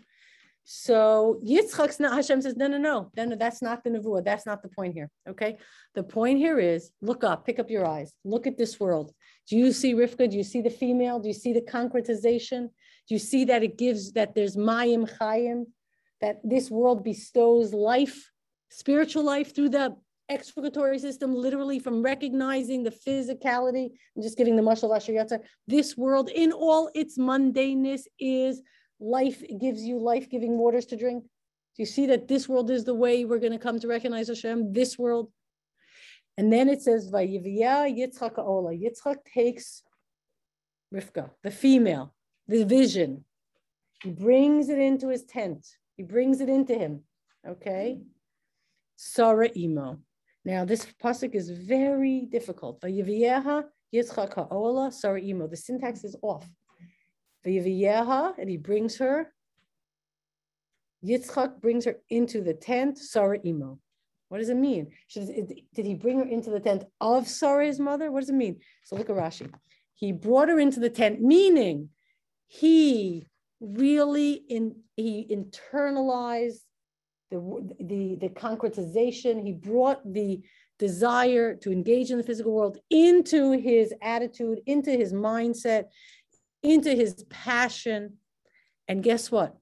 so 0.66 1.40
Yitzchak's 1.46 2.00
not 2.00 2.14
Hashem 2.14 2.42
says, 2.42 2.58
no, 2.58 2.68
no, 2.68 2.78
no, 2.78 3.12
no, 3.16 3.26
no, 3.26 3.36
that's 3.36 3.62
not 3.62 3.84
the 3.84 3.92
nevuah. 3.92 4.26
That's 4.26 4.46
not 4.46 4.62
the 4.62 4.70
point 4.70 4.94
here. 4.94 5.10
Okay. 5.30 5.58
The 5.94 6.04
point 6.04 6.40
here 6.40 6.60
is 6.60 6.92
look 7.02 7.24
up, 7.24 7.46
pick 7.46 7.60
up 7.60 7.70
your 7.70 7.86
eyes, 7.86 8.14
look 8.24 8.48
at 8.48 8.58
this 8.58 8.80
world. 8.80 9.14
Do 9.48 9.56
you 9.58 9.72
see 9.72 9.94
Rivka? 9.94 10.30
Do 10.30 10.36
you 10.36 10.44
see 10.44 10.62
the 10.62 10.70
female? 10.70 11.20
Do 11.20 11.28
you 11.28 11.34
see 11.34 11.54
the 11.54 11.62
concretization? 11.62 12.70
Do 13.08 13.14
you 13.16 13.20
see 13.20 13.46
that 13.46 13.64
it 13.64 13.78
gives 13.78 14.12
that 14.14 14.36
there's 14.36 14.58
Mayim 14.58 15.10
Chayim? 15.18 15.66
that 16.22 16.40
this 16.44 16.70
world 16.72 17.04
bestows 17.04 17.74
life, 17.74 18.32
spiritual 18.70 19.24
life 19.24 19.54
through 19.54 19.70
the 19.70 19.96
excretory 20.30 20.98
system, 20.98 21.36
literally 21.36 21.80
from 21.80 22.02
recognizing 22.02 22.84
the 22.84 22.90
physicality 22.90 23.92
I'm 24.16 24.24
just 24.24 24.38
giving 24.38 24.56
the 24.56 24.64
mashal 24.64 24.96
asher 24.96 25.40
This 25.68 25.96
world, 25.96 26.30
in 26.30 26.52
all 26.52 26.90
its 26.96 27.18
mundaneness, 27.18 28.04
is 28.20 28.62
life. 29.00 29.44
Gives 29.60 29.84
you 29.84 30.00
life-giving 30.00 30.58
waters 30.58 30.86
to 30.88 30.98
drink. 30.98 31.24
Do 31.24 31.82
you 31.82 31.86
see 31.86 32.06
that 32.08 32.28
this 32.28 32.48
world 32.48 32.70
is 32.72 32.86
the 32.86 32.96
way 32.96 33.26
we're 33.26 33.40
going 33.40 33.52
to 33.52 33.60
come 33.60 33.80
to 33.80 33.88
recognize 33.88 34.30
Hashem? 34.30 34.72
This 34.74 34.98
world. 34.98 35.32
And 36.38 36.52
then 36.52 36.70
it 36.70 36.82
says, 36.82 37.12
Vayivya 37.12 37.94
Yitzchak 37.98 38.38
Ola. 38.38 38.72
Yitzchak 38.72 39.18
takes 39.34 39.84
Rivka, 40.94 41.32
the 41.44 41.52
female, 41.52 42.14
the 42.48 42.64
vision. 42.64 43.26
He 44.04 44.12
brings 44.12 44.70
it 44.70 44.80
into 44.80 45.10
his 45.10 45.24
tent. 45.24 45.66
He 45.98 46.04
brings 46.04 46.42
it 46.42 46.50
into 46.50 46.76
him. 46.76 47.02
Okay. 47.48 48.00
Sarah 48.96 49.50
Imo. 49.58 50.00
Now 50.44 50.64
this 50.64 50.86
pasuk 51.04 51.36
is 51.36 51.50
very 51.50 52.22
difficult. 52.22 52.82
Vayivyeha 52.82 53.64
Yitzchak 53.94 54.34
ha'ola 54.36 54.92
Sarah 54.92 55.22
Imo. 55.22 55.48
The 55.48 55.58
syntax 55.58 56.04
is 56.04 56.16
off. 56.22 56.48
And 57.46 58.50
he 58.50 58.58
brings 58.58 58.98
her. 58.98 59.32
Yitzchak 61.06 61.62
brings 61.62 61.86
her 61.86 61.98
into 62.10 62.42
the 62.42 62.54
tent. 62.54 62.98
Sarah 62.98 63.40
Imo. 63.46 63.80
What 64.30 64.40
does 64.40 64.50
it 64.50 64.58
mean? 64.58 64.88
Did 65.14 65.86
he 65.86 65.94
bring 65.94 66.20
her 66.20 66.26
into 66.26 66.50
the 66.50 66.60
tent 66.60 66.84
of 67.00 67.28
Sarah's 67.28 67.80
mother? 67.80 68.12
What 68.12 68.22
does 68.22 68.30
it 68.30 68.36
mean? 68.36 68.60
So 68.84 68.96
look 68.96 69.10
at 69.10 69.16
Rashi. 69.16 69.52
He 69.94 70.12
brought 70.12 70.50
her 70.50 70.60
into 70.60 70.80
the 70.80 70.90
tent, 70.90 71.22
meaning 71.22 71.90
he 72.48 73.28
really 73.62 74.34
in 74.50 74.76
he 74.96 75.28
internalized 75.32 76.62
the, 77.32 77.76
the, 77.80 78.18
the 78.20 78.30
concretization. 78.30 79.44
He 79.44 79.54
brought 79.54 80.02
the 80.12 80.42
desire 80.80 81.56
to 81.56 81.72
engage 81.72 82.12
in 82.12 82.18
the 82.18 82.24
physical 82.24 82.54
world 82.54 82.78
into 82.90 83.52
his 83.52 83.94
attitude, 84.02 84.60
into 84.66 84.92
his 84.92 85.14
mindset, 85.14 85.86
into 86.74 86.92
his 86.92 87.24
passion. 87.30 88.18
And 88.88 89.04
guess 89.04 89.32
what? 89.32 89.56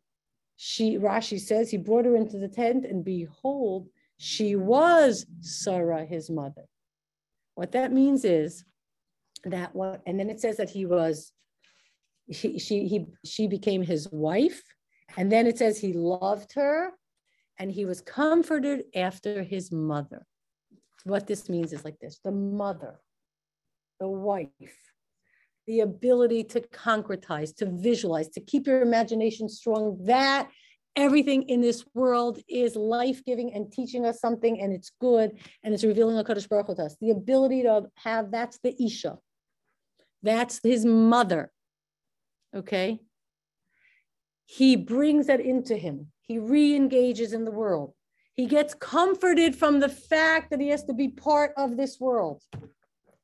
She 0.56 0.98
Rashi 0.98 1.40
says 1.40 1.70
he 1.70 1.78
brought 1.78 2.06
her 2.06 2.16
into 2.16 2.38
the 2.38 2.48
tent, 2.48 2.86
and 2.86 3.04
behold, 3.04 3.88
she 4.18 4.56
was 4.56 5.26
Sarah, 5.42 6.06
his 6.06 6.30
mother. 6.30 6.66
What 7.56 7.72
that 7.74 7.92
means 7.92 8.24
is 8.24 8.64
that 9.44 9.76
what, 9.76 10.02
and 10.06 10.20
then 10.20 10.30
it 10.30 10.40
says 10.40 10.58
that 10.58 10.70
he 10.70 10.86
was 10.86 11.32
she 12.32 12.58
she 12.58 12.88
he 12.88 13.06
she 13.26 13.48
became 13.48 13.84
his 13.84 14.10
wife 14.12 14.64
and 15.18 15.32
then 15.32 15.46
it 15.46 15.58
says 15.58 15.78
he 15.78 15.94
loved 15.94 16.54
her 16.54 16.92
and 17.60 17.72
he 17.72 17.86
was 17.86 18.02
comforted 18.02 18.86
after 18.96 19.44
his 19.44 19.72
mother 19.72 20.26
what 21.04 21.28
this 21.28 21.50
means 21.50 21.74
is 21.74 21.84
like 21.84 22.00
this 22.00 22.20
the 22.24 22.32
mother 22.32 23.00
the 24.00 24.08
wife 24.08 24.50
the 25.68 25.82
ability 25.82 26.44
to 26.44 26.62
concretize 26.62 27.56
to 27.56 27.66
visualize 27.66 28.28
to 28.30 28.42
keep 28.42 28.68
your 28.68 28.82
imagination 28.82 29.48
strong 29.48 29.98
that 30.06 30.50
everything 30.96 31.44
in 31.44 31.62
this 31.62 31.86
world 31.94 32.40
is 32.48 32.76
life-giving 32.76 33.54
and 33.54 33.72
teaching 33.72 34.06
us 34.06 34.20
something 34.20 34.62
and 34.62 34.72
it's 34.72 34.92
good 35.02 35.32
and 35.64 35.74
it's 35.74 35.84
revealing 35.84 36.18
a 36.20 36.24
Kadosh 36.24 36.48
Baruch 36.48 36.68
to 36.68 36.84
us. 36.84 36.96
The 37.02 37.12
ability 37.12 37.64
to 37.64 37.88
have, 37.96 38.30
that's 38.30 38.60
the 38.64 38.76
Isha. 38.84 39.18
That's 40.22 40.60
his 40.64 40.86
mother 40.86 41.52
okay? 42.56 43.00
He 44.46 44.76
brings 44.76 45.28
that 45.28 45.40
into 45.40 45.76
him. 45.76 46.08
He 46.22 46.40
re 46.40 46.76
engages 46.76 47.34
in 47.34 47.46
the 47.46 47.52
world. 47.52 47.94
He 48.36 48.46
gets 48.46 48.74
comforted 48.74 49.56
from 49.56 49.80
the 49.80 49.90
fact 49.90 50.50
that 50.50 50.60
he 50.60 50.70
has 50.70 50.84
to 50.86 50.94
be 50.94 51.10
part 51.10 51.54
of 51.58 51.78
this 51.78 52.00
world 52.00 52.42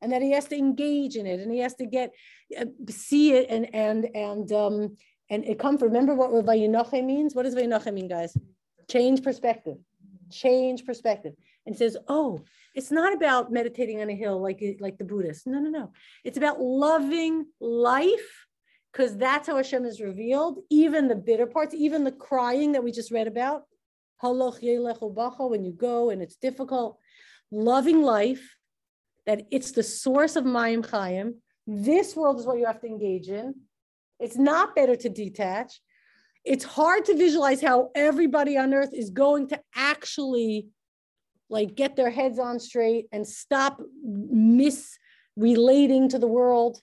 and 0.01 0.11
that 0.11 0.21
he 0.21 0.31
has 0.31 0.45
to 0.45 0.57
engage 0.57 1.15
in 1.15 1.25
it 1.25 1.39
and 1.39 1.51
he 1.51 1.59
has 1.59 1.75
to 1.75 1.85
get 1.85 2.13
uh, 2.59 2.65
see 2.89 3.33
it 3.33 3.47
and 3.49 3.73
and 3.73 4.05
and 4.15 4.51
um 4.51 4.97
and 5.29 5.45
it 5.45 5.59
comfort. 5.59 5.87
Remember 5.87 6.15
what 6.15 6.31
Vayinoche 6.45 7.05
means? 7.05 7.35
What 7.35 7.43
does 7.43 7.55
Vayinoche 7.55 7.93
mean, 7.93 8.07
guys? 8.07 8.35
Change 8.89 9.21
perspective. 9.23 9.77
Change 10.31 10.85
perspective. 10.85 11.33
And 11.65 11.77
says, 11.77 11.97
oh, 12.07 12.41
it's 12.73 12.89
not 12.89 13.13
about 13.13 13.51
meditating 13.51 14.01
on 14.01 14.09
a 14.09 14.15
hill 14.15 14.41
like 14.41 14.63
like 14.79 14.97
the 14.97 15.03
Buddhists. 15.03 15.45
No, 15.45 15.59
no, 15.59 15.69
no. 15.69 15.91
It's 16.23 16.37
about 16.37 16.59
loving 16.59 17.45
life 17.59 18.47
because 18.91 19.15
that's 19.17 19.47
how 19.47 19.57
Hashem 19.57 19.85
is 19.85 20.01
revealed, 20.01 20.59
even 20.69 21.07
the 21.07 21.15
bitter 21.15 21.45
parts, 21.45 21.75
even 21.75 22.03
the 22.03 22.11
crying 22.11 22.71
that 22.71 22.83
we 22.83 22.91
just 22.91 23.11
read 23.11 23.27
about. 23.27 23.63
When 24.21 25.63
you 25.63 25.71
go 25.77 26.09
and 26.09 26.21
it's 26.21 26.35
difficult, 26.35 26.97
loving 27.51 28.01
life, 28.01 28.55
that 29.29 29.45
it's 29.51 29.73
the 29.73 29.83
source 29.83 30.35
of 30.35 30.43
Mayim 30.43 30.83
Chaim. 30.89 31.35
This 31.67 32.15
world 32.15 32.39
is 32.39 32.47
what 32.47 32.57
you 32.57 32.65
have 32.65 32.81
to 32.81 32.87
engage 32.87 33.29
in. 33.29 33.53
It's 34.19 34.37
not 34.37 34.73
better 34.73 34.95
to 34.95 35.07
detach. 35.07 35.79
It's 36.43 36.63
hard 36.63 37.05
to 37.05 37.15
visualize 37.15 37.61
how 37.61 37.91
everybody 37.93 38.57
on 38.57 38.73
earth 38.73 38.89
is 38.91 39.11
going 39.11 39.49
to 39.49 39.61
actually 39.75 40.69
like 41.47 41.75
get 41.75 41.95
their 41.95 42.09
heads 42.09 42.39
on 42.39 42.59
straight 42.59 43.05
and 43.11 43.27
stop 43.27 43.79
misrelating 44.03 46.09
to 46.09 46.17
the 46.17 46.27
world 46.27 46.81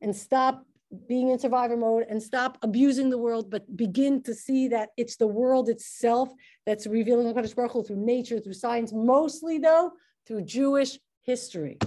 and 0.00 0.16
stop 0.16 0.66
being 1.08 1.28
in 1.28 1.38
survivor 1.38 1.76
mode 1.76 2.06
and 2.10 2.20
stop 2.20 2.58
abusing 2.62 3.08
the 3.08 3.18
world, 3.18 3.52
but 3.52 3.76
begin 3.76 4.20
to 4.24 4.34
see 4.34 4.66
that 4.66 4.88
it's 4.96 5.14
the 5.14 5.28
world 5.28 5.68
itself 5.68 6.28
that's 6.66 6.88
revealing 6.88 7.28
the 7.28 7.40
Kadosh 7.40 7.54
Baruch 7.54 7.70
Hu 7.70 7.84
through 7.84 8.04
nature, 8.04 8.40
through 8.40 8.54
science, 8.54 8.92
mostly 8.92 9.58
though, 9.58 9.92
through 10.26 10.42
Jewish 10.42 10.98
history. 11.22 11.78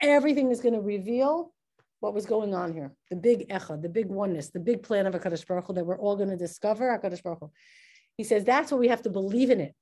Everything 0.00 0.50
is 0.50 0.60
going 0.60 0.74
to 0.74 0.80
reveal 0.80 1.52
what 2.00 2.14
was 2.14 2.26
going 2.26 2.54
on 2.54 2.72
here, 2.72 2.92
the 3.10 3.16
big 3.16 3.48
echa, 3.48 3.80
the 3.80 3.88
big 3.88 4.06
oneness, 4.06 4.50
the 4.50 4.60
big 4.60 4.82
plan 4.82 5.06
of 5.06 5.14
a 5.14 5.18
Kadosh 5.18 5.46
Baruch 5.46 5.66
Hu 5.66 5.72
that 5.74 5.86
we're 5.86 5.98
all 5.98 6.16
going 6.16 6.28
to 6.28 6.36
discover 6.36 6.86
HaKadosh 6.98 7.22
Baruch 7.22 7.40
Hu. 7.40 7.50
He 8.16 8.24
says 8.24 8.44
that's 8.44 8.70
what 8.70 8.80
we 8.80 8.88
have 8.88 9.02
to 9.02 9.10
believe 9.10 9.50
in 9.50 9.60
it 9.60 9.74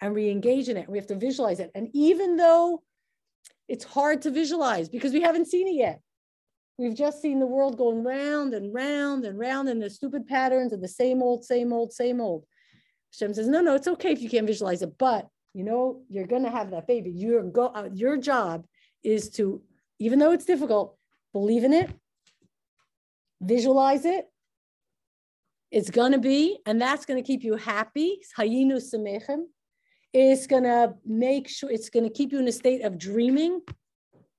and 0.00 0.14
re-engage 0.14 0.68
in 0.68 0.76
it. 0.76 0.88
We 0.88 0.98
have 0.98 1.06
to 1.08 1.16
visualize 1.16 1.60
it. 1.60 1.70
And 1.74 1.88
even 1.92 2.36
though 2.36 2.82
it's 3.68 3.84
hard 3.84 4.22
to 4.22 4.30
visualize 4.30 4.88
because 4.88 5.12
we 5.12 5.20
haven't 5.20 5.46
seen 5.46 5.68
it 5.68 5.74
yet, 5.74 6.00
We've 6.80 6.94
just 6.94 7.20
seen 7.20 7.40
the 7.40 7.46
world 7.46 7.76
going 7.76 8.02
round 8.02 8.54
and 8.54 8.72
round 8.72 9.26
and 9.26 9.38
round 9.38 9.68
in 9.68 9.80
the 9.80 9.90
stupid 9.90 10.26
patterns 10.26 10.72
and 10.72 10.82
the 10.82 10.88
same 10.88 11.22
old, 11.22 11.44
same 11.44 11.74
old, 11.74 11.92
same 11.92 12.22
old. 12.22 12.46
Hashem 13.12 13.34
says, 13.34 13.48
no, 13.48 13.60
no, 13.60 13.74
it's 13.74 13.86
okay 13.86 14.12
if 14.12 14.22
you 14.22 14.30
can't 14.30 14.46
visualize 14.46 14.80
it, 14.80 14.96
but 14.96 15.28
you 15.54 15.64
know, 15.64 16.02
you're 16.08 16.26
going 16.26 16.44
to 16.44 16.50
have 16.50 16.70
that 16.70 16.86
baby. 16.86 17.10
Your 17.10 17.42
go, 17.42 17.66
uh, 17.66 17.88
your 17.92 18.16
job 18.16 18.64
is 19.02 19.30
to, 19.30 19.62
even 19.98 20.18
though 20.18 20.32
it's 20.32 20.44
difficult, 20.44 20.96
believe 21.32 21.64
in 21.64 21.72
it, 21.72 21.90
visualize 23.40 24.04
it. 24.04 24.26
It's 25.70 25.90
going 25.90 26.12
to 26.12 26.18
be, 26.18 26.58
and 26.66 26.80
that's 26.80 27.06
going 27.06 27.22
to 27.22 27.26
keep 27.26 27.44
you 27.44 27.56
happy. 27.56 28.18
It's 30.12 30.46
going 30.46 30.64
to 30.64 30.94
make 31.06 31.48
sure, 31.48 31.70
it's 31.70 31.90
going 31.90 32.04
to 32.04 32.10
keep 32.10 32.32
you 32.32 32.38
in 32.40 32.48
a 32.48 32.52
state 32.52 32.82
of 32.82 32.98
dreaming. 32.98 33.60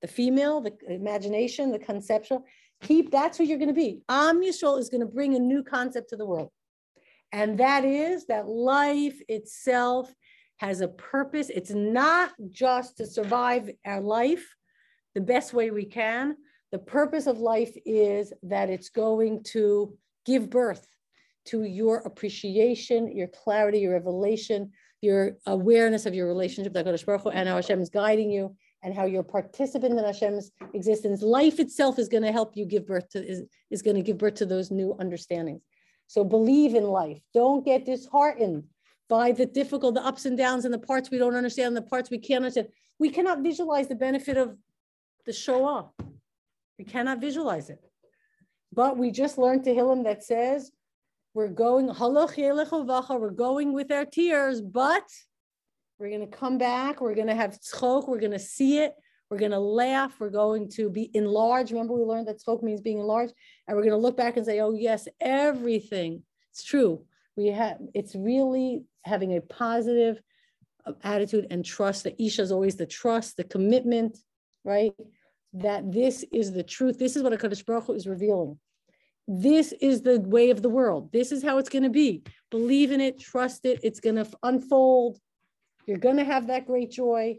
The 0.02 0.08
female, 0.08 0.60
the 0.60 0.74
imagination, 0.88 1.72
the 1.72 1.78
conceptual. 1.78 2.44
Keep, 2.82 3.10
that's 3.10 3.38
who 3.38 3.44
you're 3.44 3.58
going 3.58 3.68
to 3.68 3.74
be. 3.74 4.02
Am 4.08 4.42
Yisrael 4.42 4.78
is 4.78 4.88
going 4.88 5.00
to 5.00 5.06
bring 5.06 5.34
a 5.34 5.38
new 5.38 5.62
concept 5.62 6.10
to 6.10 6.16
the 6.16 6.26
world. 6.26 6.50
And 7.30 7.56
that 7.58 7.84
is 7.84 8.26
that 8.26 8.46
life 8.46 9.18
itself 9.28 10.12
has 10.62 10.80
a 10.80 10.86
purpose. 10.86 11.50
It's 11.50 11.72
not 11.72 12.30
just 12.52 12.98
to 12.98 13.06
survive 13.06 13.68
our 13.84 14.00
life 14.00 14.46
the 15.16 15.20
best 15.20 15.52
way 15.52 15.72
we 15.72 15.84
can. 15.84 16.36
The 16.70 16.78
purpose 16.78 17.26
of 17.26 17.38
life 17.38 17.76
is 17.84 18.32
that 18.44 18.70
it's 18.70 18.88
going 18.88 19.42
to 19.54 19.98
give 20.24 20.50
birth 20.50 20.86
to 21.46 21.64
your 21.64 21.96
appreciation, 21.98 23.14
your 23.14 23.26
clarity, 23.26 23.80
your 23.80 23.94
revelation, 23.94 24.70
your 25.00 25.32
awareness 25.46 26.06
of 26.06 26.14
your 26.14 26.28
relationship 26.28 26.74
with 26.74 26.86
HaKadosh 26.86 27.06
Baruch 27.06 27.22
Hu, 27.22 27.30
and 27.30 27.48
how 27.48 27.56
Hashem 27.56 27.80
is 27.80 27.90
guiding 27.90 28.30
you, 28.30 28.54
and 28.84 28.94
how 28.94 29.04
you're 29.04 29.24
participant 29.24 29.98
in 29.98 30.04
Hashem's 30.04 30.52
existence. 30.74 31.22
Life 31.22 31.58
itself 31.58 31.98
is 31.98 32.08
going 32.08 32.22
to 32.22 32.30
help 32.30 32.56
you 32.56 32.66
give 32.66 32.86
birth 32.86 33.08
to 33.10 33.18
is, 33.18 33.42
is 33.72 33.82
going 33.82 33.96
to 33.96 34.02
give 34.02 34.18
birth 34.18 34.34
to 34.34 34.46
those 34.46 34.70
new 34.70 34.94
understandings. 35.00 35.62
So 36.06 36.22
believe 36.22 36.76
in 36.76 36.84
life. 36.84 37.18
Don't 37.34 37.64
get 37.64 37.84
disheartened 37.84 38.62
by 39.12 39.30
the 39.30 39.44
difficult, 39.44 39.92
the 39.94 40.02
ups 40.06 40.24
and 40.24 40.38
downs, 40.38 40.64
and 40.64 40.72
the 40.72 40.78
parts 40.78 41.10
we 41.10 41.18
don't 41.18 41.34
understand, 41.34 41.76
the 41.76 41.82
parts 41.82 42.08
we 42.08 42.16
can't 42.16 42.44
understand. 42.44 42.68
We 42.98 43.10
cannot 43.10 43.42
visualize 43.42 43.86
the 43.86 43.94
benefit 43.94 44.38
of 44.38 44.56
the 45.26 45.34
Shoah. 45.34 45.90
We 46.78 46.86
cannot 46.86 47.20
visualize 47.20 47.68
it. 47.68 47.78
But 48.72 48.96
we 48.96 49.10
just 49.10 49.36
learned 49.36 49.64
to 49.64 49.74
Tehillim 49.74 50.04
that 50.04 50.24
says 50.24 50.70
we're 51.34 51.48
going, 51.48 51.88
we're 51.88 53.30
going 53.30 53.72
with 53.74 53.92
our 53.92 54.06
tears, 54.06 54.62
but 54.62 55.04
we're 55.98 56.08
going 56.08 56.30
to 56.30 56.36
come 56.38 56.56
back. 56.56 57.02
We're 57.02 57.14
going 57.14 57.26
to 57.26 57.34
have 57.34 57.60
tzchok. 57.60 58.08
We're 58.08 58.18
going 58.18 58.32
to 58.32 58.38
see 58.38 58.78
it. 58.78 58.94
We're 59.28 59.36
going 59.36 59.50
to 59.50 59.60
laugh. 59.60 60.14
We're 60.20 60.30
going 60.30 60.70
to 60.70 60.88
be 60.88 61.10
enlarged. 61.12 61.70
Remember, 61.70 61.92
we 61.92 62.02
learned 62.02 62.28
that 62.28 62.40
tzchok 62.40 62.62
means 62.62 62.80
being 62.80 63.00
enlarged. 63.00 63.34
And 63.68 63.76
we're 63.76 63.82
going 63.82 63.92
to 63.92 63.98
look 63.98 64.16
back 64.16 64.38
and 64.38 64.46
say, 64.46 64.60
oh, 64.60 64.72
yes, 64.72 65.06
everything. 65.20 66.22
It's 66.50 66.64
true. 66.64 67.04
We 67.36 67.48
have, 67.48 67.76
it's 67.92 68.14
really 68.14 68.84
having 69.04 69.36
a 69.36 69.40
positive 69.40 70.20
uh, 70.86 70.92
attitude 71.02 71.46
and 71.50 71.64
trust. 71.64 72.04
The 72.04 72.20
Isha 72.22 72.42
is 72.42 72.52
always 72.52 72.76
the 72.76 72.86
trust, 72.86 73.36
the 73.36 73.44
commitment, 73.44 74.18
right? 74.64 74.92
That 75.54 75.92
this 75.92 76.24
is 76.32 76.52
the 76.52 76.62
truth. 76.62 76.98
This 76.98 77.16
is 77.16 77.22
what 77.22 77.32
HaKadosh 77.32 77.66
Baruch 77.66 77.86
Hu 77.86 77.94
is 77.94 78.06
revealing. 78.06 78.58
This 79.28 79.72
is 79.80 80.02
the 80.02 80.20
way 80.20 80.50
of 80.50 80.62
the 80.62 80.68
world. 80.68 81.12
This 81.12 81.30
is 81.30 81.42
how 81.42 81.58
it's 81.58 81.68
going 81.68 81.84
to 81.84 81.90
be. 81.90 82.22
Believe 82.50 82.90
in 82.90 83.00
it, 83.00 83.20
trust 83.20 83.64
it. 83.64 83.80
It's 83.82 84.00
going 84.00 84.16
to 84.16 84.26
unfold. 84.42 85.18
You're 85.86 85.98
going 85.98 86.16
to 86.16 86.24
have 86.24 86.48
that 86.48 86.66
great 86.66 86.90
joy. 86.90 87.38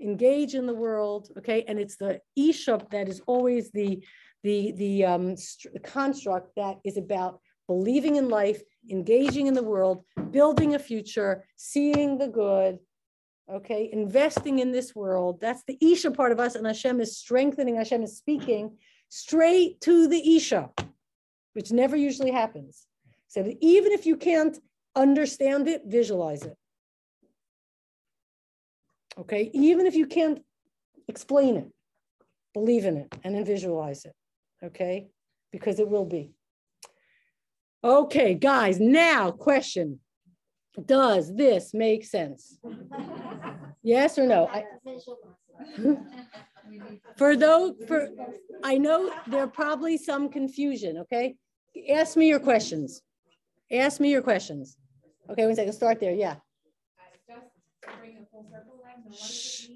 Engage 0.00 0.54
in 0.54 0.66
the 0.66 0.74
world, 0.74 1.28
okay? 1.38 1.64
And 1.66 1.78
it's 1.78 1.96
the 1.96 2.20
Isha 2.36 2.86
that 2.92 3.08
is 3.08 3.20
always 3.26 3.70
the 3.72 4.04
the 4.44 4.72
the 4.72 5.04
um, 5.04 5.34
construct 5.82 6.54
that 6.54 6.76
is 6.84 6.96
about 6.96 7.40
believing 7.66 8.16
in 8.16 8.28
life, 8.28 8.62
engaging 8.90 9.46
in 9.46 9.54
the 9.54 9.62
world, 9.62 10.04
building 10.30 10.74
a 10.74 10.78
future, 10.78 11.44
seeing 11.56 12.18
the 12.18 12.28
good, 12.28 12.78
okay, 13.50 13.88
investing 13.92 14.58
in 14.58 14.72
this 14.72 14.94
world. 14.94 15.40
That's 15.40 15.64
the 15.64 15.78
Isha 15.80 16.10
part 16.12 16.32
of 16.32 16.40
us, 16.40 16.54
and 16.54 16.66
Hashem 16.66 17.00
is 17.00 17.16
strengthening, 17.16 17.76
Hashem 17.76 18.02
is 18.02 18.16
speaking 18.16 18.76
straight 19.08 19.80
to 19.82 20.06
the 20.08 20.36
Isha, 20.36 20.70
which 21.54 21.72
never 21.72 21.96
usually 21.96 22.30
happens. 22.30 22.86
So 23.28 23.40
even 23.60 23.92
if 23.92 24.06
you 24.06 24.16
can't 24.16 24.58
understand 24.94 25.68
it, 25.68 25.82
visualize 25.86 26.42
it. 26.42 26.56
Okay, 29.18 29.50
even 29.52 29.86
if 29.86 29.94
you 29.94 30.06
can't 30.06 30.42
explain 31.08 31.56
it, 31.56 31.68
believe 32.54 32.84
in 32.84 32.96
it 32.96 33.14
and 33.24 33.34
then 33.34 33.44
visualize 33.44 34.04
it. 34.04 34.14
Okay, 34.62 35.08
because 35.50 35.80
it 35.80 35.88
will 35.88 36.04
be. 36.04 36.32
Okay, 37.82 38.34
guys, 38.34 38.80
now 38.80 39.30
question. 39.30 40.00
Does 40.84 41.34
this 41.34 41.72
make 41.72 42.04
sense? 42.04 42.58
yes 43.82 44.18
or 44.18 44.26
no? 44.26 44.48
I, 44.48 44.64
for 47.16 47.36
those, 47.36 47.74
for 47.86 48.08
I 48.64 48.78
know 48.78 49.12
there 49.26 49.42
are 49.42 49.48
probably 49.48 49.96
some 49.96 50.28
confusion, 50.28 50.98
okay? 50.98 51.36
Ask 51.88 52.16
me 52.16 52.28
your 52.28 52.40
questions. 52.40 53.02
Ask 53.70 54.00
me 54.00 54.10
your 54.10 54.22
questions. 54.22 54.76
Okay, 55.30 55.46
one 55.46 55.54
second, 55.54 55.72
start 55.72 56.00
there, 56.00 56.14
yeah. 56.14 56.36
Shh. 59.12 59.68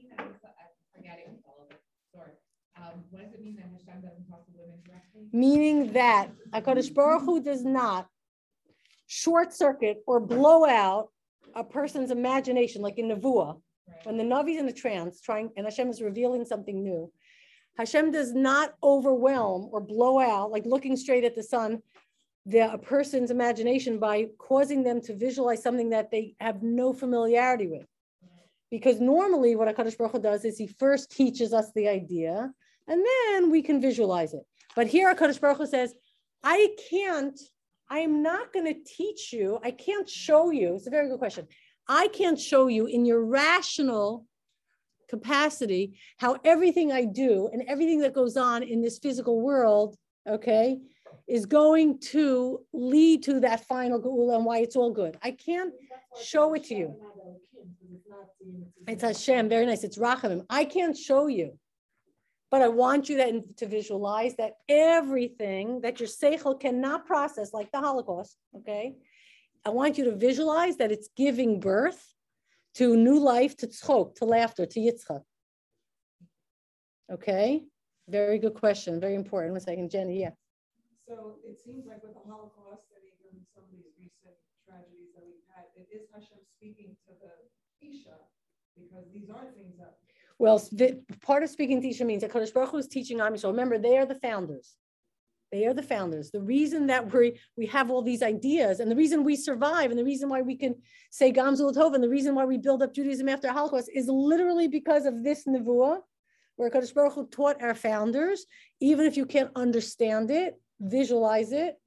Um, 2.82 3.04
what 3.10 3.22
does 3.22 3.32
it 3.32 3.42
mean 3.42 3.56
that 3.56 3.64
Hashem 3.64 4.02
doesn't 4.02 4.28
talk 4.28 4.44
to 4.46 4.52
women 4.58 4.78
directly? 4.84 5.28
Meaning 5.32 5.92
that 5.92 6.30
HaKadosh 6.50 6.92
Baruch 6.92 7.22
Hu 7.22 7.42
does 7.42 7.64
not 7.64 8.08
short 9.06 9.52
circuit 9.52 10.02
or 10.06 10.18
blow 10.20 10.66
out 10.66 11.08
a 11.54 11.62
person's 11.62 12.10
imagination, 12.10 12.82
like 12.82 12.98
in 12.98 13.08
Nevuah, 13.08 13.60
right. 13.86 14.06
when 14.06 14.16
the 14.16 14.24
Navi's 14.24 14.58
in 14.58 14.68
a 14.68 14.72
trance, 14.72 15.20
trying 15.20 15.50
and 15.56 15.66
Hashem 15.66 15.90
is 15.90 16.02
revealing 16.02 16.44
something 16.44 16.82
new. 16.82 17.12
Hashem 17.76 18.10
does 18.10 18.32
not 18.32 18.74
overwhelm 18.82 19.68
or 19.72 19.80
blow 19.80 20.18
out, 20.18 20.50
like 20.50 20.66
looking 20.66 20.96
straight 20.96 21.24
at 21.24 21.36
the 21.36 21.42
sun, 21.42 21.82
the 22.46 22.72
a 22.72 22.78
person's 22.78 23.30
imagination 23.30 23.98
by 23.98 24.26
causing 24.38 24.82
them 24.82 25.00
to 25.02 25.14
visualize 25.14 25.62
something 25.62 25.90
that 25.90 26.10
they 26.10 26.34
have 26.40 26.62
no 26.62 26.92
familiarity 26.92 27.68
with. 27.68 27.86
Because 28.70 29.00
normally 29.00 29.54
what 29.54 29.68
HaKadosh 29.68 29.96
Baruch 29.98 30.12
Hu 30.12 30.18
does 30.20 30.44
is 30.44 30.58
he 30.58 30.66
first 30.66 31.10
teaches 31.10 31.52
us 31.52 31.70
the 31.74 31.88
idea, 31.88 32.50
and 32.88 33.04
then 33.04 33.50
we 33.50 33.62
can 33.62 33.80
visualize 33.80 34.34
it. 34.34 34.42
But 34.74 34.86
here 34.86 35.12
HaKadosh 35.14 35.40
Baruch 35.40 35.58
Hu 35.58 35.66
says, 35.66 35.94
I 36.42 36.70
can't, 36.90 37.38
I 37.90 37.98
am 38.00 38.22
not 38.22 38.52
going 38.52 38.66
to 38.66 38.80
teach 38.84 39.32
you, 39.32 39.58
I 39.62 39.70
can't 39.70 40.08
show 40.08 40.50
you. 40.50 40.74
It's 40.74 40.86
a 40.86 40.90
very 40.90 41.08
good 41.08 41.18
question. 41.18 41.46
I 41.88 42.08
can't 42.08 42.38
show 42.38 42.68
you 42.68 42.86
in 42.86 43.04
your 43.04 43.24
rational 43.24 44.26
capacity 45.08 45.98
how 46.18 46.38
everything 46.44 46.90
I 46.90 47.04
do 47.04 47.48
and 47.52 47.62
everything 47.68 48.00
that 48.00 48.14
goes 48.14 48.36
on 48.36 48.62
in 48.62 48.80
this 48.80 48.98
physical 48.98 49.40
world, 49.40 49.96
okay, 50.28 50.78
is 51.28 51.46
going 51.46 51.98
to 51.98 52.64
lead 52.72 53.22
to 53.24 53.40
that 53.40 53.66
final 53.66 54.00
geula 54.00 54.36
and 54.36 54.44
why 54.44 54.58
it's 54.58 54.76
all 54.76 54.92
good. 54.92 55.18
I 55.22 55.32
can't 55.32 55.72
show 56.22 56.54
it 56.54 56.64
to 56.64 56.74
you. 56.74 56.96
It's 58.88 59.02
Hashem, 59.02 59.48
very 59.48 59.66
nice. 59.66 59.84
It's 59.84 59.98
Rachamim. 59.98 60.44
I 60.50 60.64
can't 60.64 60.96
show 60.96 61.26
you. 61.26 61.58
But 62.52 62.60
I 62.60 62.68
want 62.68 63.08
you 63.08 63.16
to, 63.16 63.40
to 63.56 63.66
visualize 63.66 64.36
that 64.36 64.58
everything 64.68 65.80
that 65.80 65.98
your 66.00 66.08
seichel 66.08 66.60
cannot 66.60 67.06
process, 67.06 67.54
like 67.54 67.72
the 67.72 67.80
Holocaust, 67.80 68.36
okay? 68.58 68.94
I 69.64 69.70
want 69.70 69.96
you 69.96 70.04
to 70.04 70.14
visualize 70.14 70.76
that 70.76 70.92
it's 70.92 71.08
giving 71.16 71.60
birth 71.60 72.12
to 72.74 72.94
new 72.94 73.18
life, 73.18 73.56
to 73.56 73.66
tzchok, 73.66 74.16
to 74.16 74.26
laughter, 74.26 74.66
to 74.66 74.80
yitzchak. 74.80 75.22
Okay? 77.10 77.64
Very 78.06 78.38
good 78.38 78.52
question. 78.52 79.00
Very 79.00 79.14
important. 79.14 79.52
One 79.52 79.60
second, 79.62 79.90
Jenny. 79.90 80.20
Yeah. 80.20 80.36
So 81.08 81.36
it 81.48 81.58
seems 81.58 81.86
like 81.86 82.02
with 82.02 82.12
the 82.12 82.28
Holocaust 82.28 82.84
and 82.92 83.00
even 83.16 83.40
some 83.54 83.64
of 83.64 83.70
these 83.72 83.88
recent 83.96 84.36
tragedies 84.68 85.08
that 85.16 85.24
we've 85.24 85.48
had, 85.56 85.72
it 85.74 85.88
is 85.88 86.04
Hashem 86.12 86.44
speaking 86.56 86.96
to 87.08 87.12
the 87.16 87.32
Isha 87.80 88.20
because 88.76 89.06
these 89.12 89.30
are 89.30 89.50
things 89.54 89.76
that 89.78 89.96
well, 90.38 90.60
part 91.20 91.44
of 91.44 91.50
speaking 91.50 91.80
teacher 91.80 92.04
means 92.04 92.22
that 92.22 92.32
Kadosh 92.32 92.52
Baruch 92.52 92.70
Hu 92.70 92.78
is 92.78 92.88
teaching 92.88 93.20
Am 93.20 93.32
Yisrael. 93.32 93.52
Remember, 93.52 93.78
they 93.78 93.96
are 93.96 94.06
the 94.06 94.16
founders. 94.16 94.74
They 95.52 95.66
are 95.66 95.74
the 95.74 95.82
founders. 95.84 96.32
The 96.32 96.40
reason 96.40 96.86
that 96.86 97.12
we 97.14 97.38
we 97.56 97.66
have 97.66 97.90
all 97.90 98.02
these 98.02 98.22
ideas, 98.22 98.80
and 98.80 98.90
the 98.90 98.96
reason 98.96 99.22
we 99.22 99.36
survive, 99.36 99.90
and 99.90 99.98
the 99.98 100.04
reason 100.04 100.28
why 100.28 100.42
we 100.42 100.56
can 100.56 100.74
say 101.10 101.30
Gamzul 101.30 101.72
Tov, 101.76 101.94
and 101.94 102.02
the 102.02 102.08
reason 102.08 102.34
why 102.34 102.46
we 102.46 102.58
build 102.58 102.82
up 102.82 102.92
Judaism 102.92 103.28
after 103.28 103.52
Holocaust 103.52 103.90
is 103.94 104.08
literally 104.08 104.66
because 104.66 105.04
of 105.04 105.22
this 105.22 105.44
nevuah, 105.44 105.98
where 106.56 106.70
Kadosh 106.70 106.94
Baruch 106.94 107.12
Hu 107.14 107.26
taught 107.26 107.62
our 107.62 107.74
founders. 107.74 108.46
Even 108.80 109.06
if 109.06 109.16
you 109.16 109.26
can't 109.26 109.50
understand 109.54 110.30
it, 110.30 110.58
visualize 110.80 111.52
it. 111.52 111.78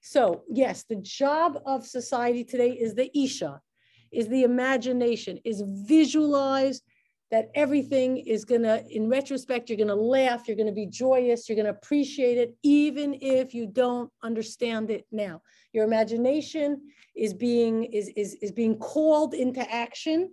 So 0.00 0.42
yes, 0.48 0.84
the 0.84 0.96
job 0.96 1.60
of 1.66 1.86
society 1.86 2.42
today 2.42 2.70
is 2.70 2.94
the 2.94 3.16
isha, 3.16 3.60
is 4.12 4.28
the 4.28 4.42
imagination, 4.42 5.38
is 5.44 5.62
visualize 5.66 6.82
that 7.30 7.50
everything 7.54 8.18
is 8.18 8.44
gonna, 8.44 8.82
in 8.90 9.08
retrospect, 9.08 9.68
you're 9.68 9.78
gonna 9.78 9.94
laugh, 9.94 10.48
you're 10.48 10.56
gonna 10.56 10.72
be 10.72 10.86
joyous, 10.86 11.48
you're 11.48 11.56
gonna 11.56 11.70
appreciate 11.70 12.38
it, 12.38 12.56
even 12.62 13.16
if 13.20 13.54
you 13.54 13.66
don't 13.66 14.10
understand 14.22 14.90
it 14.90 15.06
now. 15.12 15.40
Your 15.72 15.84
imagination 15.84 16.80
is 17.14 17.32
being, 17.32 17.84
is, 17.84 18.08
is, 18.16 18.34
is 18.42 18.50
being 18.50 18.76
called 18.78 19.34
into 19.34 19.60
action. 19.72 20.32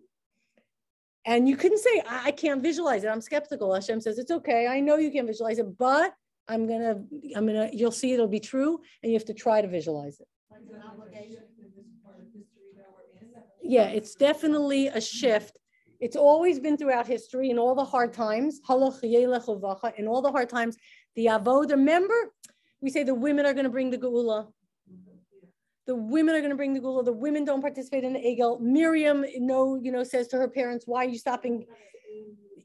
And 1.26 1.48
you 1.48 1.56
couldn't 1.56 1.80
say, 1.80 2.02
I, 2.08 2.28
I 2.28 2.32
can't 2.32 2.64
visualize 2.64 3.04
it. 3.04 3.10
I'm 3.10 3.22
skeptical. 3.22 3.74
Hashem 3.74 4.02
says, 4.02 4.18
it's 4.18 4.32
okay. 4.32 4.66
I 4.68 4.80
know 4.80 4.98
you 4.98 5.12
can't 5.12 5.28
visualize 5.28 5.60
it, 5.60 5.78
but 5.78 6.14
I'm 6.48 6.66
gonna, 6.68 7.04
I'm 7.36 7.46
gonna, 7.46 7.70
you'll 7.74 7.92
see 7.92 8.14
it'll 8.14 8.28
be 8.28 8.40
true 8.40 8.80
and 9.04 9.12
you 9.12 9.18
have 9.18 9.26
to 9.26 9.34
try 9.34 9.62
to 9.62 9.68
visualize 9.68 10.20
it. 10.20 10.28
Yeah, 13.68 13.88
it's 13.88 14.16
definitely 14.16 14.88
a 14.88 15.02
shift. 15.02 15.58
It's 16.00 16.16
always 16.16 16.60
been 16.60 16.78
throughout 16.78 17.06
history 17.06 17.50
in 17.50 17.60
all 17.60 17.76
the 17.76 17.84
hard 17.84 18.14
times. 18.14 18.62
In 18.70 20.08
all 20.08 20.22
the 20.22 20.32
hard 20.32 20.50
times, 20.50 20.78
the 21.16 21.26
avoda. 21.26 21.72
Remember, 21.72 22.32
we 22.80 22.90
say 22.90 23.04
the 23.04 23.14
women 23.14 23.46
are 23.46 23.54
going 23.54 23.66
to 23.66 23.70
bring 23.70 23.90
the 23.90 23.98
geula. 23.98 24.48
The 25.86 25.96
women 25.96 26.36
are 26.36 26.40
going 26.40 26.52
to 26.52 26.56
bring 26.56 26.74
the 26.74 26.80
geula. 26.80 27.04
The 27.04 27.12
women 27.12 27.44
don't 27.44 27.62
participate 27.62 28.04
in 28.06 28.14
the 28.14 28.20
egel. 28.20 28.62
Miriam, 28.62 29.26
no, 29.38 29.76
you 29.76 29.92
know, 29.92 30.04
says 30.04 30.28
to 30.30 30.38
her 30.38 30.48
parents, 30.48 30.86
"Why 30.88 31.06
are 31.06 31.10
you 31.10 31.18
stopping?" 31.18 31.66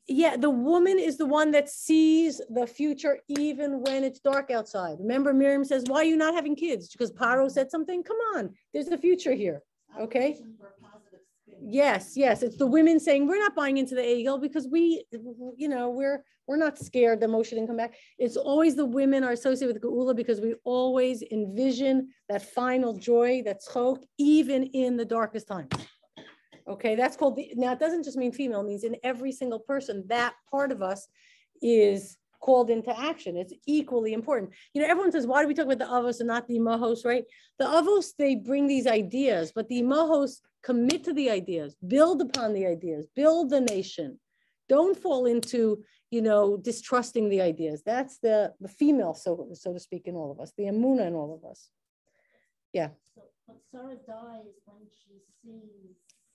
Yeah, 0.07 0.37
the 0.37 0.51
woman 0.51 0.99
is 0.99 1.17
the 1.17 1.27
one 1.27 1.51
that 1.53 1.69
sees 1.69 2.41
the 2.51 2.67
future 2.67 3.21
even 3.29 3.81
when 3.83 4.05
it's 4.05 4.21
dark 4.21 4.51
outside. 4.51 4.99
Remember, 5.01 5.33
Miriam 5.33 5.65
says, 5.65 5.85
"Why 5.89 5.99
are 6.03 6.11
you 6.13 6.17
not 6.17 6.35
having 6.35 6.55
kids?" 6.55 6.91
Because 6.93 7.13
Paro 7.13 7.51
said 7.51 7.71
something. 7.71 8.05
Come 8.05 8.19
on, 8.37 8.55
there's 8.73 8.89
a 8.89 8.99
future 8.99 9.33
here. 9.33 9.63
Okay. 10.01 10.33
Obligation 10.33 10.55
for 10.59 10.67
a 10.67 10.77
positive 10.81 11.21
spin. 11.43 11.52
Yes, 11.65 12.17
yes, 12.17 12.43
it's 12.43 12.57
the 12.57 12.67
women 12.67 12.99
saying, 12.99 13.29
we're 13.29 13.39
not 13.39 13.55
buying 13.55 13.77
into 13.77 13.95
the 13.95 14.03
egel 14.03 14.41
because 14.41 14.67
we, 14.67 15.05
you 15.57 15.69
know, 15.69 15.91
we're, 15.91 16.25
we're 16.49 16.57
not 16.57 16.77
scared 16.77 17.21
the 17.21 17.29
motion 17.29 17.57
didn't 17.57 17.69
come 17.69 17.77
back. 17.77 17.95
It's 18.19 18.37
always 18.37 18.75
the 18.75 18.85
women 18.85 19.23
are 19.23 19.31
associated 19.31 19.75
with 19.75 19.83
Geula 19.83 20.17
because 20.17 20.41
we 20.41 20.55
always 20.65 21.23
envision 21.31 22.09
that 22.29 22.43
final 22.43 22.95
joy, 22.95 23.43
that 23.45 23.61
tzchok, 23.63 24.03
even 24.19 24.65
in 24.65 24.97
the 24.97 25.05
darkest 25.05 25.47
times. 25.47 25.73
Okay, 26.67 26.97
that's 26.97 27.17
called 27.17 27.37
the, 27.37 27.53
now 27.55 27.73
it 27.73 27.79
doesn't 27.79 28.03
just 28.03 28.17
mean 28.17 28.33
female, 28.33 28.61
it 28.61 28.67
means 28.67 28.83
in 28.83 28.97
every 29.05 29.31
single 29.31 29.61
person, 29.61 30.05
that 30.09 30.35
part 30.51 30.73
of 30.73 30.83
us 30.83 31.07
is 31.61 32.17
called 32.43 32.68
into 32.68 32.93
action. 32.99 33.36
It's 33.36 33.55
equally 33.66 34.12
important. 34.12 34.51
You 34.74 34.82
know, 34.82 34.88
everyone 34.88 35.12
says, 35.12 35.26
why 35.26 35.40
do 35.40 35.49
we 35.49 35.55
talk 35.55 35.66
about 35.66 35.78
the 35.78 35.84
avos 35.86 36.18
and 36.18 36.26
not 36.26 36.47
the 36.49 36.59
imahos, 36.59 37.07
right? 37.07 37.24
The 37.59 37.64
avos, 37.64 38.09
they 38.18 38.34
bring 38.34 38.66
these 38.66 38.86
ideas, 38.86 39.53
but 39.55 39.68
the 39.68 39.80
imahos 39.80 40.40
commit 40.62 41.05
to 41.05 41.12
the 41.12 41.30
ideas, 41.30 41.76
build 41.86 42.20
upon 42.20 42.53
the 42.53 42.66
ideas, 42.66 43.07
build 43.14 43.51
the 43.51 43.61
nation. 43.61 44.18
Don't 44.68 44.99
fall 44.99 45.26
into, 45.26 45.84
you 46.11 46.20
know, 46.20 46.57
distrusting 46.57 47.28
the 47.28 47.40
ideas. 47.40 47.82
That's 47.86 48.18
the, 48.18 48.53
the 48.61 48.68
female, 48.68 49.14
so, 49.14 49.49
so 49.55 49.72
to 49.72 49.80
speak, 49.80 50.07
in 50.07 50.16
all 50.16 50.32
of 50.32 50.40
us, 50.40 50.53
the 50.59 50.64
emunah 50.64 51.07
in 51.07 51.14
all 51.14 51.34
of 51.34 51.49
us. 51.49 51.68
Yeah. 52.72 52.88
So, 53.14 53.22
but 53.47 53.59
Sarah 53.70 53.97
dies 54.07 54.55
when 54.64 54.82
she 54.90 55.14
sees 55.43 55.95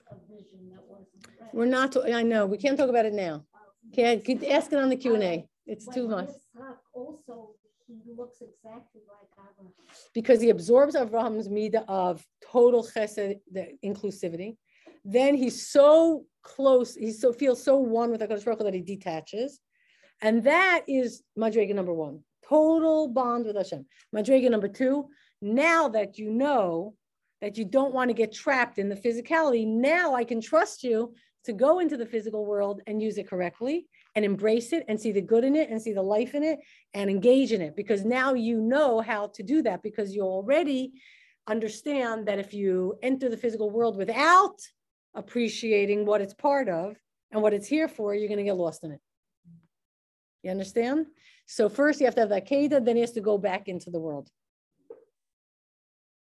a 0.09 0.15
vision 0.31 0.69
that 0.71 0.83
wasn't. 0.87 1.27
read. 1.39 1.49
We're 1.51 1.65
not, 1.65 1.97
I 2.13 2.23
know, 2.23 2.45
we 2.45 2.57
can't 2.57 2.77
talk 2.77 2.89
about 2.89 3.05
it 3.05 3.13
now. 3.13 3.45
Oh. 3.53 3.59
Can't, 3.93 4.23
could 4.23 4.43
ask 4.45 4.71
it 4.71 4.79
on 4.79 4.89
the 4.89 4.95
Q 4.95 5.15
and 5.15 5.23
A. 5.23 5.47
It's 5.67 5.85
When 5.85 5.95
too 5.95 6.07
much. 6.07 6.29
Yitzchak 6.29 6.77
Also, 6.93 7.55
he 7.87 8.13
looks 8.15 8.41
exactly 8.41 9.01
like 9.07 9.29
Abraham. 9.37 9.73
because 10.13 10.41
he 10.41 10.49
absorbs 10.49 10.95
Abraham's 10.95 11.47
midah 11.47 11.85
of 11.87 12.25
total 12.51 12.83
chesed, 12.83 13.39
the 13.51 13.77
inclusivity. 13.83 14.57
Then 15.05 15.35
he's 15.35 15.69
so 15.69 16.25
close, 16.43 16.95
he 16.95 17.11
so 17.11 17.31
feels 17.31 17.63
so 17.63 17.77
one 17.77 18.11
with 18.11 18.21
HaKadosh 18.21 18.43
Baruch 18.43 18.59
Hu 18.59 18.65
that 18.65 18.73
he 18.73 18.81
detaches. 18.81 19.59
And 20.21 20.43
that 20.43 20.83
is 20.87 21.23
Madrega 21.37 21.75
number 21.75 21.93
one, 21.93 22.23
total 22.47 23.07
bond 23.07 23.45
with 23.45 23.55
Hashem. 23.55 23.85
Madrega 24.15 24.49
number 24.49 24.67
two, 24.67 25.07
now 25.41 25.87
that 25.89 26.17
you 26.17 26.29
know 26.31 26.95
that 27.41 27.57
you 27.57 27.65
don't 27.65 27.93
want 27.93 28.09
to 28.09 28.13
get 28.13 28.33
trapped 28.33 28.79
in 28.79 28.89
the 28.89 28.95
physicality, 28.95 29.65
now 29.67 30.15
I 30.15 30.23
can 30.23 30.41
trust 30.41 30.83
you 30.83 31.13
to 31.45 31.53
go 31.53 31.79
into 31.79 31.95
the 31.95 32.05
physical 32.05 32.45
world 32.45 32.81
and 32.87 33.01
use 33.01 33.17
it 33.17 33.29
correctly 33.29 33.87
and 34.17 34.25
embrace 34.25 34.73
it 34.73 34.83
and 34.87 34.99
see 34.99 35.11
the 35.11 35.21
good 35.21 35.43
in 35.43 35.55
it 35.55 35.69
and 35.69 35.79
see 35.79 35.93
the 35.93 36.01
life 36.01 36.33
in 36.33 36.41
it 36.41 36.57
and 36.95 37.07
engage 37.07 37.51
in 37.51 37.61
it 37.61 37.75
because 37.75 38.03
now 38.03 38.33
you 38.33 38.59
know 38.59 38.99
how 38.99 39.27
to 39.27 39.43
do 39.43 39.61
that 39.61 39.83
because 39.83 40.15
you 40.15 40.23
already 40.23 40.91
understand 41.45 42.27
that 42.27 42.39
if 42.39 42.51
you 42.51 42.97
enter 43.03 43.29
the 43.29 43.37
physical 43.37 43.69
world 43.69 43.95
without 43.95 44.57
appreciating 45.13 46.03
what 46.03 46.19
it's 46.19 46.33
part 46.33 46.67
of 46.67 46.95
and 47.29 47.43
what 47.43 47.53
it's 47.53 47.67
here 47.67 47.87
for, 47.87 48.15
you're 48.15 48.27
going 48.27 48.39
to 48.39 48.43
get 48.43 48.57
lost 48.57 48.83
in 48.83 48.89
it. 48.89 48.99
You 50.41 50.49
understand? 50.49 51.05
So 51.45 51.69
first 51.69 51.99
you 51.99 52.07
have 52.07 52.15
to 52.15 52.21
have 52.21 52.29
that 52.29 52.49
keda, 52.49 52.83
then 52.83 52.95
he 52.95 53.01
has 53.01 53.11
to 53.11 53.21
go 53.21 53.37
back 53.37 53.67
into 53.67 53.91
the 53.91 53.99
world. 53.99 54.31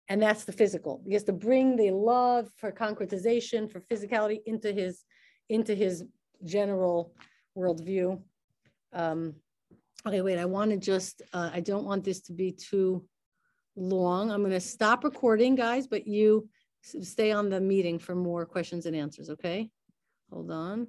And 0.08 0.22
that's 0.22 0.44
the 0.44 0.52
physical. 0.52 1.02
He 1.08 1.14
has 1.14 1.24
to 1.24 1.32
bring 1.32 1.74
the 1.74 1.90
love 1.90 2.50
for 2.54 2.70
concretization, 2.70 3.68
for 3.68 3.80
physicality 3.80 4.38
into 4.46 4.70
his, 4.72 5.04
into 5.48 5.74
his 5.74 6.04
general 6.44 7.12
worldview. 7.56 8.20
Um, 8.92 9.34
okay, 10.06 10.20
wait, 10.22 10.38
I 10.38 10.44
want 10.44 10.70
to 10.70 10.76
just, 10.76 11.22
uh, 11.32 11.50
I 11.52 11.60
don't 11.60 11.84
want 11.84 12.04
this 12.04 12.20
to 12.22 12.32
be 12.32 12.52
too 12.52 13.04
long. 13.76 14.30
I'm 14.30 14.40
going 14.40 14.52
to 14.52 14.60
stop 14.60 15.04
recording, 15.04 15.54
guys, 15.54 15.86
but 15.86 16.06
you 16.06 16.48
stay 16.82 17.30
on 17.32 17.50
the 17.50 17.60
meeting 17.60 17.98
for 17.98 18.14
more 18.14 18.46
questions 18.46 18.86
and 18.86 18.96
answers, 18.96 19.30
okay? 19.30 19.70
Hold 20.32 20.50
on. 20.50 20.86